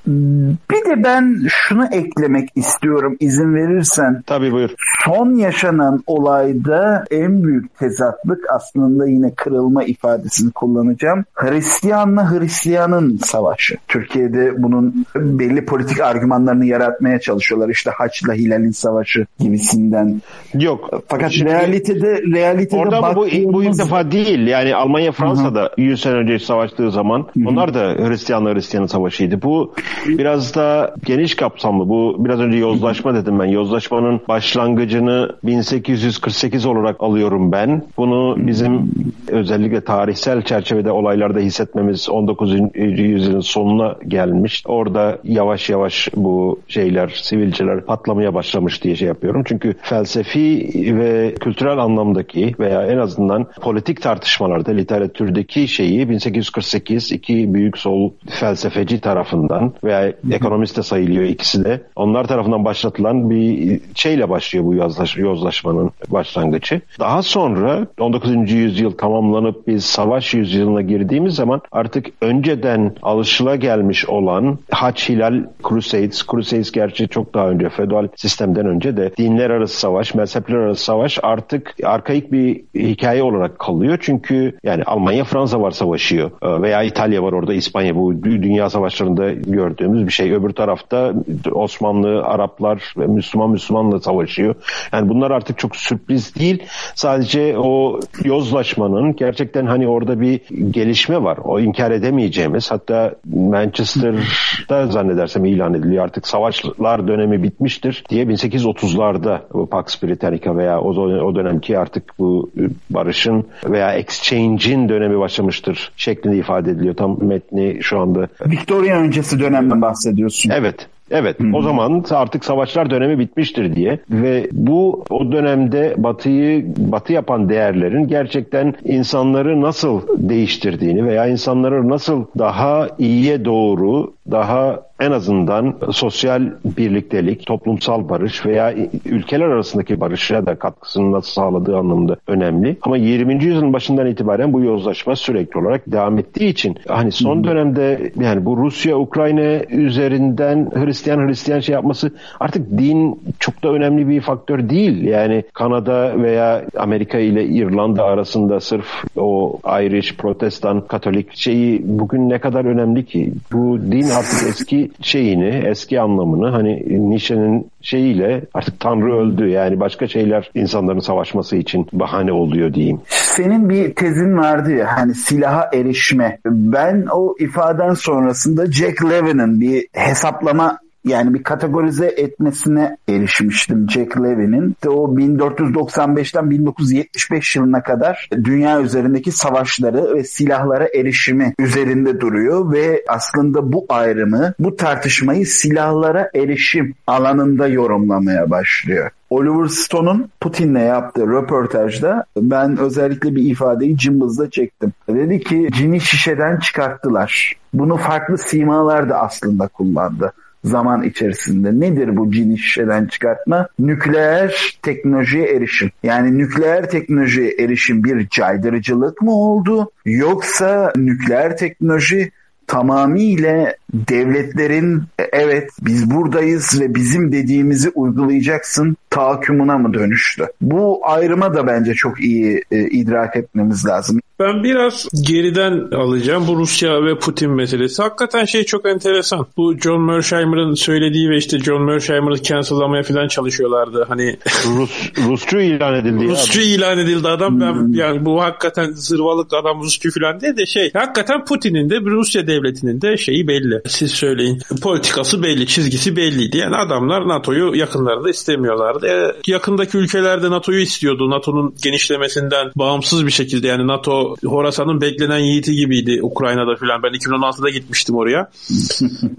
Bir 0.71 0.91
de 0.91 1.05
ben 1.05 1.16
ben 1.17 1.47
şunu 1.49 1.87
eklemek 1.93 2.49
istiyorum 2.55 3.17
izin 3.21 3.55
verirsen. 3.55 4.23
Tabii 4.27 4.53
buyur. 4.53 4.71
Son 5.05 5.35
yaşanan 5.35 6.03
olayda 6.07 7.05
en 7.11 7.43
büyük 7.43 7.79
tezatlık 7.79 8.45
aslında 8.55 9.09
yine 9.09 9.35
kırılma 9.35 9.85
ifadesini 9.85 10.53
kullanacağım. 10.53 11.25
Hristiyanla 11.35 12.31
Hristiyanın 12.31 13.17
savaşı. 13.17 13.77
Türkiye'de 13.89 14.63
bunun 14.63 15.07
belli 15.17 15.65
politik 15.65 16.01
argümanlarını 16.01 16.67
yaratmaya 16.67 17.21
çalışıyorlar. 17.21 17.69
İşte 17.69 17.91
Haç'la 17.91 18.35
Hilal'in 18.35 18.71
savaşı 18.71 19.27
gibisinden. 19.39 20.23
Yok. 20.55 20.91
Fakat 21.09 21.33
Şimdi, 21.33 21.51
realitede 21.51 22.23
realitede 22.35 22.81
orada 22.81 23.03
baktığımız... 23.03 23.45
bu, 23.45 23.53
bu 23.53 23.65
ilk 23.65 23.79
defa 23.79 24.11
değil. 24.11 24.47
Yani 24.47 24.75
Almanya 24.75 25.13
Fransa'da 25.13 25.71
100 25.77 26.01
sene 26.01 26.15
önce 26.15 26.39
savaştığı 26.39 26.91
zaman 26.91 27.21
Hı-hı. 27.21 27.49
onlar 27.49 27.75
da 27.75 28.09
Hristiyanla 28.09 28.55
Hristiyanın 28.55 28.87
savaşıydı. 28.87 29.43
Bu 29.43 29.75
biraz 30.07 30.55
da 30.55 30.95
geniş 31.07 31.37
kapsamlı. 31.37 31.89
Bu 31.89 32.17
biraz 32.25 32.41
önce 32.41 32.59
yozlaşma 32.59 33.15
dedim 33.15 33.39
ben. 33.39 33.45
Yozlaşmanın 33.45 34.21
başlangıcını 34.29 35.37
1848 35.45 36.67
olarak 36.67 36.97
alıyorum 37.03 37.53
ben. 37.53 37.83
Bunu 37.97 38.37
bizim 38.39 38.91
özellikle 39.29 39.81
tarihsel 39.81 40.43
çerçevede 40.43 40.91
olaylarda 40.91 41.39
hissetmemiz 41.39 42.09
19. 42.09 42.55
yüzyılın 42.75 43.41
sonuna 43.41 43.97
gelmiş. 44.09 44.63
Orada 44.67 45.19
yavaş 45.25 45.71
yavaş 45.71 46.09
bu 46.17 46.61
şeyler, 46.69 47.09
sivilceler 47.23 47.81
patlamaya 47.81 48.35
başlamış 48.35 48.85
diye 48.85 48.97
şey 48.97 49.09
yapıyorum. 49.09 49.43
Çünkü 49.47 49.75
felsefi 49.83 50.71
ve 50.99 51.35
kültürel 51.35 51.79
anlamdaki 51.79 52.55
veya 52.59 52.87
en 52.87 52.99
azından 52.99 53.47
politik 53.61 54.03
tartışmalarda 54.03 54.73
literatürdeki 54.73 55.69
şeyi 55.69 56.09
1848 56.09 57.13
iki 57.13 57.55
büyük 57.55 57.79
sol 57.79 58.13
felsefeci 58.29 59.01
tarafından 59.01 59.73
veya 59.85 60.13
ekonomist 60.33 60.77
de 60.77 60.83
sayılıyor 60.97 61.25
ikisi 61.25 61.65
de. 61.65 61.81
Onlar 61.97 62.25
tarafından 62.25 62.65
başlatılan 62.65 63.31
bir 63.31 63.81
şeyle 63.95 64.31
başlıyor 64.31 64.65
bu 64.65 64.75
yozlaş, 64.75 65.17
yozlaşmanın 65.17 65.91
başlangıcı. 66.09 66.81
Daha 67.01 67.23
sonra 67.23 67.87
19. 68.01 68.53
yüzyıl 68.53 68.91
tamamlanıp 68.91 69.67
biz 69.67 69.85
savaş 69.85 70.35
yüzyılına 70.35 70.83
girdiğimiz 70.83 71.35
zaman 71.35 71.61
artık 71.73 72.07
önceden 72.21 72.93
alışıla 73.03 73.57
gelmiş 73.57 74.07
olan 74.07 74.59
Haç 74.71 75.09
Hilal 75.09 75.45
Crusades, 75.69 76.27
Crusades 76.31 76.73
gerçi 76.73 77.09
çok 77.09 77.35
daha 77.35 77.49
önce 77.49 77.69
feodal 77.69 78.09
sistemden 78.17 78.67
önce 78.67 78.97
de 78.97 79.13
dinler 79.17 79.51
arası 79.51 79.81
savaş, 79.81 80.15
mezhepler 80.15 80.57
arası 80.57 80.85
savaş 80.85 81.19
artık 81.23 81.75
arkaik 81.85 82.33
bir 82.33 82.63
hikaye 82.75 83.23
olarak 83.23 83.59
kalıyor. 83.59 83.99
Çünkü 84.01 84.59
yani 84.65 84.83
Almanya 84.83 85.25
Fransa 85.25 85.61
var 85.61 85.71
savaşıyor 85.71 86.31
ee, 86.43 86.63
veya 86.63 86.83
İtalya 86.83 87.23
var 87.23 87.33
orada 87.33 87.55
İspanya 87.55 87.97
bu 87.97 88.23
dünya 88.23 88.71
savaşlarında 88.71 89.33
gördüğümüz 89.33 90.07
bir 90.07 90.13
şey. 90.13 90.33
Öbür 90.33 90.51
tarafta 90.91 91.15
Osmanlı, 91.53 92.23
Araplar 92.23 92.95
ve 92.97 93.07
Müslüman 93.07 93.51
Müslümanla 93.51 94.01
savaşıyor. 94.01 94.55
Yani 94.93 95.09
bunlar 95.09 95.31
artık 95.31 95.59
çok 95.59 95.77
sürpriz 95.77 96.35
değil. 96.35 96.63
Sadece 96.95 97.59
o 97.59 98.01
yozlaşmanın 98.25 99.17
gerçekten 99.17 99.67
hani 99.67 99.89
orada 99.89 100.21
bir 100.21 100.41
gelişme 100.71 101.23
var. 101.23 101.39
O 101.45 101.61
inkar 101.61 101.91
edemeyeceğimiz 101.91 102.71
hatta 102.71 103.15
Manchester'da 103.35 104.87
zannedersem 104.87 105.45
ilan 105.45 105.75
ediliyor 105.75 106.05
artık 106.05 106.27
savaşlar 106.27 107.09
dönemi 107.09 107.43
bitmiştir 107.43 108.05
diye 108.09 108.25
1830'larda 108.25 109.41
bu 109.53 109.67
Pax 109.67 110.03
Britannica 110.03 110.57
veya 110.57 110.81
o, 110.81 110.91
o 111.01 111.35
dönemki 111.35 111.79
artık 111.79 112.19
bu 112.19 112.51
barışın 112.91 113.47
veya 113.65 113.93
exchange'in 113.93 114.89
dönemi 114.89 115.19
başlamıştır 115.19 115.93
şeklinde 115.97 116.37
ifade 116.37 116.71
ediliyor. 116.71 116.95
Tam 116.95 117.25
metni 117.25 117.79
şu 117.83 117.99
anda. 117.99 118.29
Victoria 118.47 118.99
öncesi 118.99 119.41
dönemden 119.41 119.83
bahsediyorsun. 119.83 120.51
Evet. 120.51 120.76
Evet 121.11 121.41
Hı-hı. 121.41 121.57
o 121.57 121.63
zaman 121.63 122.05
artık 122.11 122.45
savaşlar 122.45 122.91
dönemi 122.91 123.19
bitmiştir 123.19 123.77
diye 123.77 123.99
ve 124.11 124.49
bu 124.53 125.05
o 125.11 125.33
dönemde 125.33 125.95
batıyı 125.97 126.65
batı 126.77 127.13
yapan 127.13 127.49
değerlerin 127.49 128.09
gerçekten 128.09 128.75
insanları 128.85 129.61
nasıl 129.61 130.01
değiştirdiğini 130.17 131.07
veya 131.07 131.27
insanları 131.27 131.89
nasıl 131.89 132.25
daha 132.39 132.89
iyiye 132.99 133.45
doğru 133.45 134.15
daha 134.31 134.86
en 135.01 135.11
azından 135.11 135.75
sosyal 135.91 136.43
birliktelik, 136.65 137.47
toplumsal 137.47 138.09
barış 138.09 138.47
veya 138.47 138.75
ülkeler 139.05 139.47
arasındaki 139.47 140.01
barışa 140.01 140.47
da 140.47 140.59
katkısını 140.59 141.13
nasıl 141.13 141.31
sağladığı 141.31 141.77
anlamında 141.77 142.17
önemli. 142.27 142.77
Ama 142.83 142.97
20. 142.97 143.45
yüzyılın 143.45 143.73
başından 143.73 144.07
itibaren 144.07 144.53
bu 144.53 144.61
yozlaşma 144.61 145.17
sürekli 145.17 145.61
olarak 145.61 145.83
devam 145.87 146.19
ettiği 146.19 146.49
için 146.49 146.77
hani 146.89 147.13
son 147.13 147.45
dönemde 147.45 148.13
yani 148.21 148.45
bu 148.45 148.57
Rusya 148.57 148.99
Ukrayna 148.99 149.65
üzerinden 149.65 150.71
Hristiyan 150.75 151.29
Hristiyan 151.29 151.61
şey 151.61 151.73
yapması 151.73 152.11
artık 152.41 152.79
din 152.79 153.21
çok 153.39 153.63
da 153.63 153.69
önemli 153.69 154.09
bir 154.09 154.21
faktör 154.21 154.69
değil. 154.69 155.05
Yani 155.05 155.45
Kanada 155.53 156.23
veya 156.23 156.65
Amerika 156.77 157.19
ile 157.19 157.45
İrlanda 157.45 158.05
arasında 158.05 158.61
sırf 158.61 159.05
o 159.17 159.59
Irish, 159.83 160.17
Protestan, 160.17 160.87
Katolik 160.87 161.37
şeyi 161.37 161.81
bugün 161.85 162.29
ne 162.29 162.39
kadar 162.39 162.65
önemli 162.65 163.07
ki? 163.07 163.33
Bu 163.53 163.79
din 163.81 164.09
artık 164.11 164.49
eski 164.49 164.86
şeyini, 165.03 165.63
eski 165.67 166.01
anlamını 166.01 166.51
hani 166.51 166.83
Nietzsche'nin 167.11 167.71
şeyiyle 167.83 168.45
artık 168.55 168.81
Tanrı 168.81 169.17
öldü 169.17 169.49
yani 169.49 169.81
başka 169.81 170.09
şeyler 170.09 170.51
insanların 170.55 170.99
savaşması 170.99 171.57
için 171.57 171.87
bahane 171.93 172.33
oluyor 172.33 172.75
diyeyim. 172.75 173.01
Senin 173.07 173.71
bir 173.71 173.95
tezin 173.95 174.37
vardı 174.37 174.73
ya 174.73 174.87
hani 174.97 175.15
silaha 175.15 175.71
erişme. 175.75 176.39
Ben 176.47 177.07
o 177.13 177.35
ifaden 177.39 177.95
sonrasında 177.95 178.73
Jack 178.73 179.05
Levin'in 179.05 179.61
bir 179.61 179.87
hesaplama 179.93 180.79
yani 181.07 181.35
bir 181.35 181.43
kategorize 181.43 182.07
etmesine 182.07 182.97
erişmiştim 183.09 183.91
Jack 183.91 184.21
Levin'in. 184.23 184.71
İşte 184.71 184.89
o 184.89 185.17
1495'ten 185.17 186.51
1975 186.51 187.57
yılına 187.57 187.83
kadar 187.83 188.29
dünya 188.45 188.81
üzerindeki 188.81 189.33
savaşları 189.33 190.15
ve 190.15 190.25
silahlara 190.25 190.89
erişimi 190.95 191.55
üzerinde 191.59 192.21
duruyor 192.21 192.73
ve 192.73 193.05
aslında 193.09 193.73
bu 193.73 193.87
ayrımı, 193.89 194.55
bu 194.59 194.77
tartışmayı 194.77 195.47
silahlara 195.47 196.31
erişim 196.35 196.95
alanında 197.07 197.69
yorumlamaya 197.69 198.51
başlıyor. 198.51 199.11
Oliver 199.31 199.69
Stone'un 199.69 200.31
Putin'le 200.41 200.81
yaptığı 200.81 201.27
röportajda 201.27 202.25
ben 202.37 202.77
özellikle 202.77 203.35
bir 203.35 203.43
ifadeyi 203.43 203.99
cımbızla 203.99 204.51
çektim. 204.51 204.93
Dedi 205.09 205.41
ki 205.41 205.69
cini 205.73 206.01
şişeden 206.01 206.59
çıkarttılar. 206.59 207.53
Bunu 207.75 207.97
farklı 207.97 208.39
simalar 208.39 209.09
da 209.09 209.21
aslında 209.21 209.69
kullandı 209.69 210.33
zaman 210.67 211.03
içerisinde. 211.03 211.81
Nedir 211.81 212.17
bu 212.17 212.33
cin 212.33 212.57
şişeden 212.57 213.07
çıkartma? 213.07 213.69
Nükleer 213.79 214.79
teknolojiye 214.83 215.47
erişim. 215.47 215.91
Yani 216.03 216.39
nükleer 216.39 216.91
teknolojiye 216.91 217.51
erişim 217.59 218.05
bir 218.05 218.29
caydırıcılık 218.29 219.23
mı 219.23 219.35
oldu? 219.35 219.91
Yoksa 220.05 220.93
nükleer 220.97 221.57
teknoloji 221.57 222.31
tamamıyla 222.67 223.75
devletlerin 223.95 225.03
e, 225.19 225.23
evet 225.33 225.71
biz 225.81 226.11
buradayız 226.11 226.81
ve 226.81 226.95
bizim 226.95 227.33
dediğimizi 227.33 227.91
uygulayacaksın 227.95 228.97
tahakkümüne 229.11 229.77
mı 229.77 229.95
dönüştü? 229.95 230.47
Bu 230.61 231.01
ayrıma 231.05 231.55
da 231.55 231.67
bence 231.67 231.95
çok 231.95 232.21
iyi 232.21 232.63
e, 232.71 232.81
idrak 232.81 233.37
etmemiz 233.37 233.87
lazım. 233.87 234.21
Ben 234.39 234.65
biraz 234.65 235.09
geriden 235.27 235.97
alacağım 235.97 236.45
bu 236.49 236.57
Rusya 236.57 237.05
ve 237.05 237.19
Putin 237.19 237.51
meselesi. 237.51 238.03
Hakikaten 238.03 238.45
şey 238.45 238.65
çok 238.65 238.89
enteresan. 238.89 239.47
Bu 239.57 239.79
John 239.79 240.01
Mersheimer'ın 240.01 240.75
söylediği 240.75 241.31
ve 241.31 241.37
işte 241.37 241.59
John 241.59 241.83
Mersheimer'ı 241.83 242.43
cancellamaya 242.43 243.03
falan 243.03 243.29
çalışıyorlardı. 243.29 244.05
Hani 244.09 244.37
Rus, 244.67 245.11
Rusçu 245.29 245.59
ilan 245.59 245.95
edildi. 245.95 246.25
Rusçu 246.25 246.61
abi. 246.61 246.67
ilan 246.67 246.99
edildi 246.99 247.29
adam. 247.29 247.61
Ben 247.61 247.73
hmm. 247.73 247.95
yani 247.95 248.25
bu 248.25 248.43
hakikaten 248.43 248.91
zırvalık 248.91 249.55
adam 249.55 249.83
Rusçu 249.83 250.11
falan 250.11 250.41
değil 250.41 250.57
de 250.57 250.67
şey. 250.67 250.91
Hakikaten 250.93 251.45
Putin'in 251.45 251.91
de 251.91 252.01
Rusya 252.01 252.47
devletinin 252.47 253.01
de 253.01 253.17
şeyi 253.17 253.49
belli. 253.49 253.76
Siz 253.87 254.11
söyleyin. 254.11 254.63
Politikası 254.83 255.43
belli, 255.43 255.67
çizgisi 255.67 256.17
belliydi. 256.17 256.57
Yani 256.57 256.77
adamlar 256.77 257.29
NATO'yu 257.29 257.75
yakınlarında 257.75 258.31
istemiyorlardı. 258.31 259.07
E, 259.07 259.51
yakındaki 259.51 259.99
ülkelerde 259.99 260.51
NATO'yu 260.51 260.79
istiyordu. 260.79 261.31
NATO'nun 261.31 261.75
genişlemesinden 261.83 262.73
bağımsız 262.77 263.27
bir 263.27 263.31
şekilde 263.31 263.67
yani 263.67 263.87
NATO 263.87 264.37
Horasan'ın 264.45 265.01
beklenen 265.01 265.39
yiğiti 265.39 265.75
gibiydi 265.75 266.21
Ukrayna'da 266.23 266.77
filan. 266.77 267.03
Ben 267.03 267.11
2016'da 267.11 267.71
gitmiştim 267.71 268.17
oraya. 268.17 268.51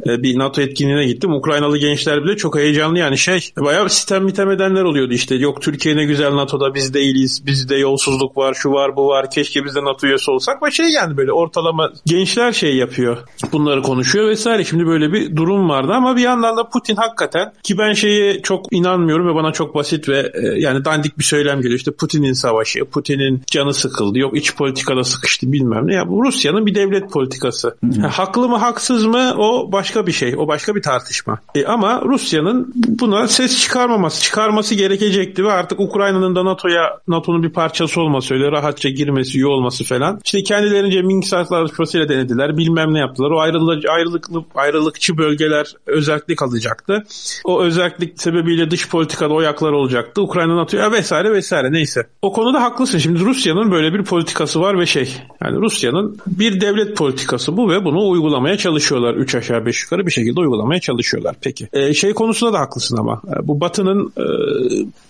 Ee, 0.08 0.22
bir 0.24 0.40
NATO 0.40 0.62
etkinliğine 0.62 1.06
gittim. 1.06 1.34
Ukraynalı 1.34 1.78
gençler 1.78 2.24
bile 2.24 2.38
çok 2.38 2.58
heyecanlı 2.58 3.00
yani 3.00 3.18
şey. 3.18 3.50
Bayağı 3.60 3.90
sistem 3.90 4.24
mitem 4.24 4.52
edenler 4.52 4.84
oluyordu 4.84 5.14
işte. 5.14 5.36
Yok 5.36 5.62
Türkiye 5.62 5.96
ne 5.96 6.06
güzel 6.06 6.36
NATO'da 6.36 6.76
biz 6.76 6.94
değiliz. 6.94 7.46
Bizde 7.46 7.76
yolsuzluk 7.76 8.38
var, 8.38 8.54
şu 8.54 8.72
var, 8.72 8.96
bu 8.96 9.08
var. 9.08 9.32
Keşke 9.32 9.66
biz 9.66 9.76
de 9.76 9.84
NATO 9.84 10.08
üyesi 10.08 10.32
olsak. 10.32 10.58
Ama 10.62 10.72
şey 10.72 10.90
yani 10.90 11.18
böyle 11.18 11.32
ortalama 11.32 11.92
gençler 12.06 12.52
şey 12.52 12.76
yapıyor. 12.76 13.18
Bunları 13.52 13.82
konuşuyor 13.82 14.27
vesaire. 14.28 14.64
Şimdi 14.64 14.86
böyle 14.86 15.14
bir 15.14 15.36
durum 15.36 15.70
vardı 15.70 15.92
ama 15.96 16.16
bir 16.16 16.22
yandan 16.22 16.58
da 16.58 16.70
Putin 16.70 16.96
hakikaten 16.96 17.54
ki 17.64 17.78
ben 17.78 17.94
şeye 17.94 18.42
çok 18.42 18.66
inanmıyorum 18.72 19.28
ve 19.28 19.36
bana 19.36 19.52
çok 19.52 19.76
basit 19.76 20.10
ve 20.10 20.32
e, 20.34 20.60
yani 20.60 20.86
dandik 20.86 21.20
bir 21.20 21.24
söylem 21.24 21.58
geliyor. 21.62 21.78
İşte 21.78 21.92
Putin'in 21.92 22.34
savaşı, 22.34 22.86
Putin'in 22.86 23.42
canı 23.52 23.74
sıkıldı. 23.74 24.20
Yok 24.20 24.38
iç 24.38 24.56
politik 24.56 24.78
politikada 24.78 25.04
sıkıştı 25.04 25.52
bilmem 25.52 25.88
ne. 25.88 25.94
Ya 25.94 26.10
bu 26.10 26.24
Rusya'nın 26.24 26.66
bir 26.66 26.76
devlet 26.76 27.12
politikası. 27.12 27.78
Ha, 28.02 28.10
haklı 28.10 28.50
mı 28.50 28.58
haksız 28.58 29.06
mı 29.06 29.34
o 29.38 29.72
başka 29.72 30.08
bir 30.08 30.12
şey. 30.12 30.36
O 30.38 30.48
başka 30.48 30.76
bir 30.76 30.82
tartışma. 30.82 31.40
E, 31.56 31.66
ama 31.66 32.02
Rusya'nın 32.06 32.74
buna 32.76 33.28
ses 33.28 33.62
çıkarmaması, 33.62 34.24
çıkarması 34.24 34.76
gerekecekti 34.76 35.44
ve 35.44 35.52
artık 35.52 35.80
Ukrayna'nın 35.80 36.36
da 36.36 36.46
NATO'ya 36.46 37.00
NATO'nun 37.08 37.44
bir 37.44 37.50
parçası 37.50 38.02
olması 38.02 38.34
öyle 38.34 38.52
rahatça 38.52 38.90
girmesi, 38.90 39.38
üye 39.38 39.48
olması 39.48 39.84
falan. 39.84 40.20
İşte 40.26 40.44
kendilerince 40.44 41.02
Minsk 41.02 41.34
Antlaşması'yla 41.34 42.10
denediler. 42.10 42.58
Bilmem 42.58 42.94
ne 42.94 43.00
yaptılar. 43.00 43.32
O 43.32 43.40
ayrılık, 43.40 43.86
ayrılıklı, 44.18 44.44
ayrılıkçı 44.56 45.18
bölgeler 45.18 45.74
özellik 45.86 46.42
alacaktı. 46.42 47.04
O 47.44 47.64
özellik 47.64 48.22
sebebiyle 48.22 48.72
dış 48.72 48.90
politikada 48.90 49.34
oyaklar 49.34 49.72
olacaktı. 49.72 50.22
Ukrayna 50.22 50.56
NATO'ya 50.56 50.92
vesaire 50.92 51.32
vesaire 51.32 51.72
neyse. 51.72 52.08
O 52.22 52.34
konuda 52.34 52.62
haklısın. 52.62 52.98
Şimdi 52.98 53.20
Rusya'nın 53.20 53.72
böyle 53.72 53.94
bir 53.94 54.04
politikası 54.04 54.62
var 54.62 54.80
ve 54.80 54.86
şey 54.86 55.14
yani 55.42 55.58
Rusya'nın 55.58 56.20
bir 56.28 56.62
devlet 56.62 56.98
politikası 56.98 57.58
bu 57.58 57.70
ve 57.70 57.86
bunu 57.86 58.10
uygulamaya 58.10 58.58
çalışıyorlar. 58.58 59.14
Üç 59.14 59.36
aşağı 59.36 59.66
beş 59.66 59.84
yukarı 59.84 60.06
bir 60.06 60.12
şekilde 60.12 60.40
uygulamaya 60.40 60.80
çalışıyorlar. 60.80 61.36
Peki 61.42 61.68
e, 61.74 61.94
şey 61.94 62.14
konusunda 62.14 62.54
da 62.54 62.60
haklısın 62.60 62.98
ama 62.98 63.22
bu 63.44 63.62
Batı'nın 63.62 64.14
e, 64.18 64.26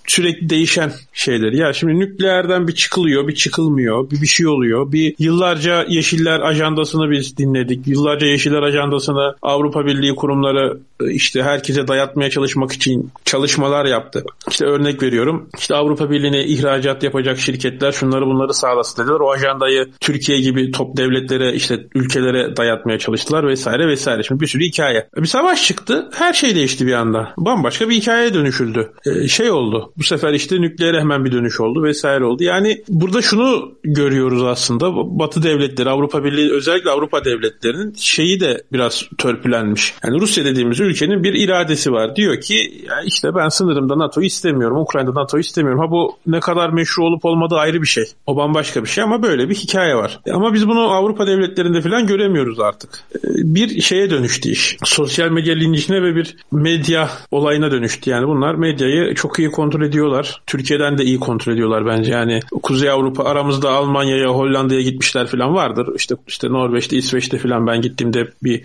sürekli 0.07 0.49
değişen 0.49 0.91
şeyleri. 1.13 1.57
Ya 1.57 1.73
şimdi 1.73 1.99
nükleerden 1.99 2.67
bir 2.67 2.75
çıkılıyor, 2.75 3.27
bir 3.27 3.35
çıkılmıyor, 3.35 4.11
bir 4.11 4.21
bir 4.21 4.27
şey 4.27 4.47
oluyor. 4.47 4.91
Bir 4.91 5.15
yıllarca 5.19 5.85
Yeşiller 5.89 6.39
ajandasını 6.39 7.11
biz 7.11 7.37
dinledik. 7.37 7.87
Yıllarca 7.87 8.27
Yeşiller 8.27 8.61
ajandasını 8.61 9.35
Avrupa 9.41 9.85
Birliği 9.85 10.15
kurumları 10.15 10.79
e, 11.01 11.11
işte 11.11 11.43
herkese 11.43 11.87
dayatmaya 11.87 12.29
çalışmak 12.29 12.71
için 12.71 13.11
çalışmalar 13.25 13.85
yaptı. 13.85 14.23
İşte 14.49 14.65
örnek 14.65 15.03
veriyorum. 15.03 15.49
İşte 15.57 15.75
Avrupa 15.75 16.11
Birliği'ne 16.11 16.45
ihracat 16.45 17.03
yapacak 17.03 17.39
şirketler 17.39 17.91
şunları 17.91 18.25
bunları 18.25 18.53
sağlasın 18.53 19.03
dediler. 19.03 19.19
O 19.19 19.31
ajandayı 19.31 19.87
Türkiye 19.99 20.39
gibi 20.39 20.71
top 20.71 20.97
devletlere 20.97 21.53
işte 21.53 21.87
ülkelere 21.95 22.57
dayatmaya 22.57 22.99
çalıştılar 22.99 23.47
vesaire 23.47 23.87
vesaire. 23.87 24.23
Şimdi 24.23 24.41
bir 24.41 24.47
sürü 24.47 24.63
hikaye. 24.63 25.07
Bir 25.17 25.27
savaş 25.27 25.67
çıktı. 25.67 26.09
Her 26.13 26.33
şey 26.33 26.55
değişti 26.55 26.87
bir 26.87 26.93
anda. 26.93 27.33
Bambaşka 27.37 27.89
bir 27.89 27.95
hikayeye 27.95 28.33
dönüşüldü. 28.33 28.91
Ee, 29.05 29.27
şey 29.27 29.51
oldu. 29.51 29.93
Bu 29.97 30.03
sefer 30.03 30.33
işte 30.33 30.61
nükleere 30.61 30.99
hemen 30.99 31.25
bir 31.25 31.31
dönüş 31.31 31.59
oldu 31.59 31.83
vesaire 31.83 32.25
oldu. 32.25 32.43
Yani 32.43 32.83
burada 32.89 33.21
şunu 33.21 33.71
görüyoruz 33.83 34.43
aslında. 34.43 34.95
Batı 34.95 35.43
devletleri, 35.43 35.89
Avrupa 35.89 36.23
Birliği 36.23 36.51
özellikle 36.51 36.89
Avrupa 36.89 37.25
devletlerinin 37.25 37.93
şeyi 37.93 38.39
de 38.39 38.63
biraz 38.73 39.03
törpülenmiş. 39.17 39.93
Yani 40.03 40.21
Rusya 40.21 40.45
dediğimiz 40.45 40.79
ülkenin 40.79 41.23
bir 41.23 41.33
iradesi 41.33 41.91
var. 41.91 42.15
Diyor 42.15 42.41
ki 42.41 42.85
işte 43.05 43.35
ben 43.35 43.49
sınırımda 43.49 43.97
NATO 43.97 44.21
istemiyorum. 44.21 44.77
Ukrayna'da 44.77 45.21
NATO 45.21 45.39
istemiyorum. 45.39 45.79
Ha 45.79 45.91
bu 45.91 46.17
ne 46.27 46.39
kadar 46.39 46.69
meşru 46.69 47.05
olup 47.05 47.25
olmadığı 47.25 47.55
ayrı 47.55 47.81
bir 47.81 47.87
şey. 47.87 48.05
O 48.25 48.37
bambaşka 48.37 48.83
bir 48.83 48.89
şey 48.89 49.03
ama 49.03 49.23
böyle 49.23 49.49
bir 49.49 49.55
hikaye 49.55 49.95
var. 49.95 50.19
Ama 50.33 50.53
biz 50.53 50.67
bunu 50.67 50.79
Avrupa 50.79 51.27
devletlerinde 51.27 51.81
falan 51.81 52.07
göremiyoruz 52.07 52.59
artık. 52.59 52.89
Ee, 53.15 53.19
bir 53.33 53.81
şeye 53.81 54.09
dönüştü 54.09 54.49
iş. 54.49 54.77
Sosyal 54.83 55.29
medya 55.29 55.55
lincine 55.55 56.03
ve 56.03 56.15
bir 56.15 56.35
medya 56.51 57.09
olayına 57.31 57.71
dönüştü. 57.71 58.09
Yani 58.09 58.27
bunlar 58.27 58.55
medyayı 58.55 59.15
çok 59.15 59.39
iyi 59.39 59.51
kontrol 59.51 59.86
ediyorlar. 59.87 60.41
Türkiye'den 60.47 60.97
de 60.97 61.03
iyi 61.03 61.19
kontrol 61.19 61.53
ediyorlar 61.53 61.85
bence. 61.85 62.11
Yani 62.11 62.39
Kuzey 62.63 62.89
Avrupa 62.89 63.23
aramızda 63.23 63.69
Almanya'ya, 63.69 64.27
Hollanda'ya 64.29 64.81
gitmişler 64.81 65.27
falan 65.27 65.53
vardır. 65.53 65.87
İşte 65.95 66.15
işte 66.27 66.49
Norveç'te, 66.49 66.97
İsveç'te 66.97 67.37
falan 67.37 67.67
ben 67.67 67.81
gittiğimde 67.81 68.27
bir 68.43 68.63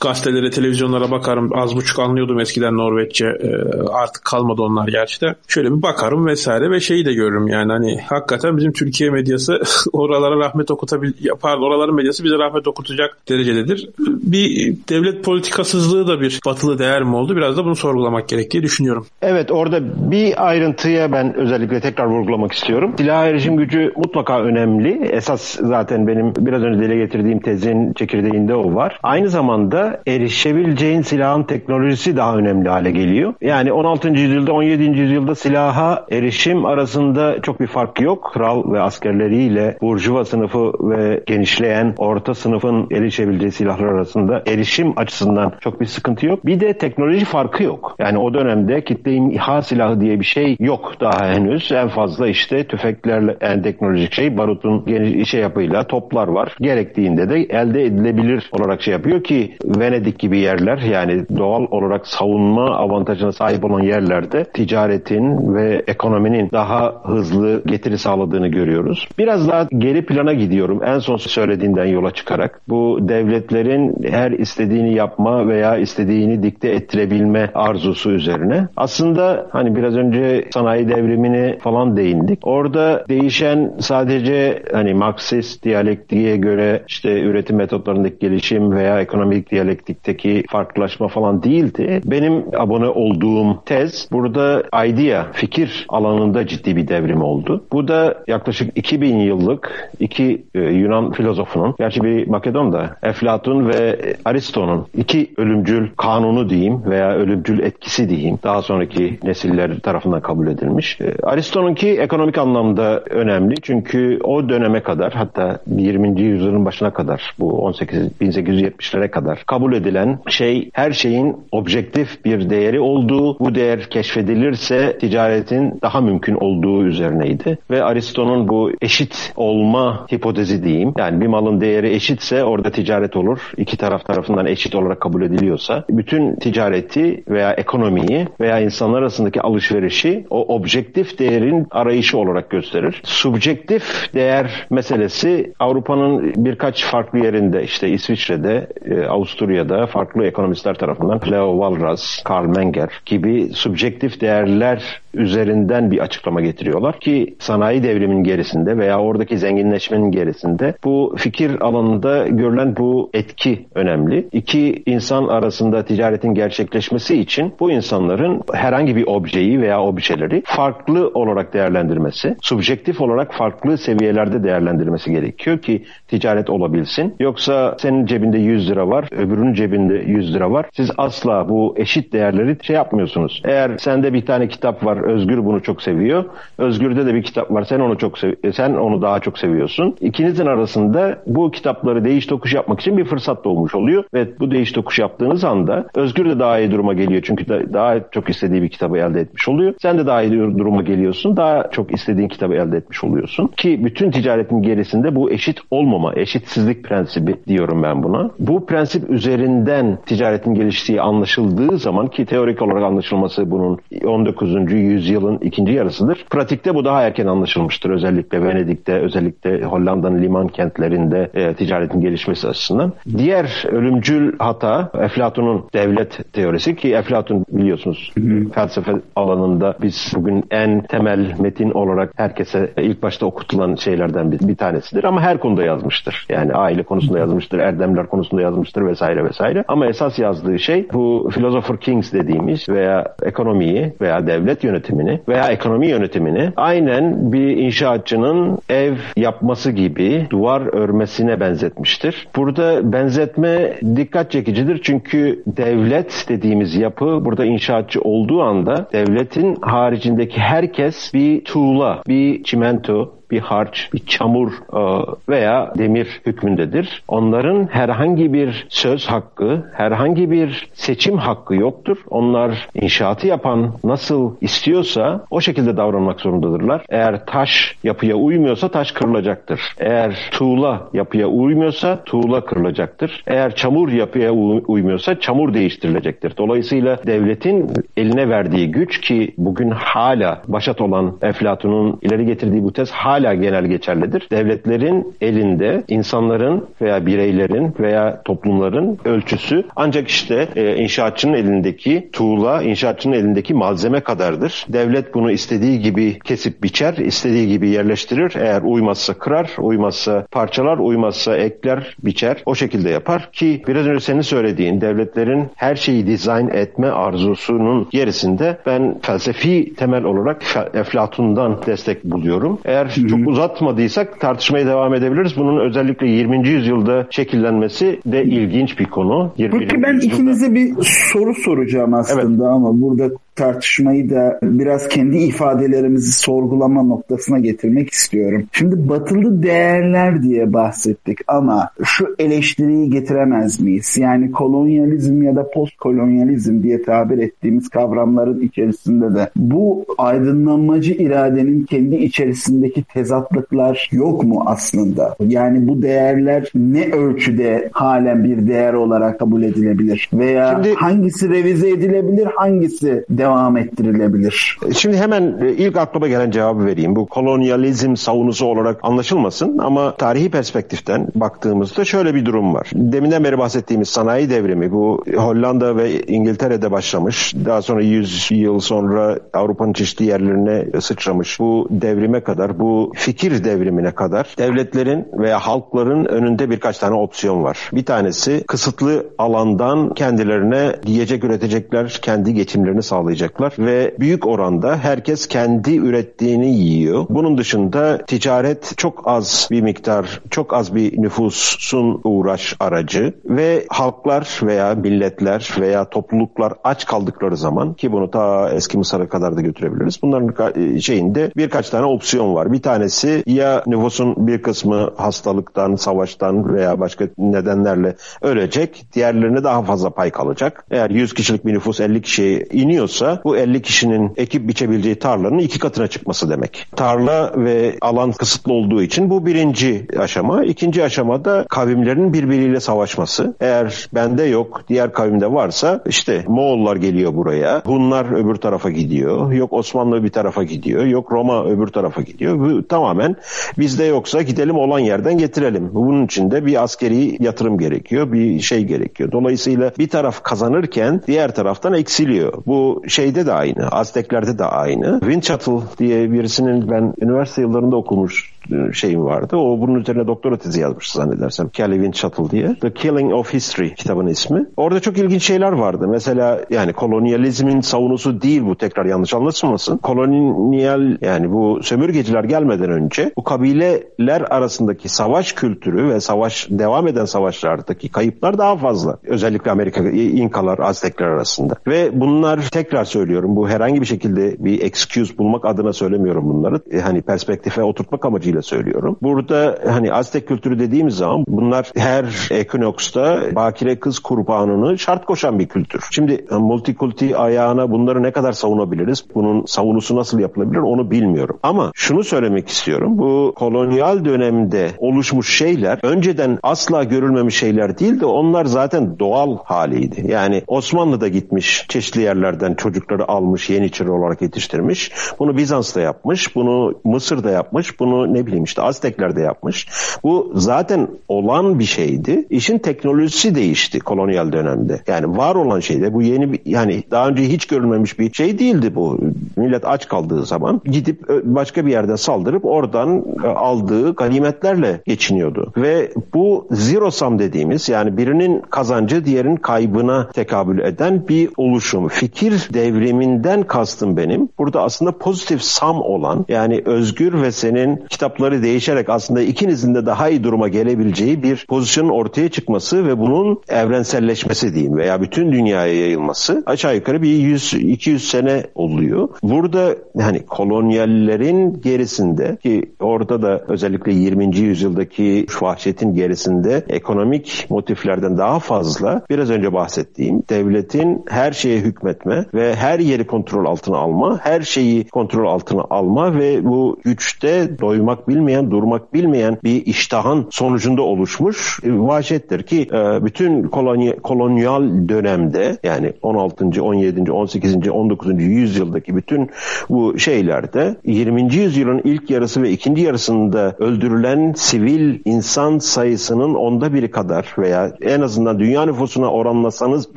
gazetelere, 0.00 0.50
televizyonlara 0.50 1.10
bakarım. 1.10 1.50
Az 1.54 1.76
buçuk 1.76 1.98
anlıyordum 1.98 2.40
eskiden 2.40 2.76
Norveççe. 2.76 3.26
Ee, 3.26 3.52
artık 3.92 4.24
kalmadı 4.24 4.62
onlar 4.62 4.88
gerçi 4.88 5.12
Şöyle 5.48 5.70
bir 5.70 5.82
bakarım 5.82 6.26
vesaire 6.26 6.70
ve 6.70 6.80
şeyi 6.80 7.04
de 7.04 7.14
görürüm 7.14 7.48
yani 7.48 7.72
hani 7.72 8.00
hakikaten 8.08 8.56
bizim 8.56 8.72
Türkiye 8.72 9.10
medyası 9.10 9.62
oralara 9.92 10.38
rahmet 10.38 10.70
okutabil 10.70 11.12
pardon 11.40 11.62
oraların 11.62 11.94
medyası 11.94 12.24
bize 12.24 12.38
rahmet 12.38 12.68
okutacak 12.68 13.16
derecededir. 13.28 13.88
Bir 13.98 14.76
devlet 14.88 15.24
politikasızlığı 15.24 16.08
da 16.08 16.20
bir 16.20 16.40
batılı 16.46 16.78
değer 16.78 17.02
mi 17.02 17.16
oldu? 17.16 17.36
Biraz 17.36 17.56
da 17.56 17.64
bunu 17.64 17.76
sorgulamak 17.76 18.28
gerek 18.28 18.50
diye 18.50 18.62
düşünüyorum. 18.62 19.06
Evet 19.22 19.50
orada 19.50 20.10
bir 20.10 20.52
ayrıntıya 20.62 21.12
ben 21.12 21.34
özellikle 21.34 21.80
tekrar 21.80 22.06
vurgulamak 22.06 22.52
istiyorum. 22.52 22.94
Silah 22.98 23.26
erişim 23.26 23.56
gücü 23.56 23.92
mutlaka 23.96 24.40
önemli. 24.40 25.08
Esas 25.12 25.58
zaten 25.60 26.06
benim 26.06 26.32
biraz 26.38 26.62
önce 26.62 26.80
dile 26.80 26.96
getirdiğim 26.96 27.40
tezin 27.40 27.92
çekirdeğinde 27.92 28.54
o 28.54 28.74
var. 28.74 28.98
Aynı 29.02 29.28
zamanda 29.28 30.00
erişebileceğin 30.06 31.02
silahın 31.02 31.42
teknolojisi 31.42 32.16
daha 32.16 32.36
önemli 32.36 32.68
hale 32.68 32.90
geliyor. 32.90 33.34
Yani 33.40 33.72
16. 33.72 34.08
yüzyılda 34.08 34.52
17. 34.52 34.84
yüzyılda 34.84 35.34
silaha 35.34 36.06
erişim 36.10 36.64
arasında 36.64 37.42
çok 37.42 37.60
bir 37.60 37.66
fark 37.66 38.00
yok. 38.00 38.30
Kral 38.34 38.72
ve 38.72 38.80
askerleriyle 38.80 39.76
burjuva 39.80 40.24
sınıfı 40.24 40.72
ve 40.80 41.22
genişleyen 41.26 41.94
orta 41.98 42.34
sınıfın 42.34 42.86
erişebileceği 42.92 43.52
silahlar 43.52 43.86
arasında 43.86 44.42
erişim 44.46 44.98
açısından 44.98 45.52
çok 45.60 45.80
bir 45.80 45.86
sıkıntı 45.86 46.26
yok. 46.26 46.46
Bir 46.46 46.60
de 46.60 46.78
teknoloji 46.78 47.24
farkı 47.24 47.62
yok. 47.62 47.96
Yani 47.98 48.18
o 48.18 48.34
dönemde 48.34 48.84
kitle 48.84 49.12
imha 49.12 49.62
silahı 49.62 50.00
diye 50.00 50.20
bir 50.20 50.24
şey 50.24 50.51
yok 50.60 50.92
daha 51.00 51.28
henüz. 51.28 51.72
En 51.72 51.88
fazla 51.88 52.28
işte 52.28 52.64
tüfeklerle 52.64 53.36
en 53.40 53.62
teknolojik 53.62 54.12
şey 54.12 54.36
barutun 54.38 54.84
geniş 54.84 55.30
şey 55.30 55.40
yapıyla 55.40 55.86
toplar 55.86 56.28
var. 56.28 56.56
Gerektiğinde 56.60 57.30
de 57.30 57.34
elde 57.40 57.84
edilebilir 57.84 58.50
olarak 58.52 58.82
şey 58.82 58.92
yapıyor 58.92 59.24
ki 59.24 59.56
Venedik 59.64 60.18
gibi 60.18 60.38
yerler 60.38 60.78
yani 60.78 61.24
doğal 61.38 61.66
olarak 61.70 62.06
savunma 62.06 62.76
avantajına 62.76 63.32
sahip 63.32 63.64
olan 63.64 63.82
yerlerde 63.82 64.44
ticaretin 64.44 65.54
ve 65.54 65.82
ekonominin 65.86 66.50
daha 66.52 66.94
hızlı 67.04 67.62
getiri 67.66 67.98
sağladığını 67.98 68.48
görüyoruz. 68.48 69.08
Biraz 69.18 69.48
daha 69.48 69.66
geri 69.78 70.06
plana 70.06 70.32
gidiyorum 70.32 70.80
en 70.84 70.98
son 70.98 71.16
söylediğinden 71.16 71.86
yola 71.86 72.10
çıkarak. 72.10 72.60
Bu 72.68 72.98
devletlerin 73.00 73.94
her 74.10 74.30
istediğini 74.30 74.94
yapma 74.94 75.48
veya 75.48 75.76
istediğini 75.76 76.42
dikte 76.42 76.68
ettirebilme 76.68 77.50
arzusu 77.54 78.10
üzerine. 78.10 78.68
Aslında 78.76 79.46
hani 79.50 79.76
biraz 79.76 79.96
önce 79.96 80.41
sanayi 80.50 80.88
devrimini 80.88 81.58
falan 81.58 81.96
değindik. 81.96 82.38
Orada 82.42 83.04
değişen 83.08 83.72
sadece 83.78 84.62
hani 84.72 84.94
Marksist 84.94 85.64
diyalektiğe 85.64 86.36
göre 86.36 86.82
işte 86.88 87.20
üretim 87.20 87.56
metotlarındaki 87.56 88.18
gelişim 88.18 88.72
veya 88.72 89.00
ekonomik 89.00 89.50
diyalektikteki 89.50 90.44
farklılaşma 90.50 91.08
falan 91.08 91.42
değildi. 91.42 92.00
Benim 92.04 92.44
abone 92.56 92.88
olduğum 92.88 93.62
tez 93.66 94.08
burada 94.12 94.62
idea, 94.86 95.26
fikir 95.32 95.86
alanında 95.88 96.46
ciddi 96.46 96.76
bir 96.76 96.88
devrim 96.88 97.22
oldu. 97.22 97.64
Bu 97.72 97.88
da 97.88 98.14
yaklaşık 98.26 98.78
2000 98.78 99.16
yıllık 99.16 99.90
iki 100.00 100.44
e, 100.54 100.60
Yunan 100.60 101.12
filozofunun, 101.12 101.74
gerçi 101.78 102.02
bir 102.02 102.28
Makedon 102.28 102.72
da, 102.72 102.96
Eflatun 103.02 103.68
ve 103.68 103.98
Aristo'nun 104.24 104.86
iki 104.96 105.30
ölümcül 105.36 105.88
kanunu 105.96 106.48
diyeyim 106.48 106.82
veya 106.86 107.14
ölümcül 107.14 107.58
etkisi 107.58 108.08
diyeyim 108.08 108.38
daha 108.42 108.62
sonraki 108.62 109.18
nesiller 109.22 109.80
tarafından 109.80 110.20
kabul 110.22 110.46
edilmiş. 110.46 111.00
E, 111.00 111.14
Aristo'nunki 111.22 111.88
ekonomik 112.00 112.38
anlamda 112.38 113.02
önemli 113.10 113.54
çünkü 113.62 114.18
o 114.24 114.48
döneme 114.48 114.82
kadar 114.82 115.12
hatta 115.12 115.58
20. 115.66 116.20
yüzyılın 116.20 116.64
başına 116.64 116.92
kadar 116.92 117.34
bu 117.38 117.52
18 117.52 118.08
1870'lere 118.20 119.10
kadar 119.10 119.42
kabul 119.46 119.72
edilen 119.72 120.18
şey 120.28 120.70
her 120.72 120.92
şeyin 120.92 121.36
objektif 121.52 122.24
bir 122.24 122.50
değeri 122.50 122.80
olduğu, 122.80 123.38
bu 123.38 123.54
değer 123.54 123.90
keşfedilirse 123.90 124.98
ticaretin 124.98 125.78
daha 125.82 126.00
mümkün 126.00 126.34
olduğu 126.34 126.84
üzerineydi. 126.84 127.58
Ve 127.70 127.82
Aristo'nun 127.84 128.48
bu 128.48 128.70
eşit 128.82 129.32
olma 129.36 130.06
hipotezi 130.12 130.64
diyeyim. 130.64 130.94
Yani 130.98 131.20
bir 131.20 131.26
malın 131.26 131.60
değeri 131.60 131.94
eşitse 131.94 132.44
orada 132.44 132.70
ticaret 132.70 133.16
olur. 133.16 133.52
İki 133.56 133.76
taraf 133.76 134.04
tarafından 134.04 134.46
eşit 134.46 134.74
olarak 134.74 135.00
kabul 135.00 135.22
ediliyorsa 135.22 135.84
bütün 135.90 136.36
ticareti 136.36 137.24
veya 137.28 137.52
ekonomiyi 137.52 138.28
veya 138.40 138.60
insanlar 138.60 138.98
arasındaki 138.98 139.40
alışverişi 139.40 140.11
o 140.30 140.54
objektif 140.54 141.18
değerin 141.18 141.66
arayışı 141.70 142.18
olarak 142.18 142.50
gösterir. 142.50 143.00
Subjektif 143.04 144.14
değer 144.14 144.66
meselesi 144.70 145.52
Avrupa'nın 145.58 146.32
birkaç 146.36 146.84
farklı 146.84 147.18
yerinde 147.18 147.62
işte 147.62 147.88
İsviçre'de, 147.88 148.66
e, 148.84 149.06
Avusturya'da 149.06 149.86
farklı 149.86 150.26
ekonomistler 150.26 150.74
tarafından 150.74 151.20
Leo 151.30 151.52
Walras, 151.52 152.22
Karl 152.24 152.46
Menger 152.46 152.88
gibi 153.06 153.48
subjektif 153.54 154.20
değerler 154.20 155.02
üzerinden 155.14 155.90
bir 155.90 155.98
açıklama 155.98 156.40
getiriyorlar 156.40 157.00
ki 157.00 157.34
sanayi 157.38 157.82
devriminin 157.82 158.24
gerisinde 158.24 158.78
veya 158.78 159.00
oradaki 159.00 159.38
zenginleşmenin 159.38 160.10
gerisinde 160.10 160.74
bu 160.84 161.14
fikir 161.18 161.60
alanında 161.60 162.28
görülen 162.28 162.76
bu 162.76 163.10
etki 163.14 163.66
önemli. 163.74 164.28
İki 164.32 164.82
insan 164.86 165.28
arasında 165.28 165.84
ticaretin 165.84 166.34
gerçekleşmesi 166.34 167.20
için 167.20 167.54
bu 167.60 167.70
insanların 167.70 168.42
herhangi 168.52 168.96
bir 168.96 169.06
objeyi 169.06 169.60
veya 169.60 169.82
objeleri 170.02 170.42
farklı 170.44 171.10
olarak 171.14 171.54
değerlendirmesi, 171.54 172.36
subjektif 172.42 173.00
olarak 173.00 173.34
farklı 173.34 173.78
seviyelerde 173.78 174.44
değerlendirmesi 174.44 175.10
gerekiyor 175.10 175.58
ki 175.58 175.84
ticaret 176.08 176.50
olabilsin. 176.50 177.14
Yoksa 177.20 177.76
senin 177.78 178.06
cebinde 178.06 178.38
100 178.38 178.70
lira 178.70 178.88
var, 178.88 179.08
öbürünün 179.12 179.54
cebinde 179.54 179.94
100 179.94 180.34
lira 180.34 180.50
var. 180.50 180.66
Siz 180.72 180.90
asla 180.96 181.48
bu 181.48 181.74
eşit 181.78 182.12
değerleri 182.12 182.56
şey 182.62 182.76
yapmıyorsunuz. 182.76 183.42
Eğer 183.44 183.78
sende 183.78 184.12
bir 184.12 184.26
tane 184.26 184.48
kitap 184.48 184.84
var, 184.84 184.96
Özgür 184.96 185.44
bunu 185.44 185.62
çok 185.62 185.82
seviyor. 185.82 186.24
Özgür'de 186.58 187.06
de 187.06 187.14
bir 187.14 187.22
kitap 187.22 187.50
var, 187.50 187.64
sen 187.64 187.80
onu 187.80 187.98
çok 187.98 188.18
sev 188.18 188.32
sen 188.52 188.74
onu 188.74 189.02
daha 189.02 189.20
çok 189.20 189.38
seviyorsun. 189.38 189.96
İkinizin 190.00 190.46
arasında 190.46 191.22
bu 191.26 191.50
kitapları 191.50 192.04
değiş 192.04 192.26
tokuş 192.26 192.54
yapmak 192.54 192.80
için 192.80 192.98
bir 192.98 193.04
fırsat 193.04 193.44
doğmuş 193.44 193.74
oluyor 193.74 194.04
ve 194.14 194.38
bu 194.40 194.50
değiş 194.50 194.72
tokuş 194.72 194.98
yaptığınız 194.98 195.44
anda 195.44 195.86
Özgür 195.94 196.24
de 196.24 196.38
daha 196.38 196.58
iyi 196.58 196.70
duruma 196.70 196.94
geliyor 196.94 197.22
çünkü 197.24 197.46
daha 197.72 198.10
çok 198.10 198.28
istediği 198.28 198.62
bir 198.62 198.68
kitabı 198.68 198.98
elde 198.98 199.20
etmiş 199.20 199.48
oluyor. 199.48 199.74
Sen 199.82 199.91
de 199.98 200.06
daha 200.06 200.22
iyi 200.22 200.32
duruma 200.32 200.82
geliyorsun. 200.82 201.36
Daha 201.36 201.70
çok 201.70 201.94
istediğin 201.94 202.28
kitabı 202.28 202.54
elde 202.54 202.76
etmiş 202.76 203.04
oluyorsun. 203.04 203.46
Ki 203.46 203.84
bütün 203.84 204.10
ticaretin 204.10 204.62
gerisinde 204.62 205.14
bu 205.14 205.30
eşit 205.30 205.60
olmama, 205.70 206.12
eşitsizlik 206.14 206.84
prensibi 206.84 207.34
diyorum 207.46 207.82
ben 207.82 208.02
buna. 208.02 208.30
Bu 208.38 208.66
prensip 208.66 209.10
üzerinden 209.10 209.98
ticaretin 210.06 210.54
geliştiği 210.54 211.00
anlaşıldığı 211.00 211.78
zaman 211.78 212.06
ki 212.06 212.26
teorik 212.26 212.62
olarak 212.62 212.82
anlaşılması 212.82 213.50
bunun 213.50 213.78
19. 214.04 214.72
yüzyılın 214.72 215.38
ikinci 215.38 215.72
yarısıdır. 215.72 216.24
Pratikte 216.30 216.74
bu 216.74 216.84
daha 216.84 217.02
erken 217.02 217.26
anlaşılmıştır. 217.26 217.90
Özellikle 217.90 218.42
Venedik'te, 218.42 218.92
özellikle 218.92 219.64
Hollanda'nın 219.64 220.22
liman 220.22 220.48
kentlerinde 220.48 221.30
e, 221.34 221.54
ticaretin 221.54 222.00
gelişmesi 222.00 222.48
açısından. 222.48 222.92
Diğer 223.18 223.64
ölümcül 223.72 224.38
hata 224.38 224.90
Eflatun'un 225.00 225.64
devlet 225.74 226.32
teorisi 226.32 226.76
ki 226.76 226.94
Eflatun 226.94 227.44
biliyorsunuz 227.48 228.12
felsefe 228.54 228.92
alanında 229.16 229.76
biz 229.82 230.12
bugün 230.16 230.44
en 230.50 230.82
temel 230.82 231.34
metin 231.38 231.70
olarak 231.70 232.12
herkese 232.16 232.70
ilk 232.76 233.02
başta 233.02 233.26
okutulan 233.26 233.74
şeylerden 233.74 234.32
bir, 234.32 234.48
bir 234.48 234.56
tanesidir 234.56 235.04
ama 235.04 235.20
her 235.20 235.38
konuda 235.38 235.64
yazmıştır. 235.64 236.26
Yani 236.28 236.52
aile 236.52 236.82
konusunda 236.82 237.18
yazmıştır, 237.18 237.58
erdemler 237.58 238.06
konusunda 238.06 238.42
yazmıştır 238.42 238.86
vesaire 238.86 239.24
vesaire. 239.24 239.64
Ama 239.68 239.86
esas 239.86 240.18
yazdığı 240.18 240.58
şey 240.58 240.88
bu 240.92 241.30
Philosopher 241.34 241.76
Kings 241.76 242.12
dediğimiz 242.12 242.68
veya 242.68 243.14
ekonomiyi 243.22 243.92
veya 244.00 244.26
devlet 244.26 244.64
yönetimini 244.64 245.20
veya 245.28 245.48
ekonomi 245.48 245.86
yönetimini 245.86 246.52
aynen 246.56 247.32
bir 247.32 247.56
inşaatçının 247.56 248.58
ev 248.68 248.94
yapması 249.16 249.70
gibi 249.70 250.26
duvar 250.30 250.60
örmesine 250.74 251.40
benzetmiştir. 251.40 252.28
Burada 252.36 252.92
benzetme 252.92 253.72
dikkat 253.96 254.30
çekicidir 254.30 254.80
çünkü 254.82 255.42
devlet 255.46 256.26
dediğimiz 256.28 256.76
yapı 256.76 257.24
burada 257.24 257.44
inşaatçı 257.44 258.00
olduğu 258.00 258.42
anda 258.42 258.86
devletin 258.92 259.56
haricindeki 259.72 260.40
herkes 260.40 261.14
bir 261.14 261.44
tuğla, 261.44 262.02
bir 262.08 262.42
çimento, 262.42 263.21
bir 263.32 263.40
harç, 263.40 263.88
bir 263.92 264.06
çamur 264.06 264.52
e, 264.52 264.80
veya 265.28 265.72
demir 265.78 266.20
hükmündedir. 266.26 267.02
Onların 267.08 267.68
herhangi 267.70 268.32
bir 268.32 268.66
söz 268.68 269.06
hakkı, 269.06 269.64
herhangi 269.72 270.30
bir 270.30 270.68
seçim 270.74 271.18
hakkı 271.18 271.54
yoktur. 271.54 271.96
Onlar 272.10 272.68
inşaatı 272.74 273.26
yapan 273.26 273.72
nasıl 273.84 274.34
istiyorsa 274.40 275.24
o 275.30 275.40
şekilde 275.40 275.76
davranmak 275.76 276.20
zorundadırlar. 276.20 276.84
Eğer 276.88 277.26
taş 277.26 277.76
yapıya 277.84 278.16
uymuyorsa 278.16 278.68
taş 278.68 278.92
kırılacaktır. 278.92 279.60
Eğer 279.78 280.30
tuğla 280.32 280.88
yapıya 280.92 281.26
uymuyorsa 281.26 282.04
tuğla 282.04 282.44
kırılacaktır. 282.44 283.22
Eğer 283.26 283.54
çamur 283.54 283.92
yapıya 283.92 284.32
uymuyorsa 284.66 285.20
çamur 285.20 285.54
değiştirilecektir. 285.54 286.36
Dolayısıyla 286.36 286.98
devletin 287.06 287.70
eline 287.96 288.28
verdiği 288.28 288.70
güç 288.70 289.00
ki 289.00 289.34
bugün 289.38 289.70
hala 289.70 290.42
başat 290.48 290.80
olan 290.80 291.16
Eflatun'un 291.22 291.98
ileri 292.02 292.26
getirdiği 292.26 292.62
bu 292.64 292.72
tez 292.72 292.90
hala 292.90 293.21
hala 293.22 293.34
genel 293.34 293.66
geçerlidir. 293.66 294.28
Devletlerin 294.30 295.14
elinde 295.20 295.84
insanların 295.88 296.66
veya 296.80 297.06
bireylerin 297.06 297.74
veya 297.80 298.22
toplumların 298.24 298.98
ölçüsü 299.04 299.64
ancak 299.76 300.08
işte 300.08 300.48
e, 300.56 300.76
inşaatçının 300.76 301.34
elindeki 301.34 302.08
tuğla, 302.12 302.62
inşaatçının 302.62 303.14
elindeki 303.14 303.54
malzeme 303.54 304.00
kadardır. 304.00 304.66
Devlet 304.68 305.14
bunu 305.14 305.30
istediği 305.30 305.80
gibi 305.80 306.18
kesip 306.18 306.62
biçer, 306.62 306.94
istediği 306.94 307.48
gibi 307.48 307.68
yerleştirir. 307.68 308.32
Eğer 308.36 308.62
uymazsa 308.62 309.14
kırar, 309.14 309.50
uymazsa 309.58 310.26
parçalar, 310.30 310.78
uymazsa 310.78 311.36
ekler, 311.36 311.96
biçer. 312.04 312.42
O 312.46 312.54
şekilde 312.54 312.90
yapar 312.90 313.28
ki 313.32 313.62
biraz 313.68 313.86
önce 313.86 314.00
senin 314.00 314.20
söylediğin 314.20 314.80
devletlerin 314.80 315.48
her 315.54 315.76
şeyi 315.76 316.06
dizayn 316.06 316.48
etme 316.48 316.88
arzusunun 316.88 317.88
gerisinde 317.90 318.58
ben 318.66 318.98
felsefi 319.02 319.74
temel 319.74 320.04
olarak 320.04 320.42
Eflatun'dan 320.74 321.60
destek 321.66 322.04
buluyorum. 322.04 322.58
Eğer 322.64 322.94
çok 323.16 323.28
uzatmadıysak 323.28 324.20
tartışmaya 324.20 324.66
devam 324.66 324.94
edebiliriz. 324.94 325.36
Bunun 325.36 325.68
özellikle 325.68 326.06
20. 326.06 326.48
yüzyılda 326.48 327.06
şekillenmesi 327.10 328.00
de 328.06 328.24
ilginç 328.24 328.78
bir 328.78 328.86
konu. 328.86 329.32
Peki 329.36 329.82
ben 329.82 329.94
yüzyılda... 329.94 330.14
ikinize 330.14 330.54
bir 330.54 330.74
soru 331.12 331.34
soracağım 331.34 331.94
aslında 331.94 332.44
evet. 332.44 332.54
ama 332.54 332.80
burada 332.80 333.10
tartışmayı 333.36 334.10
da 334.10 334.38
biraz 334.42 334.88
kendi 334.88 335.18
ifadelerimizi 335.18 336.12
sorgulama 336.12 336.82
noktasına 336.82 337.38
getirmek 337.38 337.90
istiyorum. 337.90 338.44
Şimdi 338.52 338.88
batılı 338.88 339.42
değerler 339.42 340.22
diye 340.22 340.52
bahsettik 340.52 341.18
ama 341.28 341.70
şu 341.84 342.14
eleştiriyi 342.18 342.90
getiremez 342.90 343.60
miyiz? 343.60 343.96
Yani 343.98 344.32
kolonyalizm 344.32 345.22
ya 345.22 345.36
da 345.36 345.50
postkolonyalizm 345.50 346.62
diye 346.62 346.82
tabir 346.82 347.18
ettiğimiz 347.18 347.68
kavramların 347.68 348.40
içerisinde 348.40 349.14
de 349.14 349.30
bu 349.36 349.84
aydınlanmacı 349.98 350.92
iradenin 350.92 351.64
kendi 351.64 351.96
içerisindeki 351.96 352.82
tezatlıklar 352.82 353.88
yok 353.92 354.24
mu 354.24 354.42
aslında? 354.46 355.16
Yani 355.26 355.68
bu 355.68 355.82
değerler 355.82 356.50
ne 356.54 356.92
ölçüde 356.92 357.70
halen 357.72 358.24
bir 358.24 358.48
değer 358.48 358.72
olarak 358.72 359.18
kabul 359.18 359.42
edilebilir? 359.42 360.10
Veya 360.12 360.52
Şimdi... 360.54 360.74
hangisi 360.74 361.30
revize 361.30 361.70
edilebilir, 361.70 362.28
hangisi 362.36 363.04
devam 363.22 363.56
ettirilebilir? 363.56 364.58
Şimdi 364.76 364.96
hemen 364.96 365.38
e, 365.42 365.52
ilk 365.52 365.76
aklıma 365.76 366.08
gelen 366.08 366.30
cevabı 366.30 366.66
vereyim. 366.66 366.96
Bu 366.96 367.06
kolonyalizm 367.06 367.96
savunusu 367.96 368.46
olarak 368.46 368.78
anlaşılmasın 368.82 369.58
ama 369.58 369.96
tarihi 369.96 370.30
perspektiften 370.30 371.08
baktığımızda 371.14 371.84
şöyle 371.84 372.14
bir 372.14 372.24
durum 372.24 372.54
var. 372.54 372.70
Deminden 372.74 373.24
beri 373.24 373.38
bahsettiğimiz 373.38 373.88
sanayi 373.88 374.30
devrimi 374.30 374.72
bu 374.72 375.04
Hollanda 375.16 375.76
ve 375.76 376.02
İngiltere'de 376.02 376.70
başlamış. 376.70 377.34
Daha 377.44 377.62
sonra 377.62 377.82
100 377.82 378.30
yıl 378.30 378.60
sonra 378.60 379.18
Avrupa'nın 379.32 379.72
çeşitli 379.72 380.04
yerlerine 380.04 380.80
sıçramış. 380.80 381.40
Bu 381.40 381.68
devrime 381.70 382.20
kadar, 382.20 382.58
bu 382.58 382.92
fikir 382.94 383.44
devrimine 383.44 383.90
kadar 383.90 384.34
devletlerin 384.38 385.06
veya 385.12 385.38
halkların 385.38 386.04
önünde 386.04 386.50
birkaç 386.50 386.78
tane 386.78 386.94
opsiyon 386.94 387.44
var. 387.44 387.58
Bir 387.72 387.84
tanesi 387.84 388.44
kısıtlı 388.46 389.06
alandan 389.18 389.94
kendilerine 389.94 390.72
yiyecek 390.86 391.24
üretecekler, 391.24 391.98
kendi 392.02 392.34
geçimlerini 392.34 392.82
sağlayacaklar 392.82 393.11
sağlayacaklar 393.12 393.54
ve 393.58 393.94
büyük 394.00 394.26
oranda 394.26 394.76
herkes 394.76 395.26
kendi 395.26 395.76
ürettiğini 395.76 396.54
yiyor. 396.56 397.06
Bunun 397.08 397.38
dışında 397.38 397.98
ticaret 398.06 398.72
çok 398.76 399.02
az 399.04 399.48
bir 399.50 399.60
miktar, 399.60 400.20
çok 400.30 400.54
az 400.54 400.74
bir 400.74 401.02
nüfusun 401.02 402.00
uğraş 402.04 402.56
aracı 402.60 403.14
ve 403.24 403.66
halklar 403.68 404.40
veya 404.42 404.74
milletler 404.74 405.56
veya 405.60 405.84
topluluklar 405.84 406.52
aç 406.64 406.86
kaldıkları 406.86 407.36
zaman 407.36 407.74
ki 407.74 407.92
bunu 407.92 408.10
ta 408.10 408.50
eski 408.50 408.78
Mısır'a 408.78 409.08
kadar 409.08 409.36
da 409.36 409.40
götürebiliriz. 409.40 410.02
Bunların 410.02 410.52
e, 410.54 410.80
şeyinde 410.80 411.30
birkaç 411.36 411.70
tane 411.70 411.86
opsiyon 411.86 412.34
var. 412.34 412.52
Bir 412.52 412.62
tanesi 412.62 413.22
ya 413.26 413.62
nüfusun 413.66 414.26
bir 414.26 414.42
kısmı 414.42 414.90
hastalıktan, 414.96 415.76
savaştan 415.76 416.54
veya 416.54 416.80
başka 416.80 417.08
nedenlerle 417.18 417.96
ölecek. 418.22 418.86
Diğerlerine 418.94 419.44
daha 419.44 419.62
fazla 419.62 419.90
pay 419.90 420.10
kalacak. 420.10 420.64
Eğer 420.70 420.90
100 420.90 421.14
kişilik 421.14 421.46
bir 421.46 421.54
nüfus 421.54 421.80
50 421.80 422.02
kişiye 422.02 422.46
iniyorsa 422.52 423.01
olursa 423.02 423.22
bu 423.24 423.36
50 423.36 423.62
kişinin 423.62 424.12
ekip 424.16 424.48
biçebileceği 424.48 424.98
tarlanın 424.98 425.38
iki 425.38 425.58
katına 425.58 425.86
çıkması 425.86 426.30
demek. 426.30 426.66
Tarla 426.76 427.32
ve 427.36 427.76
alan 427.80 428.12
kısıtlı 428.12 428.52
olduğu 428.52 428.82
için 428.82 429.10
bu 429.10 429.26
birinci 429.26 429.86
aşama. 429.98 430.44
İkinci 430.44 430.84
aşamada 430.84 431.46
kavimlerin 431.48 432.12
birbiriyle 432.12 432.60
savaşması. 432.60 433.36
Eğer 433.40 433.88
bende 433.94 434.22
yok, 434.22 434.60
diğer 434.68 434.92
kavimde 434.92 435.32
varsa 435.32 435.82
işte 435.86 436.24
Moğollar 436.28 436.76
geliyor 436.76 437.14
buraya. 437.14 437.62
Hunlar 437.66 438.12
öbür 438.12 438.34
tarafa 438.34 438.70
gidiyor. 438.70 439.32
Yok 439.32 439.52
Osmanlı 439.52 440.04
bir 440.04 440.08
tarafa 440.08 440.42
gidiyor. 440.42 440.84
Yok 440.84 441.12
Roma 441.12 441.44
öbür 441.44 441.66
tarafa 441.66 442.02
gidiyor. 442.02 442.38
Bu 442.38 442.68
tamamen 442.68 443.16
bizde 443.58 443.84
yoksa 443.84 444.22
gidelim 444.22 444.56
olan 444.56 444.78
yerden 444.78 445.18
getirelim. 445.18 445.70
Bunun 445.72 446.04
için 446.04 446.30
de 446.30 446.46
bir 446.46 446.62
askeri 446.62 447.22
yatırım 447.22 447.58
gerekiyor. 447.58 448.12
Bir 448.12 448.40
şey 448.40 448.64
gerekiyor. 448.64 449.12
Dolayısıyla 449.12 449.72
bir 449.78 449.88
taraf 449.88 450.22
kazanırken 450.22 451.00
diğer 451.06 451.34
taraftan 451.34 451.74
eksiliyor. 451.74 452.32
Bu 452.46 452.82
şeyde 452.92 453.26
de 453.26 453.32
aynı. 453.32 453.68
Azteklerde 453.68 454.38
de 454.38 454.44
aynı. 454.44 455.00
Windshuttle 455.00 455.78
diye 455.78 456.12
birisinin 456.12 456.70
ben 456.70 456.94
üniversite 457.00 457.42
yıllarında 457.42 457.76
okumuş 457.76 458.32
şeyim 458.72 459.04
vardı. 459.04 459.36
O 459.36 459.60
bunun 459.60 459.80
üzerine 459.80 460.06
doktora 460.06 460.36
tezi 460.36 460.60
yazmış 460.60 460.92
zannedersem. 460.92 461.48
Kelly 461.48 461.74
Windshuttle 461.74 462.30
diye. 462.30 462.54
The 462.60 462.74
Killing 462.74 463.12
of 463.12 463.34
History 463.34 463.74
kitabın 463.74 464.06
ismi. 464.06 464.46
Orada 464.56 464.80
çok 464.80 464.98
ilginç 464.98 465.22
şeyler 465.22 465.52
vardı. 465.52 465.88
Mesela 465.88 466.40
yani 466.50 466.72
kolonyalizmin 466.72 467.60
savunusu 467.60 468.22
değil 468.22 468.42
bu 468.46 468.56
tekrar 468.56 468.86
yanlış 468.86 469.14
anlaşılmasın. 469.14 469.76
Kolonyal 469.76 470.96
yani 471.00 471.32
bu 471.32 471.62
sömürgeciler 471.62 472.24
gelmeden 472.24 472.70
önce 472.70 473.12
bu 473.16 473.24
kabileler 473.24 474.20
arasındaki 474.20 474.88
savaş 474.88 475.32
kültürü 475.32 475.88
ve 475.88 476.00
savaş 476.00 476.48
devam 476.50 476.86
eden 476.86 477.04
savaşlardaki 477.04 477.88
kayıplar 477.88 478.38
daha 478.38 478.56
fazla. 478.56 478.98
Özellikle 479.04 479.50
Amerika 479.50 479.82
İnkalar, 479.90 480.58
Aztekler 480.58 481.06
arasında. 481.06 481.54
Ve 481.66 482.00
bunlar 482.00 482.48
tekrar 482.52 482.84
söylüyorum 482.84 483.36
bu 483.36 483.48
herhangi 483.48 483.80
bir 483.80 483.86
şekilde 483.86 484.44
bir 484.44 484.60
excuse 484.60 485.18
bulmak 485.18 485.44
adına 485.44 485.72
söylemiyorum 485.72 486.28
bunları. 486.28 486.60
E, 486.70 486.80
hani 486.80 487.02
perspektife 487.02 487.62
oturtmak 487.62 488.04
amacıyla 488.04 488.31
söylüyorum. 488.40 488.96
Burada 489.02 489.58
hani 489.66 489.92
Aztek 489.92 490.28
kültürü 490.28 490.58
dediğimiz 490.58 490.94
zaman 490.94 491.24
bunlar 491.28 491.72
her 491.76 492.28
ekinoks'ta 492.30 493.20
bakire 493.34 493.80
kız 493.80 493.98
kurbanını 493.98 494.78
şart 494.78 495.06
koşan 495.06 495.38
bir 495.38 495.46
kültür. 495.46 495.84
Şimdi 495.90 496.26
multikulti 496.30 497.16
ayağına 497.16 497.70
bunları 497.70 498.02
ne 498.02 498.10
kadar 498.10 498.32
savunabiliriz? 498.32 499.04
Bunun 499.14 499.44
savunusu 499.46 499.96
nasıl 499.96 500.18
yapılabilir 500.18 500.58
onu 500.58 500.90
bilmiyorum. 500.90 501.38
Ama 501.42 501.70
şunu 501.74 502.04
söylemek 502.04 502.48
istiyorum. 502.48 502.98
Bu 502.98 503.32
kolonyal 503.36 504.04
dönemde 504.04 504.70
oluşmuş 504.78 505.38
şeyler 505.38 505.78
önceden 505.82 506.38
asla 506.42 506.84
görülmemiş 506.84 507.36
şeyler 507.36 507.78
değil 507.78 508.00
de 508.00 508.06
onlar 508.06 508.44
zaten 508.44 508.98
doğal 508.98 509.36
haliydi. 509.44 510.04
Yani 510.10 510.42
Osmanlı'da 510.46 511.08
gitmiş 511.08 511.66
çeşitli 511.68 512.02
yerlerden 512.02 512.54
çocuk 512.54 512.82
çocukları 512.82 513.08
almış, 513.08 513.50
Yeniçeri 513.50 513.90
olarak 513.90 514.22
yetiştirmiş. 514.22 514.92
Bunu 515.18 515.36
Bizans'ta 515.36 515.80
yapmış, 515.80 516.36
bunu 516.36 516.80
Mısır'da 516.84 517.30
yapmış, 517.30 517.80
bunu 517.80 518.14
ne 518.14 518.21
ne 518.22 518.26
bileyim 518.26 518.44
işte 518.44 518.62
Aztekler 518.62 519.16
de 519.16 519.20
yapmış. 519.20 519.68
Bu 520.02 520.32
zaten 520.34 520.88
olan 521.08 521.58
bir 521.58 521.64
şeydi. 521.64 522.26
İşin 522.30 522.58
teknolojisi 522.58 523.34
değişti 523.34 523.80
kolonyal 523.80 524.32
dönemde. 524.32 524.80
Yani 524.86 525.16
var 525.16 525.34
olan 525.34 525.60
şeyde 525.60 525.94
bu 525.94 526.02
yeni 526.02 526.32
bir 526.32 526.40
yani 526.44 526.82
daha 526.90 527.08
önce 527.08 527.22
hiç 527.22 527.46
görülmemiş 527.46 527.98
bir 527.98 528.12
şey 528.12 528.38
değildi 528.38 528.74
bu. 528.74 528.98
Millet 529.36 529.64
aç 529.64 529.88
kaldığı 529.88 530.26
zaman 530.26 530.60
gidip 530.64 531.08
başka 531.24 531.66
bir 531.66 531.70
yerden 531.70 531.96
saldırıp 531.96 532.44
oradan 532.44 533.04
e, 533.24 533.26
aldığı 533.26 533.94
ganimetlerle 533.94 534.80
geçiniyordu. 534.86 535.52
Ve 535.56 535.92
bu 536.14 536.46
zero 536.50 536.90
sum 536.90 537.18
dediğimiz 537.18 537.68
yani 537.68 537.96
birinin 537.96 538.42
kazancı 538.50 539.04
diğerinin 539.04 539.36
kaybına 539.36 540.08
tekabül 540.10 540.58
eden 540.58 541.08
bir 541.08 541.30
oluşum. 541.36 541.88
Fikir 541.88 542.48
devriminden 542.54 543.42
kastım 543.42 543.96
benim. 543.96 544.28
Burada 544.38 544.62
aslında 544.62 544.92
pozitif 544.92 545.42
sum 545.42 545.80
olan 545.80 546.24
yani 546.28 546.62
özgür 546.64 547.22
ve 547.22 547.32
senin 547.32 547.82
kitapları 548.12 548.42
değişerek 548.42 548.88
aslında 548.88 549.22
ikinizin 549.22 549.74
de 549.74 549.86
daha 549.86 550.08
iyi 550.08 550.24
duruma 550.24 550.48
gelebileceği 550.48 551.22
bir 551.22 551.46
pozisyonun 551.48 551.88
ortaya 551.88 552.28
çıkması 552.28 552.86
ve 552.86 552.98
bunun 552.98 553.40
evrenselleşmesi 553.48 554.54
diyeyim 554.54 554.76
veya 554.76 555.02
bütün 555.02 555.32
dünyaya 555.32 555.74
yayılması 555.74 556.42
aşağı 556.46 556.74
yukarı 556.74 557.02
bir 557.02 557.08
100-200 557.08 557.98
sene 557.98 558.44
oluyor. 558.54 559.08
Burada 559.22 559.76
yani 559.94 560.26
kolonyallerin 560.26 561.60
gerisinde 561.60 562.36
ki 562.36 562.72
orada 562.80 563.22
da 563.22 563.44
özellikle 563.48 563.92
20. 563.92 564.36
yüzyıldaki 564.36 565.26
vahşetin 565.40 565.94
gerisinde 565.94 566.64
ekonomik 566.68 567.46
motiflerden 567.50 568.18
daha 568.18 568.38
fazla 568.38 569.02
biraz 569.10 569.30
önce 569.30 569.52
bahsettiğim 569.52 570.22
devletin 570.30 571.04
her 571.08 571.32
şeye 571.32 571.58
hükmetme 571.60 572.24
ve 572.34 572.54
her 572.54 572.78
yeri 572.78 573.06
kontrol 573.06 573.46
altına 573.46 573.76
alma, 573.76 574.18
her 574.22 574.40
şeyi 574.40 574.88
kontrol 574.88 575.26
altına 575.26 575.62
alma 575.70 576.14
ve 576.14 576.44
bu 576.44 576.80
güçte 576.84 577.58
doymak 577.58 578.01
bilmeyen, 578.08 578.50
durmak 578.50 578.94
bilmeyen 578.94 579.38
bir 579.44 579.66
iştahın 579.66 580.26
sonucunda 580.30 580.82
oluşmuş 580.82 581.60
vahşettir 581.64 582.42
ki 582.42 582.68
e, 582.72 583.04
bütün 583.04 583.42
kolony 583.42 583.96
kolonyal 583.96 584.88
dönemde 584.88 585.58
yani 585.62 585.92
16. 586.02 586.62
17. 586.62 587.12
18. 587.12 587.68
19. 587.68 588.22
yüzyıldaki 588.22 588.96
bütün 588.96 589.30
bu 589.70 589.98
şeylerde 589.98 590.76
20. 590.84 591.34
yüzyılın 591.34 591.80
ilk 591.84 592.10
yarısı 592.10 592.42
ve 592.42 592.50
ikinci 592.50 592.82
yarısında 592.82 593.56
öldürülen 593.58 594.32
sivil 594.36 595.00
insan 595.04 595.58
sayısının 595.58 596.34
onda 596.34 596.74
biri 596.74 596.90
kadar 596.90 597.34
veya 597.38 597.72
en 597.82 598.00
azından 598.00 598.38
dünya 598.38 598.64
nüfusuna 598.64 599.10
oranlasanız 599.10 599.96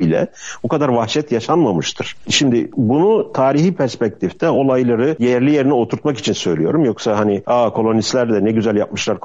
bile 0.00 0.26
bu 0.62 0.68
kadar 0.68 0.88
vahşet 0.88 1.32
yaşanmamıştır. 1.32 2.16
Şimdi 2.28 2.70
bunu 2.76 3.32
tarihi 3.32 3.74
perspektifte 3.74 4.48
olayları 4.48 5.16
yerli 5.18 5.52
yerine 5.52 5.72
oturtmak 5.72 6.18
için 6.18 6.32
söylüyorum. 6.32 6.84
Yoksa 6.84 7.18
hani 7.18 7.42
aa 7.46 7.72
kolonistler 7.96 8.32
de 8.32 8.44
ne 8.44 8.52
güzel 8.52 8.76
yapmışlar, 8.76 9.16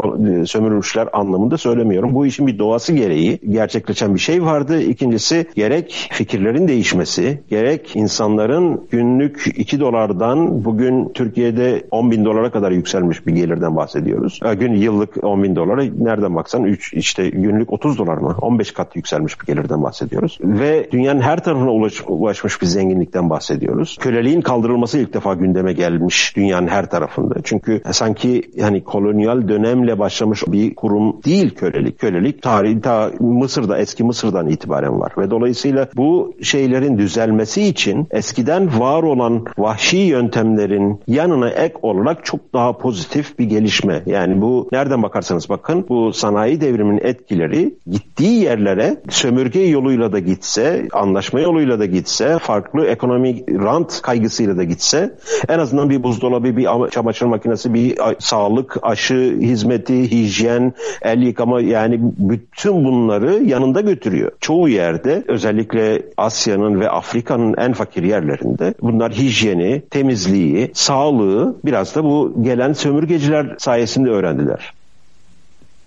e, 0.41 0.45
sömürmüşler 0.45 1.07
anlamında 1.13 1.57
söylemiyorum. 1.57 2.15
Bu 2.15 2.25
işin 2.25 2.47
bir 2.47 2.59
doğası 2.59 2.93
gereği 2.93 3.39
gerçekleşen 3.49 4.15
bir 4.15 4.19
şey 4.19 4.43
vardı. 4.43 4.81
İkincisi 4.81 5.45
gerek 5.55 6.09
fikirlerin 6.11 6.67
değişmesi, 6.67 7.41
gerek 7.49 7.95
insanların 7.95 8.87
günlük 8.91 9.53
2 9.55 9.79
dolardan 9.79 10.65
bugün 10.65 11.09
Türkiye'de 11.13 11.83
10 11.91 12.11
bin 12.11 12.25
dolara 12.25 12.51
kadar 12.51 12.71
yükselmiş 12.71 13.27
bir 13.27 13.35
gelirden 13.35 13.75
bahsediyoruz. 13.75 14.39
Gün 14.59 14.73
yıllık 14.73 15.23
10 15.23 15.43
bin 15.43 15.55
dolara 15.55 15.83
nereden 15.83 16.35
baksan 16.35 16.63
3 16.63 16.93
işte 16.93 17.29
günlük 17.29 17.73
30 17.73 17.97
dolar 17.97 18.17
mı? 18.17 18.35
15 18.41 18.71
kat 18.71 18.95
yükselmiş 18.95 19.41
bir 19.41 19.45
gelirden 19.45 19.83
bahsediyoruz. 19.83 20.37
Ve 20.41 20.87
dünyanın 20.91 21.21
her 21.21 21.43
tarafına 21.43 21.71
ulaş, 21.71 22.03
ulaşmış 22.07 22.61
bir 22.61 22.67
zenginlikten 22.67 23.29
bahsediyoruz. 23.29 23.97
Köleliğin 23.99 24.41
kaldırılması 24.41 24.97
ilk 24.97 25.13
defa 25.13 25.33
gündeme 25.33 25.73
gelmiş 25.73 26.33
dünyanın 26.35 26.67
her 26.67 26.89
tarafında. 26.89 27.35
Çünkü 27.43 27.81
sanki 27.91 28.41
hani 28.61 28.83
kolonyal 28.83 29.47
dönemle 29.47 29.99
başlamış 29.99 30.43
bir 30.47 30.75
kurum 30.75 31.23
değil 31.23 31.55
kölelik. 31.55 31.99
Kölelik 31.99 32.41
tarihi 32.41 32.81
ta 32.81 33.11
Mısır'da 33.19 33.77
eski 33.77 34.03
Mısır'dan 34.03 34.49
itibaren 34.49 34.99
var 34.99 35.13
ve 35.17 35.31
dolayısıyla 35.31 35.87
bu 35.95 36.33
şeylerin 36.41 36.97
düzelmesi 36.97 37.63
için 37.63 38.07
eskiden 38.11 38.79
var 38.79 39.03
olan 39.03 39.45
vahşi 39.57 39.97
yöntemlerin 39.97 40.99
yanına 41.07 41.49
ek 41.49 41.73
olarak 41.81 42.25
çok 42.25 42.53
daha 42.53 42.77
pozitif 42.77 43.39
bir 43.39 43.45
gelişme. 43.45 44.03
Yani 44.05 44.41
bu 44.41 44.69
nereden 44.71 45.03
bakarsanız 45.03 45.49
bakın 45.49 45.85
bu 45.89 46.13
sanayi 46.13 46.61
devriminin 46.61 47.01
etkileri 47.03 47.75
gittiği 47.91 48.43
yerlere 48.43 48.97
sömürge 49.09 49.59
yoluyla 49.59 50.11
da 50.11 50.19
gitse, 50.19 50.87
anlaşma 50.93 51.39
yoluyla 51.39 51.79
da 51.79 51.85
gitse, 51.85 52.37
farklı 52.39 52.85
ekonomik 52.85 53.49
rant 53.49 54.01
kaygısıyla 54.01 54.57
da 54.57 54.63
gitse 54.63 55.15
en 55.49 55.59
azından 55.59 55.89
bir 55.89 56.03
buzdolabı, 56.03 56.57
bir 56.57 56.67
çamaşır 56.91 57.25
makinesi, 57.25 57.73
bir 57.73 57.97
sağlık, 58.41 58.77
aşı 58.81 59.37
hizmeti, 59.41 60.11
hijyen, 60.11 60.73
el 61.01 61.21
yıkama 61.21 61.61
yani 61.61 61.99
bütün 62.01 62.85
bunları 62.85 63.43
yanında 63.43 63.81
götürüyor. 63.81 64.31
Çoğu 64.39 64.69
yerde 64.69 65.23
özellikle 65.27 66.01
Asya'nın 66.17 66.79
ve 66.79 66.89
Afrika'nın 66.89 67.55
en 67.57 67.73
fakir 67.73 68.03
yerlerinde 68.03 68.73
bunlar 68.81 69.11
hijyeni, 69.11 69.81
temizliği, 69.89 70.71
sağlığı 70.73 71.55
biraz 71.65 71.95
da 71.95 72.03
bu 72.03 72.43
gelen 72.43 72.73
sömürgeciler 72.73 73.55
sayesinde 73.57 74.09
öğrendiler. 74.09 74.73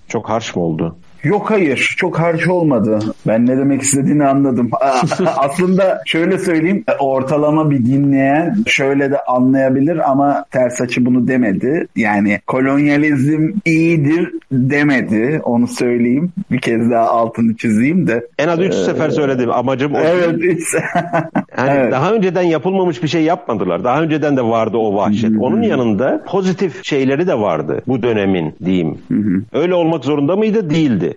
Çok 0.08 0.28
harş 0.28 0.56
mı 0.56 0.62
oldu? 0.62 0.96
Yok 1.24 1.50
hayır 1.50 1.94
çok 1.96 2.20
harç 2.20 2.48
olmadı. 2.48 2.98
Ben 3.26 3.46
ne 3.46 3.56
demek 3.56 3.82
istediğini 3.82 4.26
anladım. 4.26 4.70
Aslında 5.36 6.02
şöyle 6.06 6.38
söyleyeyim 6.38 6.84
ortalama 6.98 7.70
bir 7.70 7.86
dinleyen 7.86 8.56
şöyle 8.66 9.10
de 9.10 9.24
anlayabilir 9.24 10.10
ama 10.10 10.44
ters 10.50 10.80
açı 10.80 11.06
bunu 11.06 11.28
demedi. 11.28 11.86
Yani 11.96 12.40
kolonyalizm 12.46 13.48
iyidir 13.64 14.30
demedi 14.52 15.40
onu 15.44 15.66
söyleyeyim. 15.66 16.32
Bir 16.50 16.60
kez 16.60 16.90
daha 16.90 17.08
altını 17.08 17.56
çizeyim 17.56 18.06
de. 18.06 18.26
En 18.38 18.48
az 18.48 18.60
üç 18.60 18.74
ee, 18.74 18.84
sefer 18.84 19.10
söyledim 19.10 19.50
amacım 19.50 19.94
o. 19.94 19.98
Evet. 19.98 20.40
yani 21.58 21.70
evet. 21.70 21.92
Daha 21.92 22.12
önceden 22.12 22.42
yapılmamış 22.42 23.02
bir 23.02 23.08
şey 23.08 23.22
yapmadılar. 23.22 23.84
Daha 23.84 24.02
önceden 24.02 24.36
de 24.36 24.42
vardı 24.42 24.76
o 24.76 24.94
vahşet. 24.94 25.30
Onun 25.40 25.62
yanında 25.62 26.24
pozitif 26.26 26.84
şeyleri 26.84 27.26
de 27.26 27.34
vardı 27.34 27.82
bu 27.86 28.02
dönemin 28.02 28.54
diyeyim. 28.64 28.98
Öyle 29.52 29.74
olmak 29.74 30.04
zorunda 30.04 30.36
mıydı? 30.36 30.70
Değildi. 30.70 31.13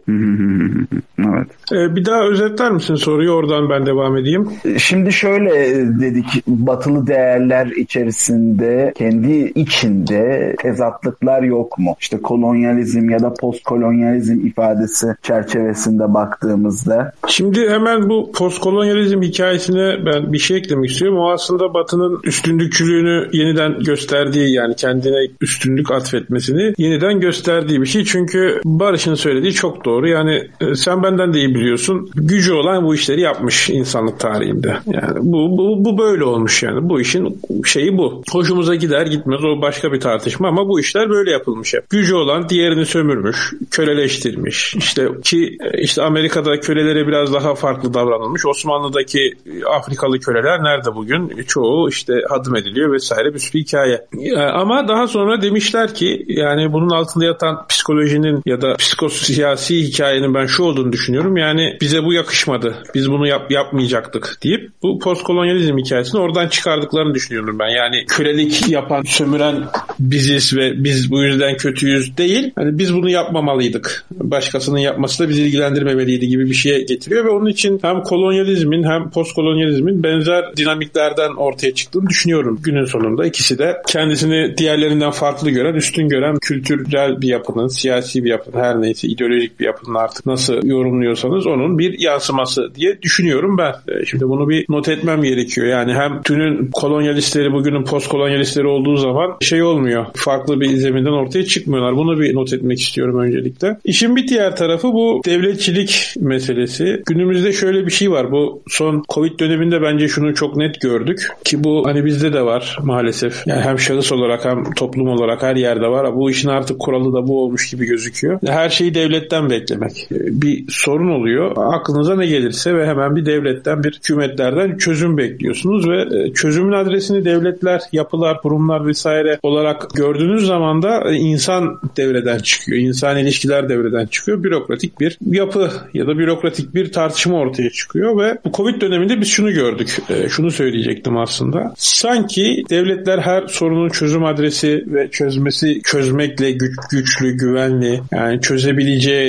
Evet. 1.19 1.47
Ee, 1.71 1.95
bir 1.95 2.05
daha 2.05 2.23
özetler 2.23 2.71
misin 2.71 2.95
soruyu 2.95 3.31
oradan 3.31 3.69
ben 3.69 3.85
devam 3.85 4.17
edeyim. 4.17 4.49
Şimdi 4.77 5.11
şöyle 5.11 5.75
dedik 5.99 6.47
batılı 6.47 7.07
değerler 7.07 7.65
içerisinde 7.67 8.93
kendi 8.97 9.51
içinde 9.55 10.55
tezatlıklar 10.59 11.43
yok 11.43 11.77
mu? 11.77 11.95
İşte 11.99 12.17
kolonyalizm 12.21 13.09
ya 13.09 13.19
da 13.19 13.33
postkolonyalizm 13.33 14.47
ifadesi 14.47 15.07
çerçevesinde 15.21 16.13
baktığımızda. 16.13 17.11
Şimdi 17.27 17.69
hemen 17.69 18.09
bu 18.09 18.31
postkolonyalizm 18.31 19.21
hikayesine 19.21 20.05
ben 20.05 20.33
bir 20.33 20.37
şey 20.37 20.57
eklemek 20.57 20.89
istiyorum. 20.89 21.17
O 21.17 21.31
aslında 21.31 21.73
batının 21.73 22.19
üstünlükçülüğünü 22.23 23.29
yeniden 23.31 23.79
gösterdiği 23.79 24.53
yani 24.53 24.75
kendine 24.75 25.27
üstünlük 25.41 25.91
atfetmesini 25.91 26.73
yeniden 26.77 27.19
gösterdiği 27.19 27.81
bir 27.81 27.85
şey. 27.85 28.03
Çünkü 28.03 28.61
Barış'ın 28.65 29.15
söylediği 29.15 29.53
çok 29.53 29.85
doğru. 29.87 30.07
Yani 30.07 30.47
e, 30.61 30.75
sen 30.75 31.03
benden 31.03 31.33
de 31.33 31.39
iyi 31.39 31.55
biliyorsun. 31.55 32.09
Gücü 32.15 32.53
olan 32.53 32.85
bu 32.85 32.95
işleri 32.95 33.21
yapmış 33.21 33.69
insanlık 33.69 34.19
tarihinde. 34.19 34.77
Yani 34.87 35.17
bu, 35.19 35.57
bu, 35.57 35.85
bu 35.85 35.97
böyle 35.97 36.23
olmuş 36.23 36.63
yani. 36.63 36.89
Bu 36.89 37.01
işin 37.01 37.41
şeyi 37.65 37.97
bu. 37.97 38.23
Hoşumuza 38.31 38.75
gider 38.75 39.05
gitmez 39.05 39.43
o 39.43 39.61
başka 39.61 39.91
bir 39.93 39.99
tartışma 39.99 40.47
ama 40.47 40.67
bu 40.67 40.79
işler 40.79 41.09
böyle 41.09 41.31
yapılmış 41.31 41.73
hep. 41.73 41.89
Gücü 41.89 42.15
olan 42.15 42.49
diğerini 42.49 42.85
sömürmüş, 42.85 43.53
köleleştirmiş. 43.71 44.75
İşte 44.75 45.07
ki 45.23 45.57
e, 45.73 45.81
işte 45.81 46.01
Amerika'da 46.01 46.59
kölelere 46.59 47.07
biraz 47.07 47.33
daha 47.33 47.55
farklı 47.55 47.93
davranılmış. 47.93 48.45
Osmanlı'daki 48.45 49.33
Afrikalı 49.77 50.19
köleler 50.19 50.63
nerede 50.63 50.95
bugün? 50.95 51.43
Çoğu 51.47 51.89
işte 51.89 52.13
hadım 52.29 52.55
ediliyor 52.55 52.93
vesaire 52.93 53.33
bir 53.33 53.39
sürü 53.39 53.59
hikaye. 53.59 54.05
E, 54.21 54.37
ama 54.37 54.87
daha 54.87 55.07
sonra 55.07 55.41
demişler 55.41 55.93
ki 55.93 56.25
yani 56.27 56.73
bunun 56.73 56.89
altında 56.89 57.25
yatan 57.25 57.67
psikolojinin 57.69 58.41
ya 58.45 58.61
da 58.61 58.75
psikosiyasi 58.75 59.76
hikayenin 59.83 60.33
ben 60.33 60.45
şu 60.45 60.63
olduğunu 60.63 60.91
düşünüyorum. 60.91 61.37
Yani 61.37 61.77
bize 61.81 62.03
bu 62.03 62.13
yakışmadı. 62.13 62.75
Biz 62.95 63.11
bunu 63.11 63.27
yap, 63.27 63.51
yapmayacaktık 63.51 64.39
deyip 64.43 64.71
bu 64.83 64.99
postkolonyalizm 64.99 65.77
hikayesini 65.77 66.21
oradan 66.21 66.47
çıkardıklarını 66.47 67.13
düşünüyorum 67.13 67.59
ben. 67.59 67.69
Yani 67.69 68.05
kölelik 68.07 68.69
yapan, 68.69 69.01
sömüren 69.01 69.63
biziz 69.99 70.57
ve 70.57 70.83
biz 70.83 71.11
bu 71.11 71.23
yüzden 71.23 71.57
kötüyüz 71.57 72.17
değil. 72.17 72.51
Hani 72.55 72.77
biz 72.77 72.93
bunu 72.93 73.09
yapmamalıydık. 73.09 74.05
Başkasının 74.11 74.77
yapması 74.77 75.23
da 75.23 75.29
bizi 75.29 75.41
ilgilendirmemeliydi 75.41 76.27
gibi 76.27 76.45
bir 76.45 76.53
şeye 76.53 76.81
getiriyor 76.81 77.25
ve 77.25 77.29
onun 77.29 77.49
için 77.49 77.79
hem 77.81 78.01
kolonyalizmin 78.01 78.83
hem 78.83 79.09
postkolonyalizmin 79.09 80.03
benzer 80.03 80.57
dinamiklerden 80.57 81.35
ortaya 81.35 81.73
çıktığını 81.73 82.09
düşünüyorum 82.09 82.59
günün 82.63 82.85
sonunda. 82.85 83.25
ikisi 83.25 83.57
de 83.57 83.77
kendisini 83.87 84.57
diğerlerinden 84.57 85.11
farklı 85.11 85.49
gören, 85.49 85.73
üstün 85.73 86.09
gören 86.09 86.37
kültürel 86.41 87.21
bir 87.21 87.27
yapının, 87.27 87.67
siyasi 87.67 88.23
bir 88.23 88.29
yapının 88.29 88.63
her 88.63 88.81
neyse 88.81 89.07
ideolojik 89.07 89.59
bir 89.59 89.65
yapının 89.67 89.95
artık 89.95 90.25
nasıl 90.25 90.67
yorumluyorsanız 90.67 91.47
onun 91.47 91.79
bir 91.79 91.99
yansıması 91.99 92.75
diye 92.75 93.01
düşünüyorum 93.01 93.57
ben. 93.57 93.73
E, 93.87 94.05
şimdi 94.05 94.29
bunu 94.29 94.49
bir 94.49 94.65
not 94.69 94.89
etmem 94.89 95.23
gerekiyor. 95.23 95.67
Yani 95.67 95.93
hem 95.93 96.21
dünün 96.29 96.69
kolonyalistleri 96.73 97.51
bugünün 97.53 97.83
post 97.83 98.07
kolonyalistleri 98.07 98.67
olduğu 98.67 98.97
zaman 98.97 99.37
şey 99.41 99.63
olmuyor. 99.63 100.05
Farklı 100.15 100.61
bir 100.61 100.67
zeminden 100.67 101.11
ortaya 101.11 101.45
çıkmıyorlar. 101.45 101.95
Bunu 101.95 102.19
bir 102.19 102.35
not 102.35 102.53
etmek 102.53 102.81
istiyorum 102.81 103.19
öncelikle. 103.19 103.77
İşin 103.83 104.15
bir 104.15 104.27
diğer 104.27 104.55
tarafı 104.55 104.87
bu 104.87 105.21
devletçilik 105.25 106.13
meselesi. 106.19 107.01
Günümüzde 107.05 107.53
şöyle 107.53 107.85
bir 107.85 107.91
şey 107.91 108.11
var. 108.11 108.31
Bu 108.31 108.63
son 108.67 109.03
Covid 109.09 109.39
döneminde 109.39 109.81
bence 109.81 110.07
şunu 110.07 110.35
çok 110.35 110.57
net 110.57 110.81
gördük 110.81 111.27
ki 111.43 111.63
bu 111.63 111.85
hani 111.85 112.05
bizde 112.05 112.33
de 112.33 112.41
var 112.41 112.77
maalesef. 112.83 113.47
Yani 113.47 113.61
hem 113.61 113.79
şahıs 113.79 114.11
olarak 114.11 114.45
hem 114.45 114.73
toplum 114.73 115.07
olarak 115.07 115.43
her 115.43 115.55
yerde 115.55 115.87
var. 115.87 116.15
Bu 116.15 116.29
işin 116.29 116.49
artık 116.49 116.79
kuralı 116.79 117.13
da 117.13 117.27
bu 117.27 117.43
olmuş 117.43 117.69
gibi 117.69 117.85
gözüküyor. 117.85 118.39
Her 118.47 118.69
şeyi 118.69 118.93
devletten 118.93 119.46
beklemek. 119.49 120.07
Bir 120.11 120.65
sorun 120.69 121.09
oluyor. 121.09 121.51
Aklınıza 121.57 122.15
ne 122.15 122.27
gelirse 122.27 122.75
ve 122.75 122.87
hemen 122.87 123.15
bir 123.15 123.25
devletten, 123.25 123.83
bir 123.83 123.93
hükümetlerden 123.93 124.77
çözüm 124.77 125.17
bekliyorsunuz 125.17 125.89
ve 125.89 126.01
e, 126.01 126.33
çözümün 126.33 126.71
adresini 126.71 127.25
devletler, 127.25 127.81
yapılar, 127.91 128.41
kurumlar 128.41 128.87
vesaire 128.87 129.39
olarak 129.43 129.89
gördüğünüz 129.95 130.45
zaman 130.45 130.81
da 130.81 131.11
insan 131.11 131.79
devreden 131.97 132.37
çıkıyor. 132.37 132.77
İnsan 132.77 133.17
ilişkiler 133.17 133.69
devreden 133.69 134.05
çıkıyor. 134.05 134.43
Bürokratik 134.43 134.99
bir 134.99 135.17
yapı 135.31 135.71
ya 135.93 136.07
da 136.07 136.17
bürokratik 136.17 136.75
bir 136.75 136.91
tartışma 136.91 137.37
ortaya 137.37 137.69
çıkıyor 137.69 138.21
ve 138.21 138.37
bu 138.45 138.51
Covid 138.51 138.81
döneminde 138.81 139.21
biz 139.21 139.27
şunu 139.27 139.51
gördük. 139.51 139.97
E, 140.09 140.29
şunu 140.29 140.51
söyleyecektim 140.51 141.17
aslında. 141.17 141.73
Sanki 141.77 142.63
devletler 142.69 143.19
her 143.19 143.47
sorunun 143.47 143.89
çözüm 143.89 144.25
adresi 144.25 144.83
ve 144.87 145.11
çözmesi 145.11 145.81
çözmekle 145.83 146.51
güç, 146.51 146.75
güçlü, 146.91 147.37
güvenli 147.37 148.01
yani 148.11 148.41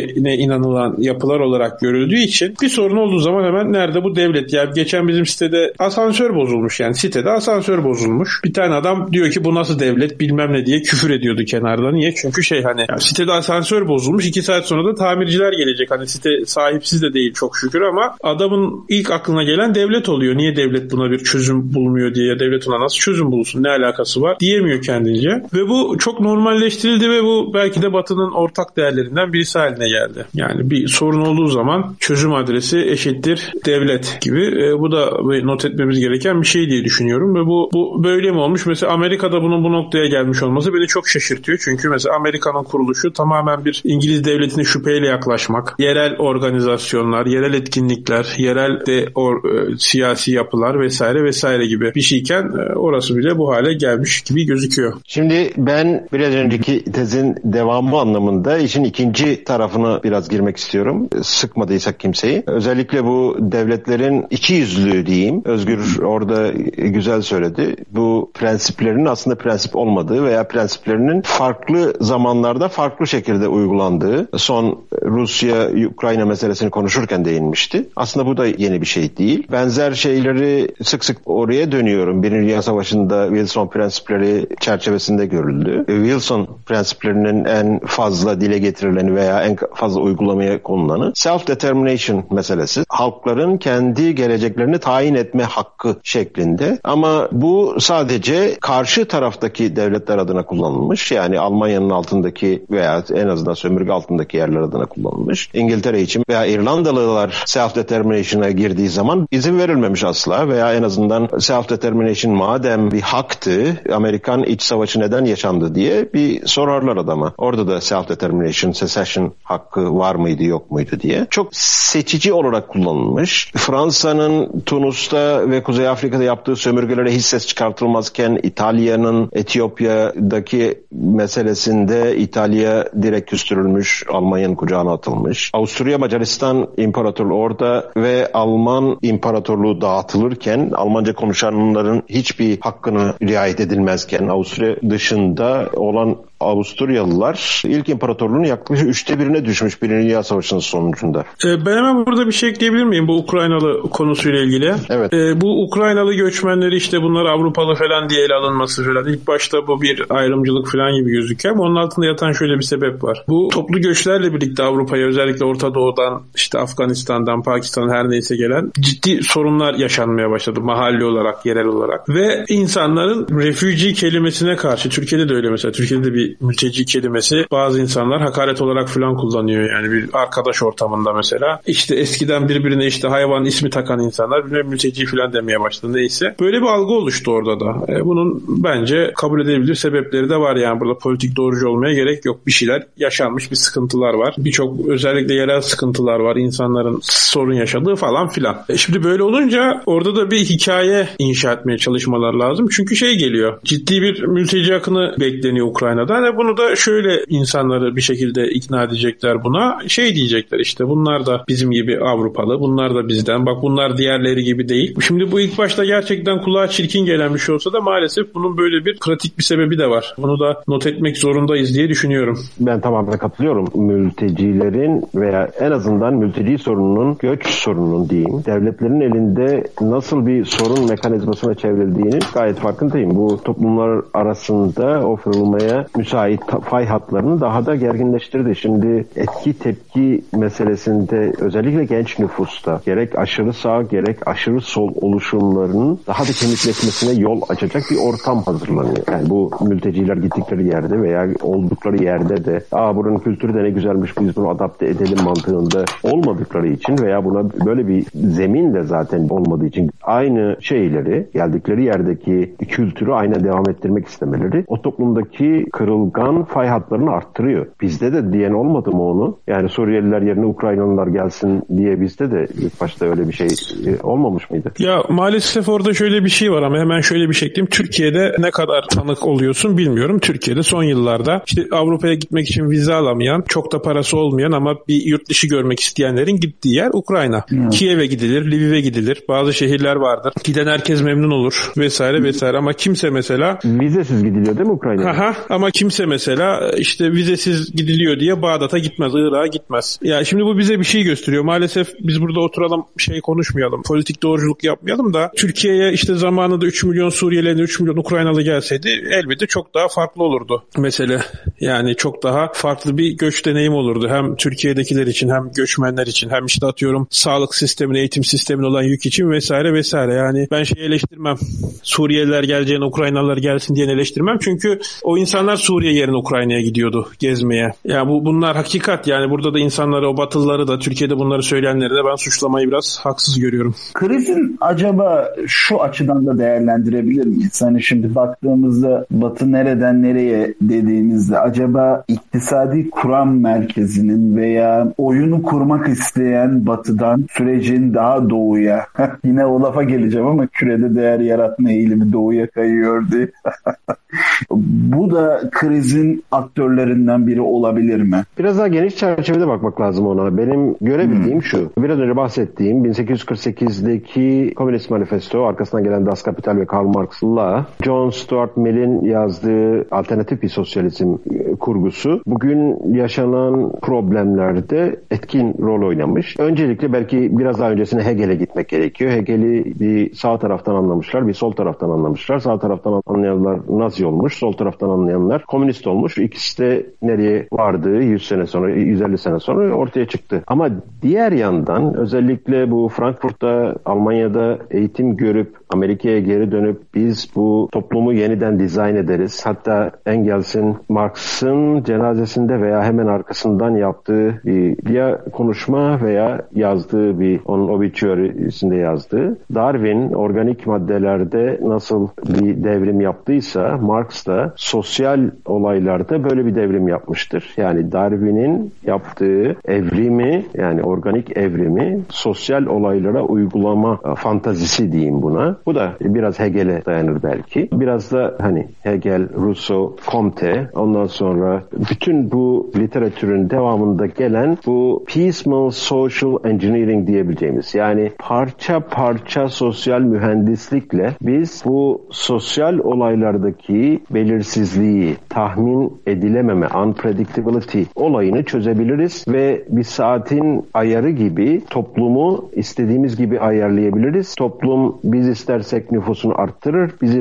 çözebileceğine 0.08 0.36
inanılan 0.36 0.94
yapılar 0.98 1.40
olarak 1.40 1.80
görüldüğü 1.80 2.18
için 2.18 2.54
bir 2.62 2.68
sorun 2.68 2.96
olduğu 2.96 3.18
zaman 3.18 3.44
hemen 3.44 3.72
nerede 3.72 4.04
bu 4.04 4.16
devlet? 4.16 4.52
Yani 4.52 4.70
geçen 4.74 5.08
bizim 5.08 5.26
sitede 5.26 5.72
asansör 5.78 6.34
bozulmuş 6.34 6.80
yani 6.80 6.94
sitede 6.94 7.30
asansör 7.30 7.84
bozulmuş. 7.84 8.40
Bir 8.44 8.54
tane 8.54 8.74
adam 8.74 9.12
diyor 9.12 9.30
ki 9.30 9.44
bu 9.44 9.54
nasıl 9.54 9.78
devlet 9.78 10.20
bilmem 10.20 10.52
ne 10.52 10.66
diye 10.66 10.82
küfür 10.82 11.10
ediyordu 11.10 11.44
kenarda. 11.44 11.92
Niye? 11.92 12.14
Çünkü 12.14 12.42
şey 12.42 12.62
hani 12.62 12.84
yani 12.88 13.00
sitede 13.00 13.32
asansör 13.32 13.88
bozulmuş. 13.88 14.26
iki 14.26 14.42
saat 14.42 14.66
sonra 14.66 14.84
da 14.84 14.94
tamirciler 14.94 15.52
gelecek. 15.52 15.90
Hani 15.90 16.06
site 16.06 16.30
sahipsiz 16.46 17.02
de 17.02 17.14
değil 17.14 17.32
çok 17.32 17.56
şükür 17.56 17.80
ama 17.80 18.16
adamın 18.22 18.84
ilk 18.88 19.10
aklına 19.10 19.42
gelen 19.42 19.74
devlet 19.74 20.08
oluyor. 20.08 20.36
Niye 20.36 20.56
devlet 20.56 20.92
buna 20.92 21.10
bir 21.10 21.18
çözüm 21.18 21.74
bulmuyor 21.74 22.14
diye 22.14 22.38
devlet 22.38 22.68
ona 22.68 22.80
nasıl 22.80 22.98
çözüm 22.98 23.32
bulsun 23.32 23.62
ne 23.62 23.68
alakası 23.68 24.22
var 24.22 24.40
diyemiyor 24.40 24.82
kendince. 24.82 25.30
Ve 25.54 25.68
bu 25.68 25.96
çok 25.98 26.20
normalleştirildi 26.20 27.10
ve 27.10 27.22
bu 27.22 27.54
belki 27.54 27.82
de 27.82 27.92
Batı'nın 27.92 28.32
ortak 28.32 28.76
değerlerinden 28.76 29.32
birisi 29.32 29.58
haline 29.58 29.88
geldi. 29.88 29.97
Yani 30.34 30.70
bir 30.70 30.88
sorun 30.88 31.20
olduğu 31.20 31.46
zaman 31.46 31.96
çözüm 32.00 32.34
adresi 32.34 32.78
eşittir 32.78 33.52
devlet 33.66 34.18
gibi. 34.20 34.46
E, 34.46 34.78
bu 34.78 34.92
da 34.92 35.10
not 35.44 35.64
etmemiz 35.64 36.00
gereken 36.00 36.42
bir 36.42 36.46
şey 36.46 36.70
diye 36.70 36.84
düşünüyorum 36.84 37.34
ve 37.34 37.46
bu 37.46 37.70
bu 37.72 38.04
böyle 38.04 38.30
mi 38.30 38.38
olmuş? 38.38 38.66
Mesela 38.66 38.92
Amerika'da 38.92 39.42
bunun 39.42 39.64
bu 39.64 39.72
noktaya 39.72 40.06
gelmiş 40.06 40.42
olması 40.42 40.74
beni 40.74 40.86
çok 40.86 41.08
şaşırtıyor. 41.08 41.58
Çünkü 41.64 41.88
mesela 41.88 42.16
Amerika'nın 42.16 42.64
kuruluşu 42.64 43.12
tamamen 43.12 43.64
bir 43.64 43.82
İngiliz 43.84 44.24
devletine 44.24 44.64
şüpheyle 44.64 45.06
yaklaşmak, 45.06 45.74
yerel 45.78 46.16
organizasyonlar, 46.18 47.26
yerel 47.26 47.54
etkinlikler, 47.54 48.34
yerel 48.38 48.86
de 48.86 49.08
or, 49.14 49.44
e, 49.44 49.78
siyasi 49.78 50.32
yapılar 50.32 50.80
vesaire 50.80 51.24
vesaire 51.24 51.66
gibi 51.66 51.94
bir 51.94 52.00
şeyken 52.00 52.42
e, 52.42 52.74
orası 52.74 53.16
bile 53.16 53.38
bu 53.38 53.52
hale 53.52 53.74
gelmiş 53.74 54.22
gibi 54.22 54.46
gözüküyor. 54.46 54.92
Şimdi 55.06 55.52
ben 55.56 56.08
biraz 56.12 56.34
önceki 56.34 56.84
tezin 56.84 57.36
devamı 57.44 57.98
anlamında 57.98 58.58
işin 58.58 58.84
ikinci 58.84 59.44
tarafına 59.88 60.02
biraz 60.02 60.28
girmek 60.28 60.56
istiyorum. 60.56 61.08
Sıkmadıysak 61.22 62.00
kimseyi. 62.00 62.42
Özellikle 62.46 63.04
bu 63.04 63.36
devletlerin 63.38 64.26
iki 64.30 64.54
yüzlülüğü 64.54 65.06
diyeyim. 65.06 65.42
Özgür 65.44 66.02
orada 66.02 66.50
güzel 66.76 67.22
söyledi. 67.22 67.76
Bu 67.90 68.30
prensiplerin 68.34 69.06
aslında 69.06 69.36
prensip 69.36 69.76
olmadığı 69.76 70.24
veya 70.24 70.48
prensiplerinin 70.48 71.22
farklı 71.22 71.94
zamanlarda 72.00 72.68
farklı 72.68 73.06
şekilde 73.06 73.48
uygulandığı 73.48 74.28
son 74.38 74.80
Rusya-Ukrayna 75.02 76.24
meselesini 76.24 76.70
konuşurken 76.70 77.24
değinmişti. 77.24 77.88
Aslında 77.96 78.26
bu 78.26 78.36
da 78.36 78.46
yeni 78.46 78.80
bir 78.80 78.86
şey 78.86 79.16
değil. 79.16 79.46
Benzer 79.52 79.92
şeyleri 79.92 80.68
sık 80.82 81.04
sık 81.04 81.18
oraya 81.24 81.72
dönüyorum. 81.72 82.22
Birinci 82.22 82.48
Dünya 82.48 82.62
Savaşı'nda 82.62 83.28
Wilson 83.28 83.68
prensipleri 83.68 84.46
çerçevesinde 84.60 85.26
görüldü. 85.26 85.84
Wilson 85.86 86.48
prensiplerinin 86.66 87.44
en 87.44 87.80
fazla 87.86 88.40
dile 88.40 88.58
getirileni 88.58 89.14
veya 89.14 89.42
en 89.42 89.56
fazla 89.78 90.00
uygulamaya 90.00 90.62
konulanı 90.62 91.12
self-determination 91.14 92.22
meselesi. 92.30 92.84
Halkların 92.88 93.58
kendi 93.58 94.14
geleceklerini 94.14 94.78
tayin 94.78 95.14
etme 95.14 95.42
hakkı 95.42 95.96
şeklinde. 96.02 96.78
Ama 96.84 97.28
bu 97.32 97.76
sadece 97.80 98.56
karşı 98.60 99.08
taraftaki 99.08 99.76
devletler 99.76 100.18
adına 100.18 100.46
kullanılmış. 100.46 101.12
Yani 101.12 101.40
Almanya'nın 101.40 101.90
altındaki 101.90 102.64
veya 102.70 103.04
en 103.14 103.28
azından 103.28 103.54
sömürge 103.54 103.92
altındaki 103.92 104.36
yerler 104.36 104.60
adına 104.60 104.86
kullanılmış. 104.86 105.50
İngiltere 105.54 106.00
için 106.00 106.24
veya 106.28 106.46
İrlandalılar 106.46 107.44
self-determination'a 107.46 108.50
girdiği 108.50 108.88
zaman 108.88 109.28
izin 109.30 109.58
verilmemiş 109.58 110.04
asla 110.04 110.48
veya 110.48 110.74
en 110.74 110.82
azından 110.82 111.26
self-determination 111.26 112.30
madem 112.30 112.90
bir 112.90 113.00
haktı, 113.00 113.82
Amerikan 113.92 114.42
iç 114.42 114.62
savaşı 114.62 115.00
neden 115.00 115.24
yaşandı 115.24 115.74
diye 115.74 116.12
bir 116.14 116.46
sorarlar 116.46 116.96
adama. 116.96 117.32
Orada 117.38 117.68
da 117.68 117.76
self-determination, 117.76 118.74
secession 118.74 119.32
hakkı 119.42 119.67
var 119.76 120.14
mıydı 120.14 120.44
yok 120.44 120.70
muydu 120.70 121.00
diye. 121.00 121.26
Çok 121.30 121.48
seçici 121.56 122.32
olarak 122.32 122.68
kullanılmış. 122.68 123.52
Fransa'nın 123.56 124.60
Tunus'ta 124.66 125.50
ve 125.50 125.62
Kuzey 125.62 125.88
Afrika'da 125.88 126.22
yaptığı 126.22 126.56
sömürgelere 126.56 127.14
hiç 127.14 127.24
ses 127.24 127.46
çıkartılmazken 127.46 128.40
İtalya'nın 128.42 129.28
Etiyopya'daki 129.32 130.82
meselesinde 130.92 132.16
İtalya 132.16 132.88
direkt 133.02 133.30
küstürülmüş, 133.30 134.04
Almanya'nın 134.12 134.54
kucağına 134.54 134.92
atılmış. 134.92 135.50
Avusturya 135.54 135.98
Macaristan 135.98 136.68
İmparatorluğu 136.76 137.34
orada 137.34 137.90
ve 137.96 138.30
Alman 138.32 138.98
İmparatorluğu 139.02 139.80
dağıtılırken 139.80 140.70
Almanca 140.74 141.14
konuşanların 141.14 142.02
hiçbir 142.08 142.60
hakkını 142.60 143.14
riayet 143.22 143.60
edilmezken 143.60 144.28
Avusturya 144.28 144.76
dışında 144.90 145.70
olan 145.72 146.16
Avusturyalılar 146.40 147.62
ilk 147.64 147.88
imparatorluğun 147.88 148.44
yaklaşık 148.44 148.88
üçte 148.88 149.18
birine 149.18 149.44
düşmüş 149.44 149.82
Birinci 149.82 150.08
Dünya 150.08 150.22
Savaşı'nın 150.22 150.60
sonucunda. 150.60 151.24
Ee, 151.44 151.66
ben 151.66 151.76
hemen 151.76 152.06
burada 152.06 152.26
bir 152.26 152.32
şey 152.32 152.48
ekleyebilir 152.48 152.84
miyim 152.84 153.08
bu 153.08 153.16
Ukraynalı 153.16 153.82
konusuyla 153.90 154.40
ilgili? 154.40 154.74
Evet. 154.90 155.12
Ee, 155.12 155.40
bu 155.40 155.64
Ukraynalı 155.64 156.14
göçmenleri 156.14 156.76
işte 156.76 157.02
bunlar 157.02 157.24
Avrupalı 157.24 157.74
falan 157.74 158.08
diye 158.08 158.24
ele 158.24 158.34
alınması 158.34 158.84
falan. 158.84 159.08
İlk 159.08 159.26
başta 159.26 159.66
bu 159.66 159.82
bir 159.82 160.02
ayrımcılık 160.10 160.68
falan 160.68 160.94
gibi 160.94 161.10
gözüküyor 161.10 161.54
ama 161.54 161.64
onun 161.64 161.76
altında 161.76 162.06
yatan 162.06 162.32
şöyle 162.32 162.54
bir 162.54 162.64
sebep 162.64 163.04
var. 163.04 163.24
Bu 163.28 163.48
toplu 163.52 163.80
göçlerle 163.80 164.34
birlikte 164.34 164.62
Avrupa'ya 164.62 165.06
özellikle 165.06 165.44
Orta 165.44 165.74
Doğu'dan 165.74 166.22
işte 166.36 166.58
Afganistan'dan 166.58 167.42
Pakistan'dan 167.42 167.94
her 167.94 168.10
neyse 168.10 168.36
gelen 168.36 168.72
ciddi 168.80 169.22
sorunlar 169.22 169.74
yaşanmaya 169.74 170.30
başladı 170.30 170.60
mahalli 170.60 171.04
olarak, 171.04 171.46
yerel 171.46 171.66
olarak. 171.66 172.08
Ve 172.08 172.44
insanların 172.48 173.26
refugee 173.40 173.92
kelimesine 173.92 174.56
karşı 174.56 174.88
Türkiye'de 174.88 175.28
de 175.28 175.34
öyle 175.34 175.50
mesela 175.50 175.72
Türkiye'de 175.72 176.04
de 176.04 176.14
bir 176.14 176.27
mülteci 176.40 176.84
kelimesi 176.84 177.46
bazı 177.50 177.80
insanlar 177.80 178.20
hakaret 178.20 178.60
olarak 178.60 178.88
falan 178.88 179.16
kullanıyor. 179.16 179.72
Yani 179.72 179.92
bir 179.92 180.08
arkadaş 180.12 180.62
ortamında 180.62 181.12
mesela. 181.12 181.60
İşte 181.66 181.96
eskiden 181.96 182.48
birbirine 182.48 182.86
işte 182.86 183.08
hayvan 183.08 183.44
ismi 183.44 183.70
takan 183.70 184.00
insanlar 184.00 184.52
bir 184.52 184.62
mülteci 184.62 185.06
falan 185.06 185.32
demeye 185.32 185.60
başladı 185.60 185.92
neyse. 185.92 186.34
Böyle 186.40 186.56
bir 186.62 186.66
algı 186.66 186.92
oluştu 186.92 187.30
orada 187.30 187.60
da. 187.60 187.92
E, 187.92 188.04
bunun 188.04 188.44
bence 188.48 189.12
kabul 189.16 189.40
edilebilir 189.40 189.74
sebepleri 189.74 190.30
de 190.30 190.36
var 190.36 190.56
yani. 190.56 190.80
Burada 190.80 190.98
politik 190.98 191.36
doğrucu 191.36 191.68
olmaya 191.68 191.94
gerek 191.94 192.24
yok. 192.24 192.46
Bir 192.46 192.52
şeyler 192.52 192.86
yaşanmış 192.96 193.50
bir 193.50 193.56
sıkıntılar 193.56 194.14
var. 194.14 194.34
Birçok 194.38 194.88
özellikle 194.88 195.34
yerel 195.34 195.60
sıkıntılar 195.60 196.20
var. 196.20 196.36
İnsanların 196.36 196.98
sorun 197.02 197.54
yaşadığı 197.54 197.96
falan 197.96 198.28
filan. 198.28 198.64
E 198.68 198.76
şimdi 198.76 199.04
böyle 199.04 199.22
olunca 199.22 199.82
orada 199.86 200.16
da 200.16 200.30
bir 200.30 200.38
hikaye 200.38 201.08
inşa 201.18 201.52
etmeye 201.52 201.78
çalışmalar 201.78 202.34
lazım. 202.34 202.68
Çünkü 202.68 202.96
şey 202.96 203.18
geliyor. 203.18 203.58
Ciddi 203.64 204.02
bir 204.02 204.22
mülteci 204.22 204.74
akını 204.74 205.14
bekleniyor 205.20 205.66
Ukrayna'da. 205.66 206.17
Hani 206.18 206.36
bunu 206.36 206.56
da 206.56 206.76
şöyle 206.76 207.24
insanları 207.28 207.96
bir 207.96 208.00
şekilde 208.00 208.48
ikna 208.48 208.82
edecekler 208.82 209.44
buna. 209.44 209.78
Şey 209.88 210.14
diyecekler 210.14 210.58
işte 210.58 210.88
bunlar 210.88 211.26
da 211.26 211.44
bizim 211.48 211.70
gibi 211.70 211.98
Avrupalı. 212.00 212.60
Bunlar 212.60 212.94
da 212.94 213.08
bizden. 213.08 213.46
Bak 213.46 213.62
bunlar 213.62 213.96
diğerleri 213.96 214.44
gibi 214.44 214.68
değil. 214.68 215.00
Şimdi 215.00 215.32
bu 215.32 215.40
ilk 215.40 215.58
başta 215.58 215.84
gerçekten 215.84 216.42
kulağa 216.42 216.68
çirkin 216.68 217.04
gelen 217.06 217.34
bir 217.34 217.38
şey 217.38 217.54
olsa 217.54 217.72
da 217.72 217.80
maalesef 217.80 218.34
bunun 218.34 218.58
böyle 218.58 218.84
bir 218.84 218.98
pratik 218.98 219.38
bir 219.38 219.44
sebebi 219.44 219.78
de 219.78 219.90
var. 219.90 220.14
Bunu 220.18 220.40
da 220.40 220.62
not 220.68 220.86
etmek 220.86 221.16
zorundayız 221.16 221.74
diye 221.74 221.88
düşünüyorum. 221.88 222.38
Ben 222.60 222.80
tamamen 222.80 223.18
katılıyorum. 223.18 223.68
Mültecilerin 223.74 225.04
veya 225.14 225.50
en 225.60 225.70
azından 225.70 226.14
mülteci 226.14 226.58
sorununun, 226.58 227.16
göç 227.18 227.46
sorununun 227.46 228.08
diyeyim, 228.08 228.42
devletlerin 228.46 229.00
elinde 229.00 229.64
nasıl 229.80 230.26
bir 230.26 230.44
sorun 230.44 230.88
mekanizmasına 230.88 231.54
çevrildiğini 231.54 232.18
gayet 232.34 232.56
farkındayım. 232.56 233.16
Bu 233.16 233.42
toplumlar 233.44 234.00
arasında 234.14 235.06
o 235.06 235.16
fırılmaya 235.16 235.86
müsaade 235.96 236.07
müsait 236.08 236.40
fay 236.64 236.86
hatlarını 236.86 237.40
daha 237.40 237.66
da 237.66 237.76
gerginleştirdi. 237.76 238.56
Şimdi 238.56 239.06
etki 239.16 239.58
tepki 239.58 240.24
meselesinde 240.36 241.32
özellikle 241.40 241.84
genç 241.84 242.18
nüfusta 242.18 242.80
gerek 242.86 243.18
aşırı 243.18 243.52
sağ 243.52 243.82
gerek 243.82 244.28
aşırı 244.28 244.60
sol 244.60 244.92
oluşumlarının 244.94 246.00
daha 246.06 246.22
da 246.22 246.32
kemikleşmesine 246.32 247.20
yol 247.20 247.40
açacak 247.48 247.82
bir 247.90 247.96
ortam 247.96 248.42
hazırlanıyor. 248.42 249.04
Yani 249.10 249.30
bu 249.30 249.50
mülteciler 249.60 250.16
gittikleri 250.16 250.66
yerde 250.66 251.02
veya 251.02 251.28
oldukları 251.42 252.04
yerde 252.04 252.44
de 252.44 252.64
aa 252.72 252.96
buranın 252.96 253.18
kültürü 253.18 253.54
de 253.54 253.62
ne 253.62 253.70
güzelmiş 253.70 254.18
biz 254.20 254.36
bunu 254.36 254.48
adapte 254.48 254.86
edelim 254.86 255.24
mantığında 255.24 255.84
olmadıkları 256.02 256.68
için 256.68 256.98
veya 256.98 257.24
buna 257.24 257.50
böyle 257.66 257.88
bir 257.88 258.06
zemin 258.14 258.74
de 258.74 258.82
zaten 258.82 259.28
olmadığı 259.28 259.66
için 259.66 259.90
aynı 260.02 260.56
şeyleri 260.60 261.26
geldikleri 261.34 261.84
yerdeki 261.84 262.54
kültürü 262.68 263.12
aynı 263.12 263.44
devam 263.44 263.70
ettirmek 263.70 264.06
istemeleri 264.06 264.64
o 264.66 264.82
toplumdaki 264.82 265.64
kırılgan 265.98 266.44
fay 266.44 266.68
hatlarını 266.68 267.10
arttırıyor. 267.10 267.66
Bizde 267.80 268.12
de 268.12 268.32
diyen 268.32 268.52
olmadı 268.52 268.90
mı 268.90 269.02
onu? 269.02 269.38
Yani 269.46 269.68
Suriyeliler 269.68 270.22
yerine 270.22 270.46
Ukraynalılar 270.46 271.06
gelsin 271.06 271.62
diye 271.76 272.00
bizde 272.00 272.30
de 272.30 272.46
ilk 272.58 272.80
başta 272.80 273.06
öyle 273.06 273.28
bir 273.28 273.32
şey 273.32 273.46
e, 273.86 274.02
olmamış 274.02 274.50
mıydı? 274.50 274.72
Ya 274.78 275.02
maalesef 275.08 275.68
orada 275.68 275.94
şöyle 275.94 276.24
bir 276.24 276.28
şey 276.28 276.52
var 276.52 276.62
ama 276.62 276.78
hemen 276.78 277.00
şöyle 277.00 277.28
bir 277.28 277.34
şey 277.34 277.48
ekleyeyim. 277.48 277.70
Türkiye'de 277.70 278.34
ne 278.38 278.50
kadar 278.50 278.82
tanık 278.82 279.26
oluyorsun 279.26 279.78
bilmiyorum. 279.78 280.18
Türkiye'de 280.18 280.62
son 280.62 280.82
yıllarda 280.82 281.42
işte 281.46 281.62
Avrupa'ya 281.72 282.14
gitmek 282.14 282.50
için 282.50 282.70
vize 282.70 282.94
alamayan, 282.94 283.44
çok 283.48 283.72
da 283.72 283.82
parası 283.82 284.16
olmayan 284.16 284.52
ama 284.52 284.74
bir 284.88 285.06
yurt 285.06 285.28
dışı 285.28 285.46
görmek 285.46 285.80
isteyenlerin 285.80 286.36
gittiği 286.36 286.74
yer 286.74 286.90
Ukrayna. 286.92 287.44
Hmm. 287.48 287.70
Kiev'e 287.70 288.06
gidilir, 288.06 288.52
Lviv'e 288.52 288.80
gidilir. 288.80 289.22
Bazı 289.28 289.52
şehirler 289.52 289.96
vardır. 289.96 290.32
Giden 290.44 290.66
herkes 290.66 291.02
memnun 291.02 291.30
olur 291.30 291.72
vesaire 291.76 292.22
vesaire 292.22 292.56
ama 292.56 292.72
kimse 292.72 293.10
mesela 293.10 293.58
vizesiz 293.64 294.24
gidiliyor 294.24 294.56
değil 294.56 294.68
mi 294.68 294.72
Ukrayna'ya? 294.72 295.10
Aha, 295.10 295.34
ama 295.50 295.70
kimse 295.88 296.06
mesela 296.06 296.70
işte 296.76 297.12
vizesiz 297.12 297.72
gidiliyor 297.72 298.20
diye 298.20 298.42
Bağdat'a 298.42 298.78
gitmez, 298.78 299.12
Irak'a 299.14 299.46
gitmez. 299.46 299.98
Ya 300.02 300.24
şimdi 300.24 300.44
bu 300.44 300.58
bize 300.58 300.78
bir 300.78 300.84
şey 300.84 301.02
gösteriyor. 301.02 301.44
Maalesef 301.44 301.88
biz 302.00 302.20
burada 302.20 302.40
oturalım 302.40 302.84
şey 302.98 303.20
konuşmayalım. 303.20 303.82
Politik 303.82 304.22
doğruculuk 304.22 304.64
yapmayalım 304.64 305.14
da 305.14 305.30
Türkiye'ye 305.36 305.92
işte 305.92 306.14
zamanında 306.14 306.66
3 306.66 306.84
milyon 306.84 307.08
Suriyeli, 307.08 307.62
3 307.62 307.80
milyon 307.80 307.96
Ukraynalı 307.96 308.42
gelseydi 308.42 308.88
elbette 309.10 309.46
çok 309.46 309.74
daha 309.74 309.88
farklı 309.88 310.22
olurdu 310.22 310.64
mesele. 310.78 311.20
Yani 311.60 311.96
çok 311.96 312.22
daha 312.22 312.52
farklı 312.52 312.98
bir 312.98 313.10
göç 313.10 313.46
deneyim 313.46 313.74
olurdu. 313.74 314.08
Hem 314.08 314.36
Türkiye'dekiler 314.36 315.06
için 315.06 315.28
hem 315.28 315.50
göçmenler 315.56 316.06
için 316.06 316.30
hem 316.30 316.46
işte 316.46 316.66
atıyorum 316.66 317.06
sağlık 317.10 317.54
sistemine, 317.54 317.98
eğitim 317.98 318.24
sistemine 318.24 318.66
olan 318.66 318.82
yük 318.82 319.06
için 319.06 319.30
vesaire 319.30 319.72
vesaire. 319.72 320.14
Yani 320.14 320.48
ben 320.50 320.62
şey 320.62 320.86
eleştirmem. 320.86 321.36
Suriyeliler 321.82 322.42
geleceğine 322.42 322.84
Ukraynalılar 322.84 323.36
gelsin 323.36 323.74
diye 323.74 323.86
eleştirmem. 323.86 324.38
Çünkü 324.40 324.80
o 325.02 325.18
insanlar 325.18 325.56
Suriye 325.78 325.92
yerine 325.92 326.16
Ukrayna'ya 326.16 326.60
gidiyordu 326.60 327.08
gezmeye. 327.18 327.72
Yani 327.84 328.08
bu 328.08 328.24
bunlar 328.24 328.56
hakikat. 328.56 329.06
Yani 329.06 329.30
burada 329.30 329.54
da 329.54 329.58
insanları, 329.58 330.08
o 330.08 330.16
batılıları 330.16 330.68
da 330.68 330.78
Türkiye'de 330.78 331.18
bunları 331.18 331.42
söyleyenleri 331.42 331.90
de 331.90 332.04
ben 332.10 332.16
suçlamayı 332.16 332.68
biraz 332.68 333.00
haksız 333.02 333.40
görüyorum. 333.40 333.74
Krizin 333.94 334.56
acaba 334.60 335.28
şu 335.46 335.82
açıdan 335.82 336.26
da 336.26 336.38
değerlendirebilir 336.38 337.26
miyiz? 337.26 337.62
Hani 337.62 337.82
şimdi 337.82 338.14
baktığımızda 338.14 339.06
Batı 339.10 339.52
nereden 339.52 340.02
nereye 340.02 340.54
dediğimizde 340.60 341.38
acaba 341.38 342.04
iktisadi 342.08 342.90
kuram 342.90 343.40
merkezinin 343.40 344.36
veya 344.36 344.92
oyunu 344.98 345.42
kurmak 345.42 345.88
isteyen 345.88 346.66
Batı'dan 346.66 347.26
sürecin 347.30 347.94
daha 347.94 348.30
doğuya 348.30 348.86
yine 349.24 349.46
o 349.46 349.62
lafa 349.62 349.82
geleceğim 349.82 350.26
ama 350.26 350.46
kürede 350.46 350.94
değer 350.94 351.20
yaratma 351.20 351.70
eğilimi 351.70 352.12
doğuya 352.12 352.50
kayıyor 352.50 353.10
diye. 353.10 353.30
Bu 354.50 355.10
da 355.10 355.50
krizin 355.68 356.24
aktörlerinden 356.30 357.26
biri 357.26 357.40
olabilir 357.40 358.02
mi? 358.02 358.22
Biraz 358.38 358.58
daha 358.58 358.68
geniş 358.68 358.96
çerçevede 358.96 359.48
bakmak 359.48 359.80
lazım 359.80 360.06
ona. 360.06 360.36
Benim 360.36 360.74
görebildiğim 360.80 361.38
hmm. 361.38 361.42
şu. 361.42 361.70
Biraz 361.78 361.98
önce 361.98 362.16
bahsettiğim 362.16 362.84
1848'deki 362.84 364.54
Komünist 364.56 364.90
Manifesto, 364.90 365.44
arkasından 365.44 365.84
gelen 365.84 366.06
Das 366.06 366.22
Kapital 366.22 366.56
ve 366.56 366.66
Karl 366.66 366.86
Marx'la 366.86 367.66
John 367.84 368.10
Stuart 368.10 368.56
Mill'in 368.56 369.04
yazdığı 369.04 369.86
alternatif 369.90 370.42
bir 370.42 370.48
sosyalizm 370.48 371.14
e, 371.30 371.54
kurgusu 371.54 372.20
bugün 372.26 372.94
yaşanan 372.94 373.72
problemlerde 373.82 375.00
etkin 375.10 375.54
rol 375.60 375.88
oynamış. 375.88 376.36
Öncelikle 376.38 376.92
belki 376.92 377.38
biraz 377.38 377.60
daha 377.60 377.70
öncesine 377.70 378.04
Hegel'e 378.04 378.34
gitmek 378.34 378.68
gerekiyor. 378.68 379.10
Hegel'i 379.10 379.80
bir 379.80 380.14
sağ 380.14 380.38
taraftan 380.38 380.74
anlamışlar, 380.74 381.28
bir 381.28 381.34
sol 381.34 381.52
taraftan 381.52 381.90
anlamışlar. 381.90 382.38
Sağ 382.38 382.58
taraftan 382.58 383.02
anlayanlar 383.06 383.60
Nazi 383.70 384.06
olmuş, 384.06 384.38
sol 384.38 384.52
taraftan 384.52 384.88
anlayanlar 384.88 385.44
komünist 385.48 385.86
olmuş. 385.86 386.18
İkisi 386.18 386.62
de 386.62 386.86
nereye 387.02 387.48
vardığı 387.52 388.02
100 388.02 388.26
sene 388.26 388.46
sonra, 388.46 388.70
150 388.70 389.18
sene 389.18 389.38
sonra 389.38 389.74
ortaya 389.74 390.06
çıktı. 390.06 390.44
Ama 390.46 390.68
diğer 391.02 391.32
yandan 391.32 391.94
özellikle 391.94 392.70
bu 392.70 392.88
Frankfurt'ta, 392.88 393.74
Almanya'da 393.84 394.58
eğitim 394.70 395.16
görüp 395.16 395.57
Amerika'ya 395.70 396.20
geri 396.20 396.52
dönüp 396.52 396.80
biz 396.94 397.30
bu 397.36 397.68
toplumu 397.72 398.12
yeniden 398.12 398.58
dizayn 398.58 398.96
ederiz. 398.96 399.40
Hatta 399.44 399.90
Engels'in 400.06 400.76
Marx'ın 400.88 401.82
cenazesinde 401.82 402.60
veya 402.60 402.84
hemen 402.84 403.06
arkasından 403.06 403.70
yaptığı 403.70 404.40
bir 404.44 404.88
ya 404.90 405.24
konuşma 405.32 406.00
veya 406.02 406.40
yazdığı 406.54 407.20
bir 407.20 407.40
onun 407.44 407.68
obituary'sinde 407.68 408.76
yazdığı 408.76 409.36
Darwin 409.54 410.12
organik 410.12 410.66
maddelerde 410.66 411.60
nasıl 411.62 412.08
bir 412.28 412.64
devrim 412.64 413.00
yaptıysa 413.00 413.78
Marx 413.82 414.26
da 414.26 414.52
sosyal 414.56 415.20
olaylarda 415.46 416.24
böyle 416.24 416.46
bir 416.46 416.54
devrim 416.54 416.88
yapmıştır. 416.88 417.54
Yani 417.56 417.92
Darwin'in 417.92 418.72
yaptığı 418.86 419.56
evrimi 419.64 420.44
yani 420.54 420.82
organik 420.82 421.36
evrimi 421.36 422.00
sosyal 422.08 422.66
olaylara 422.66 423.22
uygulama 423.22 424.00
fantazisi 424.16 424.92
diyeyim 424.92 425.22
buna. 425.22 425.57
Bu 425.66 425.74
da 425.74 425.92
biraz 426.00 426.40
Hegel'e 426.40 426.84
dayanır 426.84 427.22
belki. 427.22 427.68
Biraz 427.72 428.12
da 428.12 428.36
hani 428.40 428.68
Hegel, 428.82 429.34
Rousseau, 429.34 429.96
Comte 430.10 430.70
ondan 430.74 431.06
sonra 431.06 431.62
bütün 431.90 432.30
bu 432.30 432.70
literatürün 432.76 433.50
devamında 433.50 434.06
gelen 434.06 434.58
bu 434.66 435.04
piecemeal 435.06 435.70
social 435.70 436.36
engineering 436.44 437.06
diyebileceğimiz 437.06 437.74
yani 437.74 438.10
parça 438.18 438.80
parça 438.80 439.48
sosyal 439.48 440.00
mühendislikle 440.00 441.10
biz 441.22 441.62
bu 441.66 442.02
sosyal 442.10 442.78
olaylardaki 442.78 444.00
belirsizliği, 444.10 445.16
tahmin 445.28 445.92
edilememe, 446.06 446.66
unpredictability 446.66 447.82
olayını 447.94 448.44
çözebiliriz 448.44 449.24
ve 449.28 449.64
bir 449.68 449.82
saatin 449.82 450.66
ayarı 450.74 451.10
gibi 451.10 451.62
toplumu 451.70 452.48
istediğimiz 452.52 453.16
gibi 453.16 453.40
ayarlayabiliriz. 453.40 454.34
Toplum 454.34 454.98
biz 455.04 455.28
istersek 455.48 455.92
nüfusunu 455.92 456.40
arttırır, 456.40 456.92
biz 457.02 457.14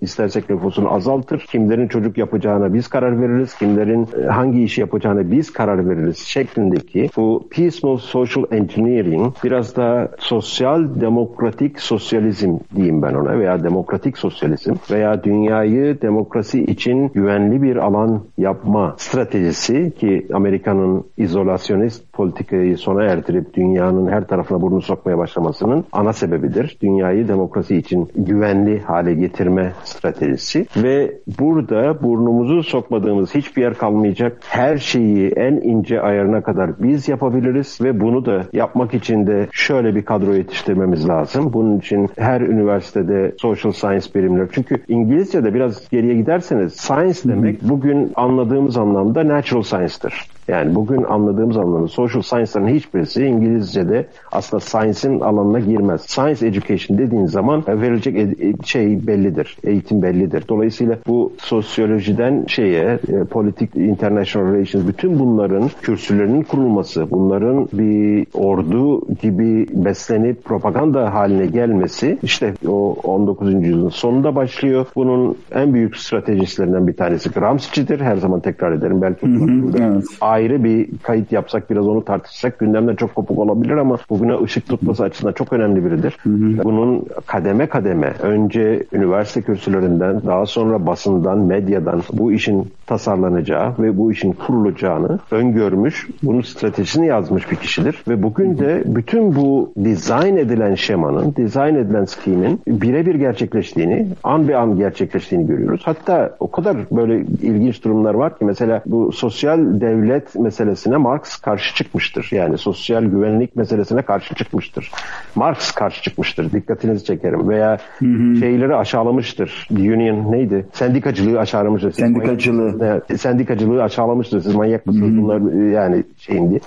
istersek, 0.00 0.50
nüfusunu 0.50 0.94
azaltır. 0.94 1.38
Kimlerin 1.38 1.88
çocuk 1.88 2.18
yapacağına 2.18 2.74
biz 2.74 2.88
karar 2.88 3.20
veririz, 3.20 3.54
kimlerin 3.54 4.08
e, 4.22 4.26
hangi 4.26 4.62
işi 4.62 4.80
yapacağına 4.80 5.30
biz 5.30 5.52
karar 5.52 5.88
veririz 5.88 6.18
şeklindeki 6.18 7.10
bu 7.16 7.48
peaceful 7.50 7.96
social 7.96 8.44
engineering 8.50 9.34
biraz 9.44 9.76
da 9.76 10.08
sosyal 10.18 11.00
demokratik 11.00 11.80
sosyalizm 11.80 12.58
diyeyim 12.76 13.02
ben 13.02 13.14
ona 13.14 13.38
veya 13.38 13.62
demokratik 13.62 14.18
sosyalizm 14.18 14.74
veya 14.90 15.24
dünyayı 15.24 16.00
demokrasi 16.02 16.64
için 16.64 17.08
güvenli 17.08 17.62
bir 17.62 17.76
alan 17.76 18.22
yapma 18.38 18.94
stratejisi 18.98 19.92
ki 19.98 20.26
Amerika'nın 20.32 21.04
izolasyonist 21.16 22.09
politikayı 22.20 22.78
sona 22.78 23.04
erdirip 23.04 23.54
dünyanın 23.54 24.08
her 24.12 24.26
tarafına 24.26 24.62
burnunu 24.62 24.82
sokmaya 24.82 25.18
başlamasının 25.18 25.84
ana 25.92 26.12
sebebidir. 26.12 26.76
Dünyayı 26.82 27.28
demokrasi 27.28 27.76
için 27.76 28.08
güvenli 28.14 28.80
hale 28.80 29.14
getirme 29.14 29.72
stratejisi 29.84 30.66
ve 30.76 31.18
burada 31.40 32.02
burnumuzu 32.02 32.62
sokmadığımız 32.62 33.34
hiçbir 33.34 33.62
yer 33.62 33.74
kalmayacak. 33.74 34.38
Her 34.48 34.76
şeyi 34.76 35.30
en 35.30 35.52
ince 35.52 36.00
ayarına 36.00 36.42
kadar 36.42 36.82
biz 36.82 37.08
yapabiliriz 37.08 37.78
ve 37.82 38.00
bunu 38.00 38.26
da 38.26 38.44
yapmak 38.52 38.94
için 38.94 39.26
de 39.26 39.48
şöyle 39.52 39.94
bir 39.94 40.02
kadro 40.02 40.34
yetiştirmemiz 40.34 41.08
lazım. 41.08 41.52
Bunun 41.52 41.78
için 41.78 42.08
her 42.18 42.40
üniversitede 42.40 43.34
social 43.38 43.72
science 43.72 44.06
birimleri 44.14 44.48
çünkü 44.52 44.82
İngilizce'de 44.88 45.54
biraz 45.54 45.88
geriye 45.88 46.14
giderseniz 46.14 46.72
science 46.72 47.20
demek 47.24 47.62
bugün 47.62 48.12
anladığımız 48.16 48.76
anlamda 48.76 49.28
natural 49.28 49.62
science'tır. 49.62 50.14
Yani 50.48 50.74
bugün 50.74 51.02
anladığımız 51.02 51.56
anlamda 51.56 51.88
social 51.88 52.09
science'ların 52.18 52.74
hiçbirisi 52.74 53.24
İngilizce'de 53.24 54.06
aslında 54.32 54.60
science'in 54.60 55.20
alanına 55.20 55.60
girmez. 55.60 56.00
Science 56.00 56.46
education 56.46 56.98
dediğin 56.98 57.26
zaman 57.26 57.64
verilecek 57.68 58.16
e, 58.16 58.34
şey 58.64 59.06
bellidir. 59.06 59.56
Eğitim 59.64 60.02
bellidir. 60.02 60.44
Dolayısıyla 60.48 60.98
bu 61.06 61.32
sosyolojiden 61.38 62.44
şeye 62.48 62.98
e, 63.08 63.24
politik 63.24 63.76
international 63.76 64.52
relations 64.52 64.88
bütün 64.88 65.18
bunların 65.18 65.70
kürsülerinin 65.82 66.42
kurulması, 66.42 67.10
bunların 67.10 67.68
bir 67.72 68.26
ordu 68.34 69.06
gibi 69.22 69.66
beslenip 69.84 70.44
propaganda 70.44 71.14
haline 71.14 71.46
gelmesi 71.46 72.18
işte 72.22 72.54
o 72.68 72.96
19. 73.04 73.54
yüzyılın 73.54 73.88
sonunda 73.88 74.34
başlıyor. 74.34 74.86
Bunun 74.94 75.36
en 75.52 75.74
büyük 75.74 75.96
stratejistlerinden 75.96 76.86
bir 76.86 76.96
tanesi 76.96 77.30
Gramsci'dir. 77.30 78.00
Her 78.00 78.16
zaman 78.16 78.40
tekrar 78.40 78.72
ederim. 78.72 79.02
Belki 79.02 79.26
hı 79.26 79.30
hı, 79.30 79.70
evet. 79.78 80.04
ayrı 80.20 80.64
bir 80.64 80.88
kayıt 81.02 81.32
yapsak 81.32 81.70
biraz 81.70 81.88
onu 81.90 82.04
tartışsak 82.04 82.58
gündemden 82.58 82.96
çok 82.96 83.14
kopuk 83.14 83.38
olabilir 83.38 83.76
ama 83.76 83.98
bugüne 84.10 84.42
ışık 84.42 84.68
tutması 84.68 85.04
açısından 85.04 85.32
çok 85.32 85.52
önemli 85.52 85.84
biridir. 85.84 86.16
Hı 86.22 86.30
hı. 86.30 86.64
Bunun 86.64 87.06
kademe 87.26 87.66
kademe 87.66 88.14
önce 88.22 88.84
üniversite 88.92 89.42
kürsülerinden 89.42 90.22
daha 90.26 90.46
sonra 90.46 90.86
basından, 90.86 91.38
medyadan 91.38 92.02
bu 92.12 92.32
işin 92.32 92.66
tasarlanacağı 92.86 93.74
ve 93.78 93.98
bu 93.98 94.12
işin 94.12 94.32
kurulacağını 94.32 95.18
öngörmüş, 95.30 96.08
bunun 96.22 96.40
stratejisini 96.40 97.06
yazmış 97.06 97.50
bir 97.50 97.56
kişidir. 97.56 98.04
Ve 98.08 98.22
bugün 98.22 98.58
de 98.58 98.82
bütün 98.86 99.34
bu 99.34 99.72
dizayn 99.84 100.36
edilen 100.36 100.74
şemanın, 100.74 101.34
dizayn 101.36 101.74
edilen 101.74 102.04
skimin 102.04 102.60
birebir 102.66 103.14
gerçekleştiğini, 103.14 104.06
an 104.24 104.48
be 104.48 104.56
an 104.56 104.76
gerçekleştiğini 104.76 105.46
görüyoruz. 105.46 105.80
Hatta 105.84 106.36
o 106.40 106.50
kadar 106.50 106.76
böyle 106.90 107.20
ilginç 107.20 107.84
durumlar 107.84 108.14
var 108.14 108.38
ki 108.38 108.44
mesela 108.44 108.82
bu 108.86 109.12
sosyal 109.12 109.80
devlet 109.80 110.34
meselesine 110.34 110.96
Marx 110.96 111.36
karşı 111.36 111.74
çıkmıştır. 111.80 112.28
Yani 112.32 112.58
sosyal 112.58 113.04
güvenlik 113.04 113.56
meselesine 113.56 114.02
karşı 114.02 114.34
çıkmıştır. 114.34 114.90
Marx 115.34 115.72
karşı 115.72 116.02
çıkmıştır. 116.02 116.52
Dikkatinizi 116.52 117.04
çekerim. 117.04 117.48
Veya 117.48 117.78
hı 117.98 118.06
hı. 118.06 118.36
şeyleri 118.36 118.76
aşağılamıştır. 118.76 119.68
Union 119.70 120.32
neydi? 120.32 120.66
Sendikacılığı 120.72 121.40
aşağılamıştır. 121.40 121.92
Sendikacılığı. 121.92 123.02
Sendikacılığı 123.16 123.82
aşağılamıştır. 123.82 124.40
Siz 124.40 124.54
manyak 124.54 124.86
mısınız? 124.86 125.10
Hı 125.10 125.14
hı. 125.14 125.22
Bunlar 125.22 125.70
yani 125.72 126.04
şeyin 126.18 126.50
diye. 126.50 126.60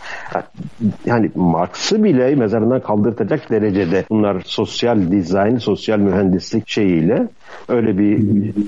Yani 1.06 1.32
Marx'ı 1.36 2.04
bile 2.04 2.36
mezarından 2.36 2.82
kaldırtacak 2.82 3.50
derecede 3.50 4.06
bunlar 4.10 4.42
sosyal 4.46 5.12
dizayn, 5.12 5.58
sosyal 5.58 5.98
mühendislik 5.98 6.70
şeyiyle 6.70 7.28
öyle 7.70 7.98
bir 7.98 8.24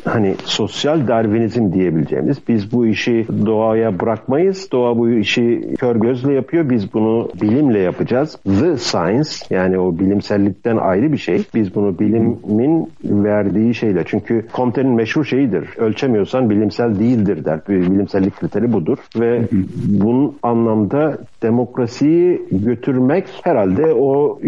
hani 0.06 0.36
sosyal 0.44 1.08
darwinizm 1.08 1.74
diyebileceğimiz 1.74 2.38
biz 2.48 2.72
bu 2.72 2.88
işi 2.88 3.26
doğaya 3.46 4.00
bırakmayız. 4.00 4.72
Doğa 4.72 4.98
bu 4.98 5.10
işi 5.10 5.76
kör 5.80 5.96
gözle 5.96 6.34
yapıyor. 6.34 6.70
Biz 6.70 6.94
bunu 6.94 7.30
bilimle 7.42 7.80
yapacağız. 7.80 8.38
The 8.44 8.78
science 8.78 9.30
yani 9.50 9.80
o 9.80 10.00
bilimsellikten 10.00 10.78
ayrı 10.78 11.12
bir 11.12 11.18
şey. 11.18 11.44
Biz 11.56 11.76
bunu 11.76 12.00
bilimin 12.00 12.90
verdiği 13.04 13.74
şeyle. 13.74 14.04
Çünkü 14.06 14.46
Comte'nin 14.54 14.92
meşhur 14.92 15.26
şeyidir. 15.26 15.70
Ölçemiyorsan 15.78 16.50
bilimsel 16.50 17.00
değildir 17.00 17.46
der. 17.46 17.60
Bilimsellik 17.70 18.36
kriteri 18.36 18.74
budur. 18.74 18.98
Ve 19.20 19.42
bunun 19.86 20.38
anlamda 20.44 21.18
demokrasiyi 21.42 22.42
götürmek 22.52 23.26
herhalde 23.44 23.94
o 23.94 24.40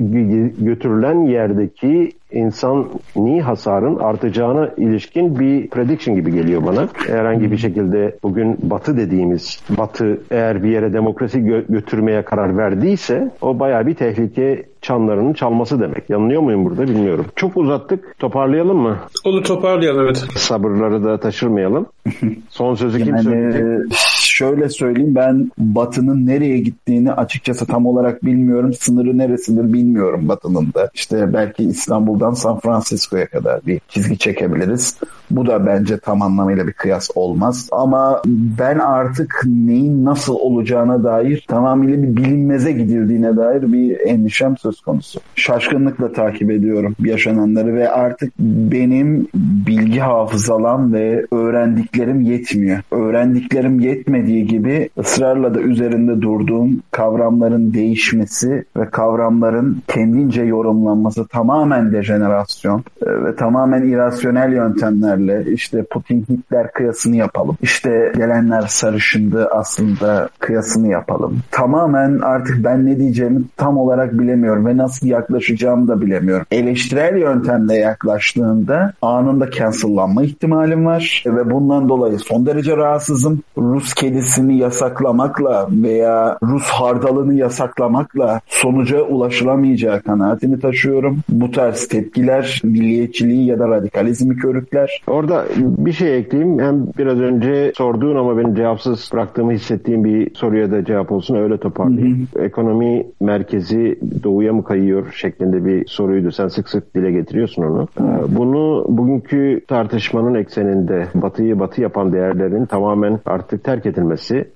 götürülen 0.60 1.22
yerdeki 1.26 2.12
insani 2.32 3.42
hasarın 3.42 3.96
artacağına 3.96 4.70
ilişkin 4.78 5.40
bir 5.40 5.70
prediction 5.70 6.16
gibi 6.16 6.32
geliyor 6.34 6.66
bana. 6.66 6.88
Herhangi 7.08 7.52
bir 7.52 7.58
şekilde 7.58 8.16
bugün 8.24 8.58
batı 8.62 8.98
dediğimiz 8.98 9.64
batı 9.70 10.22
eğer 10.32 10.64
bir 10.64 10.70
yere 10.70 10.94
demokrasi 10.94 11.40
gö- 11.40 11.66
götürmeye 11.70 12.22
karar 12.22 12.58
verdiyse 12.58 13.32
o 13.42 13.60
baya 13.60 13.88
bir 13.88 13.96
tehlike 13.96 14.64
çanlarının 14.82 15.34
çalması 15.34 15.80
demek. 15.80 16.10
Yanılıyor 16.10 16.42
muyum 16.42 16.66
burada 16.66 16.84
bilmiyorum. 16.84 17.26
Çok 17.36 17.58
uzattık. 17.58 18.20
Toparlayalım 18.20 18.78
mı? 18.78 18.98
Onu 19.26 19.44
toparlayalım 19.44 20.06
evet. 20.06 20.18
Sabırları 20.36 21.04
da 21.04 21.20
taşırmayalım. 21.20 21.86
Son 22.50 22.76
sözü 22.76 23.04
kim 23.04 23.16
yani, 23.16 23.24
söyleyecek? 23.24 23.98
Şöyle 24.38 24.70
söyleyeyim 24.70 25.16
ben 25.16 25.52
Batı'nın 25.58 26.26
nereye 26.26 26.58
gittiğini 26.58 27.12
açıkçası 27.12 27.66
tam 27.66 27.86
olarak 27.86 28.26
bilmiyorum. 28.26 28.74
Sınırı 28.74 29.18
neresidir 29.18 29.74
bilmiyorum 29.74 30.28
Batı'nın 30.28 30.74
da. 30.74 30.90
İşte 30.94 31.34
belki 31.34 31.64
İstanbul'dan 31.64 32.32
San 32.32 32.60
Francisco'ya 32.60 33.28
kadar 33.28 33.66
bir 33.66 33.82
çizgi 33.90 34.18
çekebiliriz. 34.18 34.98
Bu 35.32 35.48
da 35.48 35.66
bence 35.66 35.98
tam 35.98 36.22
anlamıyla 36.22 36.68
bir 36.68 36.74
kıyas 36.74 37.10
olmaz. 37.16 37.70
Ama 37.72 38.22
ben 38.60 38.80
artık 38.80 39.42
neyin 39.46 40.06
nasıl 40.06 40.36
olacağına 40.36 41.04
dair 41.04 41.46
tamamıyla 41.48 42.04
bir 42.04 42.18
bilinmeze 42.18 42.72
gidildiğine 42.72 43.38
dair 43.38 43.74
bir 43.74 44.00
endişem 44.00 44.58
söz 44.58 44.82
konusu. 44.82 45.20
Şaşkınlıkla 45.36 46.12
takip 46.12 46.52
ediyorum 46.52 46.96
yaşananları 47.04 47.76
ve 47.76 47.90
artık 47.90 48.34
benim 48.40 49.28
bilgi 49.68 50.00
hafızalam 50.00 50.94
ve 50.94 51.26
öğrendiklerim 51.32 52.22
yetmiyor. 52.22 52.80
Öğrendiklerim 52.92 53.80
yetmediği 54.28 54.48
gibi 54.48 54.90
ısrarla 55.00 55.54
da 55.54 55.60
üzerinde 55.60 56.22
durduğum 56.22 56.82
kavramların 56.92 57.74
değişmesi 57.74 58.66
ve 58.78 58.90
kavramların 58.90 59.82
kendince 59.88 60.42
yorumlanması 60.42 61.28
tamamen 61.28 61.92
dejenerasyon 61.92 62.84
e, 63.02 63.24
ve 63.24 63.36
tamamen 63.36 63.84
irasyonel 63.84 64.54
yöntemlerle 64.54 65.46
işte 65.52 65.84
Putin 65.92 66.26
Hitler 66.30 66.72
kıyasını 66.72 67.16
yapalım. 67.16 67.58
İşte 67.62 68.14
gelenler 68.18 68.62
sarışındı 68.62 69.48
aslında 69.52 70.30
kıyasını 70.40 70.88
yapalım. 70.88 71.40
Tamamen 71.52 72.20
artık 72.20 72.64
ben 72.64 72.86
ne 72.86 73.00
diyeceğimi 73.00 73.42
tam 73.58 73.78
olarak 73.78 74.14
bilemiyorum 74.14 74.66
ve 74.66 74.78
nasıl 74.78 75.08
yaklaşacağımı 75.08 75.88
da 75.88 76.02
bilemiyorum. 76.02 76.46
Eleştirel 76.52 77.18
yöntemle 77.18 77.76
yaklaştığında 77.76 78.94
anında 79.02 79.52
cancellanma 79.52 80.24
ihtimalim 80.24 80.86
var 80.86 81.24
ve 81.26 81.52
bundan 81.52 81.90
dolayı 81.90 82.20
son 82.20 82.46
derece 82.46 82.78
rahatsızım. 82.78 83.42
Rus 83.58 83.94
kedisini 84.18 84.58
yasaklamakla 84.58 85.68
veya 85.72 86.38
Rus 86.44 86.64
hardalını 86.64 87.34
yasaklamakla 87.34 88.42
sonuca 88.48 89.02
ulaşılamayacağı 89.02 90.02
kanaatini 90.02 90.60
taşıyorum. 90.60 91.20
Bu 91.30 91.52
tarz 91.52 91.88
tepkiler 91.88 92.62
milliyetçiliği 92.64 93.46
ya 93.46 93.60
da 93.60 93.68
radikalizmi 93.70 94.36
körükler. 94.36 95.02
Orada 95.08 95.46
bir 95.58 95.92
şey 95.92 96.18
ekleyeyim. 96.18 96.60
Hem 96.60 96.88
biraz 96.98 97.20
önce 97.20 97.72
sorduğun 97.76 98.16
ama 98.16 98.38
benim 98.38 98.56
cevapsız 98.56 99.10
bıraktığımı 99.14 99.52
hissettiğim 99.52 100.04
bir 100.04 100.36
soruya 100.36 100.72
da 100.72 100.86
cevap 100.86 101.12
olsun 101.12 101.36
öyle 101.36 101.58
toparlayayım. 101.58 102.28
Hı 102.34 102.40
hı. 102.40 102.44
Ekonomi 102.44 103.06
merkezi 103.22 104.00
doğuya 104.24 104.54
mı 104.54 104.64
kayıyor 104.64 105.12
şeklinde 105.16 105.66
bir 105.66 105.88
soruydu. 105.88 106.32
Sen 106.32 106.48
sık 106.48 106.70
sık 106.70 106.96
dile 106.96 107.12
getiriyorsun 107.12 107.64
onu. 107.64 107.88
Ee, 108.00 108.36
bunu 108.36 108.86
bugünkü 108.88 109.62
tartışmanın 109.68 110.36
ekseninde 110.36 111.08
batıyı 111.16 111.60
batı 111.60 111.82
yapan 111.82 112.14
değerlerin 112.14 112.66
tamamen 112.66 113.20
artık 113.26 113.64
terk 113.64 113.86
edilmesi 113.86 114.07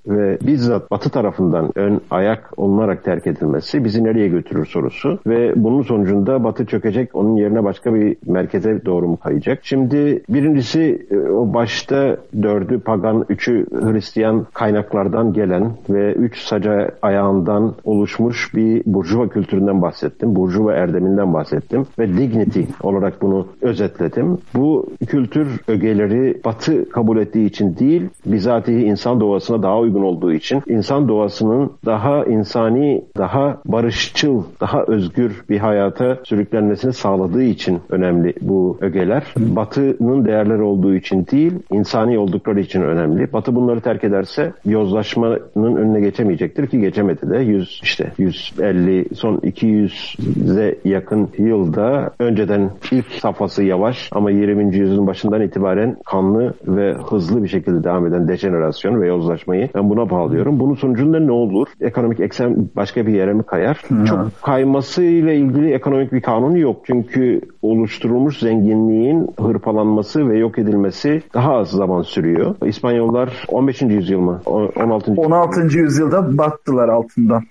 ve 0.06 0.38
bizzat 0.46 0.90
batı 0.90 1.10
tarafından 1.10 1.70
ön 1.74 2.00
ayak 2.10 2.50
olunarak 2.56 3.04
terk 3.04 3.26
edilmesi 3.26 3.84
bizi 3.84 4.04
nereye 4.04 4.28
götürür 4.28 4.66
sorusu 4.66 5.18
ve 5.26 5.52
bunun 5.56 5.82
sonucunda 5.82 6.44
batı 6.44 6.66
çökecek 6.66 7.14
onun 7.14 7.36
yerine 7.36 7.64
başka 7.64 7.94
bir 7.94 8.16
merkeze 8.26 8.84
doğru 8.84 9.08
mu 9.08 9.16
kayacak? 9.16 9.58
Şimdi 9.62 10.22
birincisi 10.28 11.06
e, 11.10 11.16
o 11.16 11.54
başta 11.54 12.16
dördü 12.42 12.80
pagan, 12.80 13.24
üçü 13.28 13.66
Hristiyan 13.72 14.46
kaynaklardan 14.54 15.32
gelen 15.32 15.72
ve 15.90 16.12
üç 16.12 16.38
saca 16.38 16.90
ayağından 17.02 17.74
oluşmuş 17.84 18.54
bir 18.54 18.82
burjuva 18.86 19.28
kültüründen 19.28 19.82
bahsettim. 19.82 20.36
Burjuva 20.36 20.72
erdeminden 20.72 21.34
bahsettim. 21.34 21.86
Ve 21.98 22.08
dignity 22.08 22.60
olarak 22.82 23.22
bunu 23.22 23.46
özetledim. 23.60 24.38
Bu 24.54 24.86
kültür 25.06 25.60
ögeleri 25.68 26.40
batı 26.44 26.90
kabul 26.90 27.18
ettiği 27.18 27.46
için 27.46 27.76
değil, 27.76 28.08
bizatihi 28.26 28.82
insan 28.84 29.20
doğasına 29.42 29.62
daha 29.62 29.78
uygun 29.78 30.02
olduğu 30.02 30.32
için, 30.32 30.62
insan 30.66 31.08
doğasının 31.08 31.70
daha 31.86 32.24
insani, 32.24 33.04
daha 33.18 33.60
barışçıl, 33.64 34.42
daha 34.60 34.82
özgür 34.82 35.44
bir 35.50 35.58
hayata 35.58 36.18
sürüklenmesini 36.24 36.92
sağladığı 36.92 37.42
için 37.42 37.80
önemli 37.90 38.34
bu 38.40 38.78
ögeler. 38.80 39.22
Batının 39.36 40.24
değerleri 40.24 40.62
olduğu 40.62 40.94
için 40.94 41.26
değil, 41.26 41.52
insani 41.72 42.18
oldukları 42.18 42.60
için 42.60 42.82
önemli. 42.82 43.32
Batı 43.32 43.54
bunları 43.54 43.80
terk 43.80 44.04
ederse 44.04 44.52
yozlaşmanın 44.64 45.76
önüne 45.76 46.00
geçemeyecektir 46.00 46.66
ki 46.66 46.80
geçemedi 46.80 47.30
de 47.30 47.38
100 47.38 47.80
işte 47.82 48.12
150 48.18 49.14
son 49.14 49.36
200 49.42 50.16
200'e 50.18 50.78
yakın 50.84 51.28
yılda 51.38 52.10
önceden 52.18 52.70
ilk 52.92 53.06
safhası 53.06 53.62
yavaş 53.62 54.08
ama 54.12 54.30
20. 54.30 54.76
yüzyılın 54.76 55.06
başından 55.06 55.42
itibaren 55.42 55.96
kanlı 56.06 56.54
ve 56.66 56.94
hızlı 56.94 57.42
bir 57.42 57.48
şekilde 57.48 57.84
devam 57.84 58.06
eden 58.06 58.28
dejenerasyon 58.28 59.00
ve 59.00 59.06
yozlaşmayı 59.32 59.68
ben 59.74 59.90
buna 59.90 60.10
bağlıyorum. 60.10 60.60
Bunun 60.60 60.74
sonucunda 60.74 61.20
ne 61.20 61.32
olur? 61.32 61.66
Ekonomik 61.80 62.20
eksen 62.20 62.68
başka 62.76 63.06
bir 63.06 63.14
yere 63.14 63.32
mi 63.32 63.42
kayar? 63.42 63.82
Hı. 63.88 64.04
Çok 64.04 64.42
kayması 64.42 65.02
ile 65.02 65.36
ilgili 65.36 65.72
ekonomik 65.72 66.12
bir 66.12 66.20
kanun 66.20 66.56
yok. 66.56 66.76
Çünkü 66.86 67.40
oluşturul 67.62 68.12
oluşturulmuş 68.12 68.38
zenginliğin 68.38 69.28
hırpalanması 69.38 70.28
ve 70.28 70.38
yok 70.38 70.58
edilmesi 70.58 71.22
daha 71.34 71.56
az 71.56 71.70
zaman 71.70 72.02
sürüyor. 72.02 72.54
İspanyollar 72.66 73.44
15. 73.48 73.82
yüzyıl 73.82 74.20
mı? 74.20 74.40
16. 74.46 75.12
16. 75.12 75.60
yüzyılda 75.78 76.38
battılar 76.38 76.88
altından. 76.88 77.42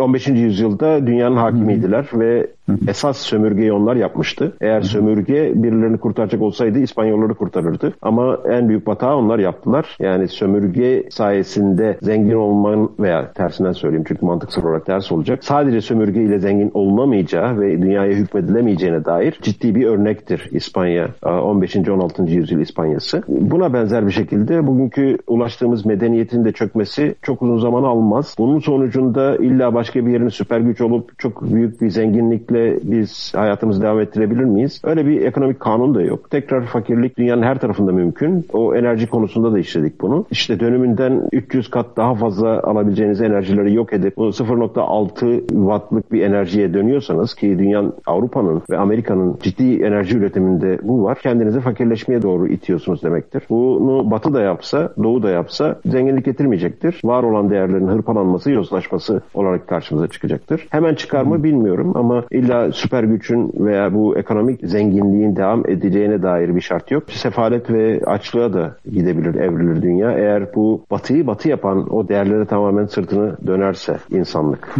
15. 0.00 0.28
E, 0.28 0.32
yüzyılda 0.32 1.06
dünyanın 1.06 1.36
hakimiydiler 1.36 2.06
ve 2.14 2.46
esas 2.88 3.16
sömürgeyi 3.16 3.72
onlar 3.72 3.96
yapmıştı. 3.96 4.52
Eğer 4.60 4.82
sömürge 4.82 5.52
birilerini 5.54 5.98
kurtaracak 5.98 6.42
olsaydı 6.42 6.78
İspanyolları 6.78 7.34
kurtarırdı. 7.34 7.92
Ama 8.02 8.38
en 8.50 8.68
büyük 8.68 8.88
hata 8.88 9.16
onlar 9.16 9.38
yaptılar. 9.38 9.96
Yani 10.00 10.28
sömürge 10.28 11.04
sayesinde 11.10 11.98
zengin 12.02 12.34
olman 12.34 12.90
veya 12.98 13.32
tersinden 13.32 13.72
söyleyeyim 13.72 14.04
çünkü 14.08 14.26
mantıksal 14.26 14.62
olarak 14.62 14.86
ters 14.86 15.12
olacak. 15.12 15.44
Sadece 15.44 15.80
sömürge 15.80 16.22
ile 16.22 16.38
zengin 16.38 16.70
olunamayacağı 16.74 17.60
ve 17.60 17.82
dünyaya 17.82 18.12
hükmedilemeyeceğine 18.12 19.04
dair 19.04 19.38
ciddi 19.42 19.74
bir 19.74 19.86
örnektir 19.86 20.48
İspanya 20.50 21.08
15. 21.22 21.76
16. 21.76 22.22
yüzyıl 22.22 22.60
İspanyası. 22.60 23.22
Buna 23.28 23.72
benzer 23.72 24.06
bir 24.06 24.12
şekilde 24.12 24.66
bugünkü 24.66 25.18
ulaştığımız 25.26 25.86
medeniyetin 25.86 26.44
de 26.44 26.52
çökmesi 26.52 27.14
çok 27.22 27.42
uzun 27.42 27.58
zaman 27.58 27.82
almaz. 27.82 28.34
Bunun 28.38 28.58
sonucunda 28.58 29.36
illa 29.36 29.74
başka 29.74 30.06
bir 30.06 30.12
yerin 30.12 30.28
süper 30.28 30.60
güç 30.60 30.80
olup 30.80 31.18
çok 31.18 31.52
büyük 31.52 31.80
bir 31.80 31.88
zenginlikle 31.88 32.59
biz 32.82 33.32
hayatımızı 33.36 33.82
devam 33.82 34.00
ettirebilir 34.00 34.44
miyiz? 34.44 34.80
Öyle 34.84 35.06
bir 35.06 35.22
ekonomik 35.22 35.60
kanun 35.60 35.94
da 35.94 36.02
yok. 36.02 36.30
Tekrar 36.30 36.66
fakirlik 36.66 37.18
dünyanın 37.18 37.42
her 37.42 37.58
tarafında 37.58 37.92
mümkün. 37.92 38.46
O 38.52 38.74
enerji 38.74 39.06
konusunda 39.06 39.52
da 39.52 39.58
işledik 39.58 40.00
bunu. 40.00 40.26
İşte 40.30 40.60
dönümünden 40.60 41.28
300 41.32 41.70
kat 41.70 41.86
daha 41.96 42.14
fazla 42.14 42.62
alabileceğiniz 42.62 43.20
enerjileri 43.20 43.74
yok 43.74 43.92
edip 43.92 44.16
bunu 44.16 44.28
0.6 44.28 45.46
wattlık 45.48 46.12
bir 46.12 46.22
enerjiye 46.22 46.74
dönüyorsanız 46.74 47.34
ki 47.34 47.58
dünyanın 47.58 47.92
Avrupa'nın 48.06 48.62
ve 48.70 48.78
Amerika'nın 48.78 49.38
ciddi 49.42 49.82
enerji 49.82 50.16
üretiminde 50.16 50.78
bu 50.82 51.04
var. 51.04 51.18
Kendinizi 51.22 51.60
fakirleşmeye 51.60 52.22
doğru 52.22 52.48
itiyorsunuz 52.48 53.02
demektir. 53.02 53.42
Bunu 53.50 54.10
Batı 54.10 54.34
da 54.34 54.40
yapsa, 54.40 54.92
Doğu 55.02 55.22
da 55.22 55.30
yapsa 55.30 55.80
zenginlik 55.86 56.24
getirmeyecektir. 56.24 57.00
Var 57.04 57.22
olan 57.22 57.50
değerlerin 57.50 57.88
hırpalanması, 57.88 58.50
yozlaşması 58.50 59.22
olarak 59.34 59.68
karşımıza 59.68 60.08
çıkacaktır. 60.08 60.66
Hemen 60.70 60.94
çıkar 60.94 61.22
mı 61.22 61.44
bilmiyorum 61.44 61.92
ama 61.94 62.24
illa 62.40 62.72
süper 62.72 63.04
gücün 63.04 63.52
veya 63.54 63.94
bu 63.94 64.18
ekonomik 64.18 64.60
zenginliğin 64.62 65.36
devam 65.36 65.70
edeceğine 65.70 66.22
dair 66.22 66.56
bir 66.56 66.60
şart 66.60 66.90
yok. 66.90 67.02
Sefalet 67.10 67.70
ve 67.70 68.00
açlığa 68.06 68.52
da 68.52 68.76
gidebilir, 68.92 69.34
evrilir 69.34 69.82
dünya. 69.82 70.12
Eğer 70.12 70.54
bu 70.54 70.84
batıyı 70.90 71.26
batı 71.26 71.48
yapan 71.48 71.94
o 71.94 72.08
değerlere 72.08 72.44
tamamen 72.44 72.86
sırtını 72.86 73.36
dönerse 73.46 73.98
insanlık. 74.10 74.74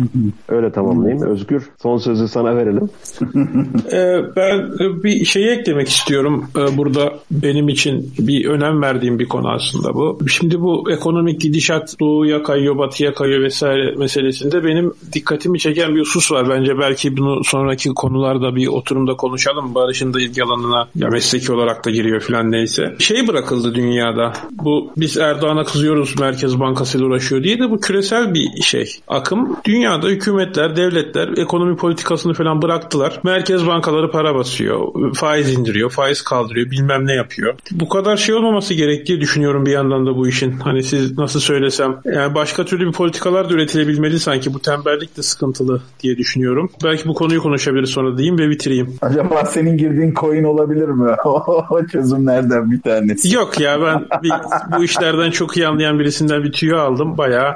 Öyle 0.49 0.73
tamamlayayım. 0.73 1.23
Özgür 1.23 1.71
son 1.83 1.97
sözü 1.97 2.29
sana 2.29 2.57
verelim. 2.57 2.89
Ee, 3.93 4.21
ben 4.37 4.71
bir 5.03 5.25
şeyi 5.25 5.49
eklemek 5.49 5.89
istiyorum. 5.89 6.47
Ee, 6.57 6.77
burada 6.77 7.13
benim 7.31 7.69
için 7.69 8.13
bir 8.19 8.49
önem 8.49 8.83
verdiğim 8.83 9.19
bir 9.19 9.29
konu 9.29 9.49
aslında 9.49 9.95
bu. 9.95 10.19
Şimdi 10.29 10.61
bu 10.61 10.91
ekonomik 10.93 11.41
gidişat 11.41 12.01
doğuya 12.01 12.43
kayıyor, 12.43 12.79
batıya 12.79 13.15
kayıyor 13.15 13.43
vesaire 13.43 13.95
meselesinde 13.97 14.65
benim 14.65 14.93
dikkatimi 15.13 15.59
çeken 15.59 15.95
bir 15.95 16.01
husus 16.01 16.33
var. 16.33 16.49
Bence 16.49 16.79
belki 16.79 17.17
bunu 17.17 17.45
sonraki 17.51 17.89
konularda 17.89 18.57
bir 18.57 18.67
oturumda 18.67 19.17
konuşalım. 19.17 19.75
Barış'ın 19.75 20.15
da 20.15 20.21
ilgi 20.21 20.45
alanına 20.45 20.89
ya 20.95 21.09
mesleki 21.09 21.53
olarak 21.53 21.85
da 21.85 21.91
giriyor 21.91 22.21
falan 22.21 22.53
neyse. 22.53 22.95
Şey 22.99 23.29
bırakıldı 23.29 23.75
dünyada. 23.75 24.33
Bu 24.51 24.93
biz 24.97 25.17
Erdoğan'a 25.17 25.65
kızıyoruz 25.65 26.21
Merkez 26.21 26.61
Bankası 26.61 26.99
ile 26.99 27.05
uğraşıyor 27.05 27.43
diye 27.43 27.59
de 27.59 27.71
bu 27.71 27.81
küresel 27.81 28.35
bir 28.35 28.63
şey. 28.63 28.91
Akım. 29.09 29.57
Dünyada 29.65 30.09
hükümetler, 30.09 30.77
devletler 30.77 31.29
ekonomi 31.37 31.77
politikasını 31.77 32.35
falan 32.35 32.63
bıraktılar. 32.63 33.21
Merkez 33.25 33.67
bankaları 33.67 34.11
para 34.11 34.35
basıyor. 34.35 35.15
Faiz 35.15 35.59
indiriyor, 35.59 35.91
faiz 35.91 36.23
kaldırıyor, 36.23 36.71
bilmem 36.71 37.07
ne 37.07 37.15
yapıyor. 37.15 37.55
Bu 37.71 37.89
kadar 37.89 38.17
şey 38.17 38.35
olmaması 38.35 38.75
gerektiği 38.75 39.21
düşünüyorum 39.21 39.67
bir 39.67 39.73
yandan 39.73 40.07
da 40.07 40.17
bu 40.17 40.29
işin. 40.29 40.53
Hani 40.53 40.83
siz 40.83 41.19
nasıl 41.19 41.41
söylesem. 41.41 42.01
Yani 42.05 42.35
başka 42.35 42.65
türlü 42.65 42.87
bir 42.87 42.93
politikalar 42.93 43.51
da 43.51 43.55
üretilebilmeli 43.55 44.21
sanki. 44.21 44.55
Bu 44.55 44.59
tembellik 44.59 45.17
de 45.17 45.23
sıkıntılı 45.23 45.83
diye 46.01 46.17
düşünüyorum. 46.17 46.71
Belki 46.85 47.09
bu 47.09 47.15
konuyu 47.15 47.40
konuşabiliriz 47.41 47.91
sonra 47.91 48.19
diyeyim 48.19 48.39
ve 48.39 48.51
bitireyim. 48.51 48.95
Acaba 49.03 49.45
senin 49.45 49.77
girdiğin 49.77 50.15
coin 50.15 50.45
olabilir 50.45 50.89
mi? 50.89 51.11
o 51.71 51.87
çözümlerden 51.93 52.71
bir 52.71 52.81
tanesi. 52.81 53.35
Yok 53.35 53.61
ya 53.61 53.81
ben 53.83 54.23
bir, 54.23 54.33
bu 54.79 54.85
işlerden 54.85 55.31
çok 55.31 55.57
iyi 55.57 55.67
anlayan 55.67 55.99
birisinden 55.99 56.43
bir 56.43 56.53
tüyo 56.53 56.79
aldım. 56.79 57.19
Bayağı 57.19 57.55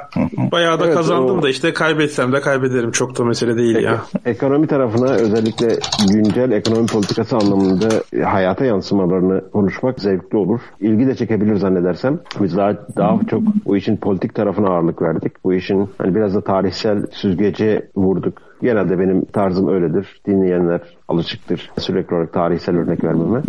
bayağı 0.51 0.79
da 0.79 0.85
evet, 0.85 0.95
kazandım 0.95 1.39
o... 1.39 1.43
da 1.43 1.49
işte 1.49 1.73
kaybetsem 1.73 2.33
de 2.33 2.41
kaybederim. 2.41 2.91
Çok 2.91 3.17
da 3.17 3.23
mesele 3.23 3.57
değil 3.57 3.75
ya. 3.75 4.01
Ekonomi 4.25 4.67
tarafına 4.67 5.11
özellikle 5.11 5.67
güncel 6.11 6.51
ekonomi 6.51 6.87
politikası 6.87 7.35
anlamında 7.35 7.87
hayata 8.25 8.65
yansımalarını 8.65 9.51
konuşmak 9.51 9.99
zevkli 9.99 10.37
olur. 10.37 10.59
İlgi 10.79 11.07
de 11.07 11.15
çekebilir 11.15 11.55
zannedersem. 11.55 12.19
Biz 12.41 12.57
daha, 12.57 12.73
daha 12.97 13.19
çok 13.29 13.41
bu 13.65 13.77
işin 13.77 13.97
politik 13.97 14.35
tarafına 14.35 14.69
ağırlık 14.69 15.01
verdik. 15.01 15.43
Bu 15.43 15.53
işin 15.53 15.89
hani 15.97 16.15
biraz 16.15 16.35
da 16.35 16.41
tarihsel 16.41 17.05
süzgece 17.11 17.89
vurduk. 17.95 18.44
Genelde 18.61 18.99
benim 18.99 19.25
tarzım 19.25 19.67
öyledir. 19.67 20.21
Dinleyenler 20.27 20.81
alışıktır 21.07 21.71
sürekli 21.77 22.15
olarak 22.15 22.33
tarihsel 22.33 22.77
örnek 22.77 23.03
vermeme. 23.03 23.41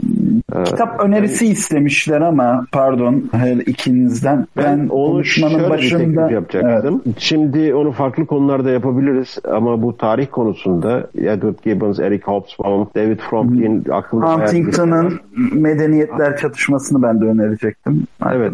Ee, 0.57 0.65
Kitap 0.65 1.01
önerisi 1.01 1.45
yani, 1.45 1.53
istemişler 1.53 2.20
ama 2.20 2.66
pardon 2.73 3.24
her 3.33 3.57
ikinizden. 3.57 4.47
Ben, 4.57 4.65
ben 4.65 4.89
onu 4.89 5.12
konuşmanın 5.12 5.70
başında 5.70 6.31
yapacaktım. 6.31 7.03
Evet. 7.07 7.16
Şimdi 7.19 7.74
onu 7.74 7.93
farklı 7.93 8.27
konularda 8.27 8.70
yapabiliriz 8.70 9.39
ama 9.51 9.83
bu 9.83 9.97
tarih 9.97 10.27
konusunda 10.31 11.07
Edward 11.19 11.59
Gibbons, 11.62 12.01
Eric 12.01 12.23
Hobsbawm, 12.24 12.87
David 12.97 13.19
Fromkin 13.19 13.85
aklımda 13.91 14.35
Huntington'ın 14.35 15.20
medeniyetler 15.53 16.37
çatışmasını 16.37 17.03
ben 17.03 17.20
de 17.20 17.24
önerecektim. 17.24 18.07
Evet. 18.33 18.53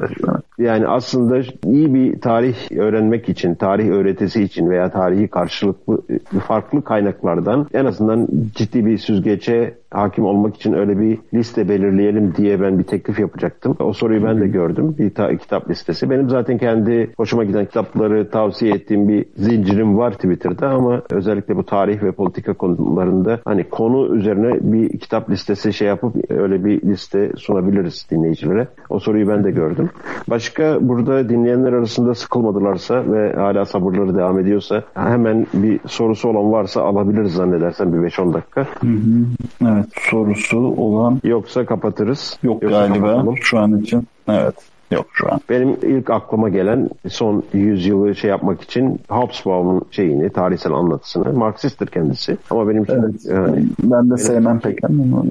Yani 0.58 0.86
aslında 0.88 1.40
iyi 1.66 1.94
bir 1.94 2.20
tarih 2.20 2.56
öğrenmek 2.78 3.28
için, 3.28 3.54
tarih 3.54 3.88
öğretisi 3.88 4.42
için 4.42 4.70
veya 4.70 4.90
tarihi 4.90 5.28
karşılıklı 5.28 5.98
farklı 6.42 6.84
kaynaklardan 6.84 7.66
en 7.74 7.84
azından 7.84 8.28
ciddi 8.54 8.86
bir 8.86 8.98
süzgece 8.98 9.81
hakim 9.92 10.24
olmak 10.24 10.56
için 10.56 10.72
öyle 10.72 11.00
bir 11.00 11.18
liste 11.34 11.68
belirleyelim 11.68 12.34
diye 12.36 12.60
ben 12.60 12.78
bir 12.78 12.84
teklif 12.84 13.18
yapacaktım. 13.18 13.76
O 13.80 13.92
soruyu 13.92 14.24
ben 14.24 14.40
de 14.40 14.46
gördüm. 14.48 14.94
Bir 14.98 15.10
ta- 15.10 15.36
kitap 15.36 15.70
listesi. 15.70 16.10
Benim 16.10 16.28
zaten 16.30 16.58
kendi 16.58 17.10
hoşuma 17.16 17.44
giden 17.44 17.64
kitapları 17.64 18.30
tavsiye 18.30 18.74
ettiğim 18.74 19.08
bir 19.08 19.24
zincirim 19.36 19.98
var 19.98 20.12
Twitter'da 20.12 20.68
ama 20.68 21.02
özellikle 21.10 21.56
bu 21.56 21.66
tarih 21.66 22.02
ve 22.02 22.12
politika 22.12 22.52
konularında 22.52 23.40
hani 23.44 23.64
konu 23.64 24.16
üzerine 24.16 24.72
bir 24.72 24.98
kitap 24.98 25.30
listesi 25.30 25.72
şey 25.72 25.88
yapıp 25.88 26.30
öyle 26.30 26.64
bir 26.64 26.82
liste 26.82 27.32
sunabiliriz 27.36 28.06
dinleyicilere. 28.10 28.68
O 28.90 28.98
soruyu 28.98 29.28
ben 29.28 29.44
de 29.44 29.50
gördüm. 29.50 29.90
Başka 30.30 30.78
burada 30.80 31.28
dinleyenler 31.28 31.72
arasında 31.72 32.14
sıkılmadılarsa 32.14 33.12
ve 33.12 33.32
hala 33.32 33.64
sabırları 33.64 34.16
devam 34.16 34.38
ediyorsa 34.38 34.82
hemen 34.94 35.46
bir 35.54 35.80
sorusu 35.86 36.28
olan 36.28 36.52
varsa 36.52 36.82
alabiliriz 36.82 37.32
zannedersem 37.32 37.92
bir 37.92 38.08
5-10 38.08 38.34
dakika. 38.34 38.60
Hı 38.60 38.86
hı. 38.86 39.24
Evet 39.62 39.81
sorusu 40.10 40.58
olan 40.58 41.20
yoksa 41.24 41.66
kapatırız. 41.66 42.38
Yok 42.42 42.62
yoksa 42.62 42.86
galiba 42.86 43.06
kapatalım. 43.06 43.36
şu 43.40 43.58
an 43.58 43.78
için. 43.78 44.08
Evet. 44.28 44.54
Yok 44.92 45.06
şu 45.12 45.32
an. 45.32 45.40
Benim 45.50 45.76
ilk 45.82 46.10
aklıma 46.10 46.48
gelen 46.48 46.88
son 47.08 47.42
yüzyılı 47.52 48.14
şey 48.14 48.30
yapmak 48.30 48.62
için 48.62 49.00
Hobsbawm'un 49.08 49.82
şeyini, 49.90 50.30
tarihsel 50.30 50.72
anlatısını. 50.72 51.32
Marksisttir 51.32 51.86
kendisi. 51.86 52.36
Ama 52.50 52.68
benim 52.68 52.82
için 52.82 52.94
evet, 52.94 53.24
yani, 53.24 53.66
ben 53.82 54.10
de 54.10 54.16
sevmem 54.16 54.60
pek 54.60 54.78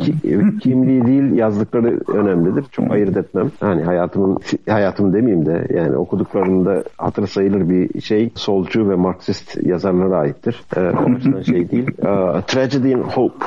ki, 0.02 0.14
kimliği 0.62 1.06
değil 1.06 1.32
yazdıkları 1.32 2.00
önemlidir. 2.08 2.66
Çok 2.72 2.92
ayırt 2.92 3.18
etmem. 3.18 3.52
Hani 3.60 3.84
hayatımın 3.84 4.38
hayatım 4.70 5.14
demeyeyim 5.14 5.46
de 5.46 5.68
yani 5.74 5.98
okuduklarında 5.98 6.84
hatır 6.98 7.28
sayılır 7.28 7.70
bir 7.70 8.02
şey 8.02 8.32
solcu 8.36 8.90
ve 8.90 8.96
Marksist 8.96 9.66
yazarlara 9.66 10.18
aittir. 10.18 10.64
Ee, 10.78 10.80
o 10.80 11.10
yüzden 11.10 11.42
şey 11.42 11.72
değil. 11.72 11.88
Uh, 12.02 12.42
Tragedy 12.42 12.92
in 12.92 13.04
Hope. 13.04 13.46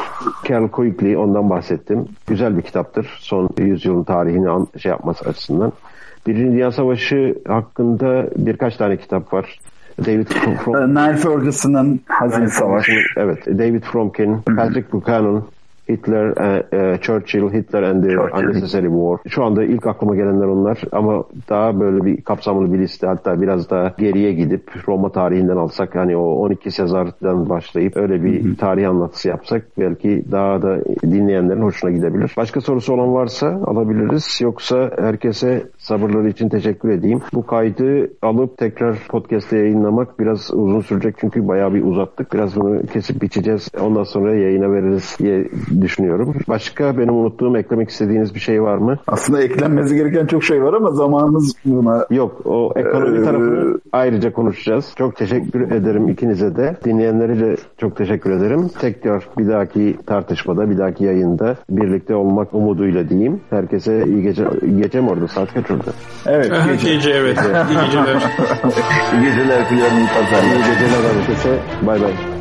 Carol 0.48 0.68
Quigley 0.68 1.16
ondan 1.16 1.50
bahsettim. 1.50 2.04
Güzel 2.26 2.56
bir 2.56 2.62
kitaptır. 2.62 3.18
Son 3.20 3.48
yüzyılın 3.58 4.04
tarihini 4.04 4.66
şey 4.78 4.90
yapması 4.90 5.28
açısından. 5.28 5.72
Birinci 6.26 6.52
Dünya 6.52 6.72
Savaşı 6.72 7.34
hakkında 7.48 8.26
birkaç 8.36 8.76
tane 8.76 8.96
kitap 8.96 9.32
var. 9.32 9.58
David 10.06 10.26
Fromkin. 10.26 10.72
Niall 10.94 11.16
Ferguson'ın 11.16 12.00
Hazin 12.08 12.46
Savaş. 12.46 12.88
Evet. 13.16 13.46
David 13.46 13.82
Fromkin, 13.82 14.42
Patrick 14.42 14.92
Buchanan, 14.92 15.44
Hitler, 15.88 16.26
e, 16.26 16.66
e, 16.72 16.98
Churchill, 17.00 17.52
Hitler 17.52 17.82
and 17.82 18.02
the 18.02 18.10
Churchill. 18.10 18.48
Unnecessary 18.48 18.86
War. 18.86 19.18
Şu 19.28 19.44
anda 19.44 19.64
ilk 19.64 19.86
aklıma 19.86 20.16
gelenler 20.16 20.46
onlar 20.46 20.82
ama 20.92 21.24
daha 21.48 21.80
böyle 21.80 22.04
bir 22.04 22.22
kapsamlı 22.22 22.72
bir 22.72 22.78
liste 22.78 23.06
hatta 23.06 23.40
biraz 23.40 23.70
daha 23.70 23.94
geriye 23.98 24.32
gidip 24.32 24.88
Roma 24.88 25.12
tarihinden 25.12 25.56
alsak 25.56 25.94
hani 25.94 26.16
o 26.16 26.22
12 26.22 26.70
Sezar'dan 26.70 27.48
başlayıp 27.48 27.96
öyle 27.96 28.24
bir 28.24 28.44
Hı-hı. 28.44 28.56
tarih 28.56 28.88
anlatısı 28.90 29.28
yapsak 29.28 29.66
belki 29.78 30.24
daha 30.32 30.62
da 30.62 30.84
dinleyenlerin 31.02 31.62
hoşuna 31.62 31.90
gidebilir. 31.90 32.32
Başka 32.36 32.60
sorusu 32.60 32.94
olan 32.94 33.14
varsa 33.14 33.60
alabiliriz. 33.66 34.40
Yoksa 34.40 34.90
herkese 34.98 35.62
sabırları 35.78 36.28
için 36.28 36.48
teşekkür 36.48 36.88
edeyim. 36.88 37.20
Bu 37.34 37.46
kaydı 37.46 38.10
alıp 38.22 38.58
tekrar 38.58 38.96
podcast'te 39.08 39.58
yayınlamak 39.58 40.18
biraz 40.18 40.50
uzun 40.54 40.80
sürecek 40.80 41.14
çünkü 41.18 41.48
bayağı 41.48 41.74
bir 41.74 41.84
uzattık. 41.84 42.32
Biraz 42.32 42.56
bunu 42.56 42.86
kesip 42.86 43.22
biçeceğiz. 43.22 43.68
Ondan 43.80 44.02
sonra 44.02 44.34
yayına 44.34 44.72
veririz 44.72 45.16
diye 45.18 45.48
düşünüyorum. 45.82 46.34
Başka 46.48 46.98
benim 46.98 47.14
unuttuğum 47.14 47.56
eklemek 47.56 47.90
istediğiniz 47.90 48.34
bir 48.34 48.40
şey 48.40 48.62
var 48.62 48.76
mı? 48.76 48.98
Aslında 49.06 49.42
eklenmesi 49.42 49.94
gereken 49.96 50.26
çok 50.26 50.44
şey 50.44 50.62
var 50.62 50.72
ama 50.74 50.90
zamanımız 50.90 51.54
buna 51.64 52.06
Yok 52.10 52.40
o 52.44 52.72
ekonomi 52.76 53.18
Ee, 53.18 53.24
tarafını 53.24 53.78
ayrıca 53.92 54.32
konuşacağız. 54.32 54.92
Çok 54.98 55.16
teşekkür 55.16 55.70
ederim 55.70 56.08
ikinize 56.08 56.56
de. 56.56 56.76
Dinleyenlere 56.84 57.40
de 57.40 57.56
çok 57.78 57.96
teşekkür 57.96 58.30
ederim. 58.30 58.70
Tekrar 58.80 59.28
bir 59.38 59.48
dahaki 59.48 59.96
tartışmada, 60.06 60.70
bir 60.70 60.78
dahaki 60.78 61.04
yayında 61.04 61.56
birlikte 61.70 62.14
olmak 62.14 62.54
umuduyla 62.54 63.08
diyeyim. 63.08 63.40
Herkese 63.50 64.04
iyi 64.06 64.22
gece. 64.22 64.44
Gece 64.76 65.00
mi 65.00 65.10
orada? 65.10 65.28
Saat 65.28 65.54
kaç 65.54 65.70
orada? 65.70 65.90
Evet. 66.26 66.52
Gece, 66.70 66.94
Gece. 66.94 67.10
evet. 67.10 67.38
İyi 67.70 67.84
geceler. 67.86 68.14
İyi 69.14 69.24
geceler 69.24 69.64
filan 69.68 69.96
iyi 69.96 70.06
pazarlar. 70.06 70.56
İyi 70.56 70.74
geceler 70.74 71.14
herkese. 71.18 71.58
Bay 71.86 72.00
bay. 72.02 72.33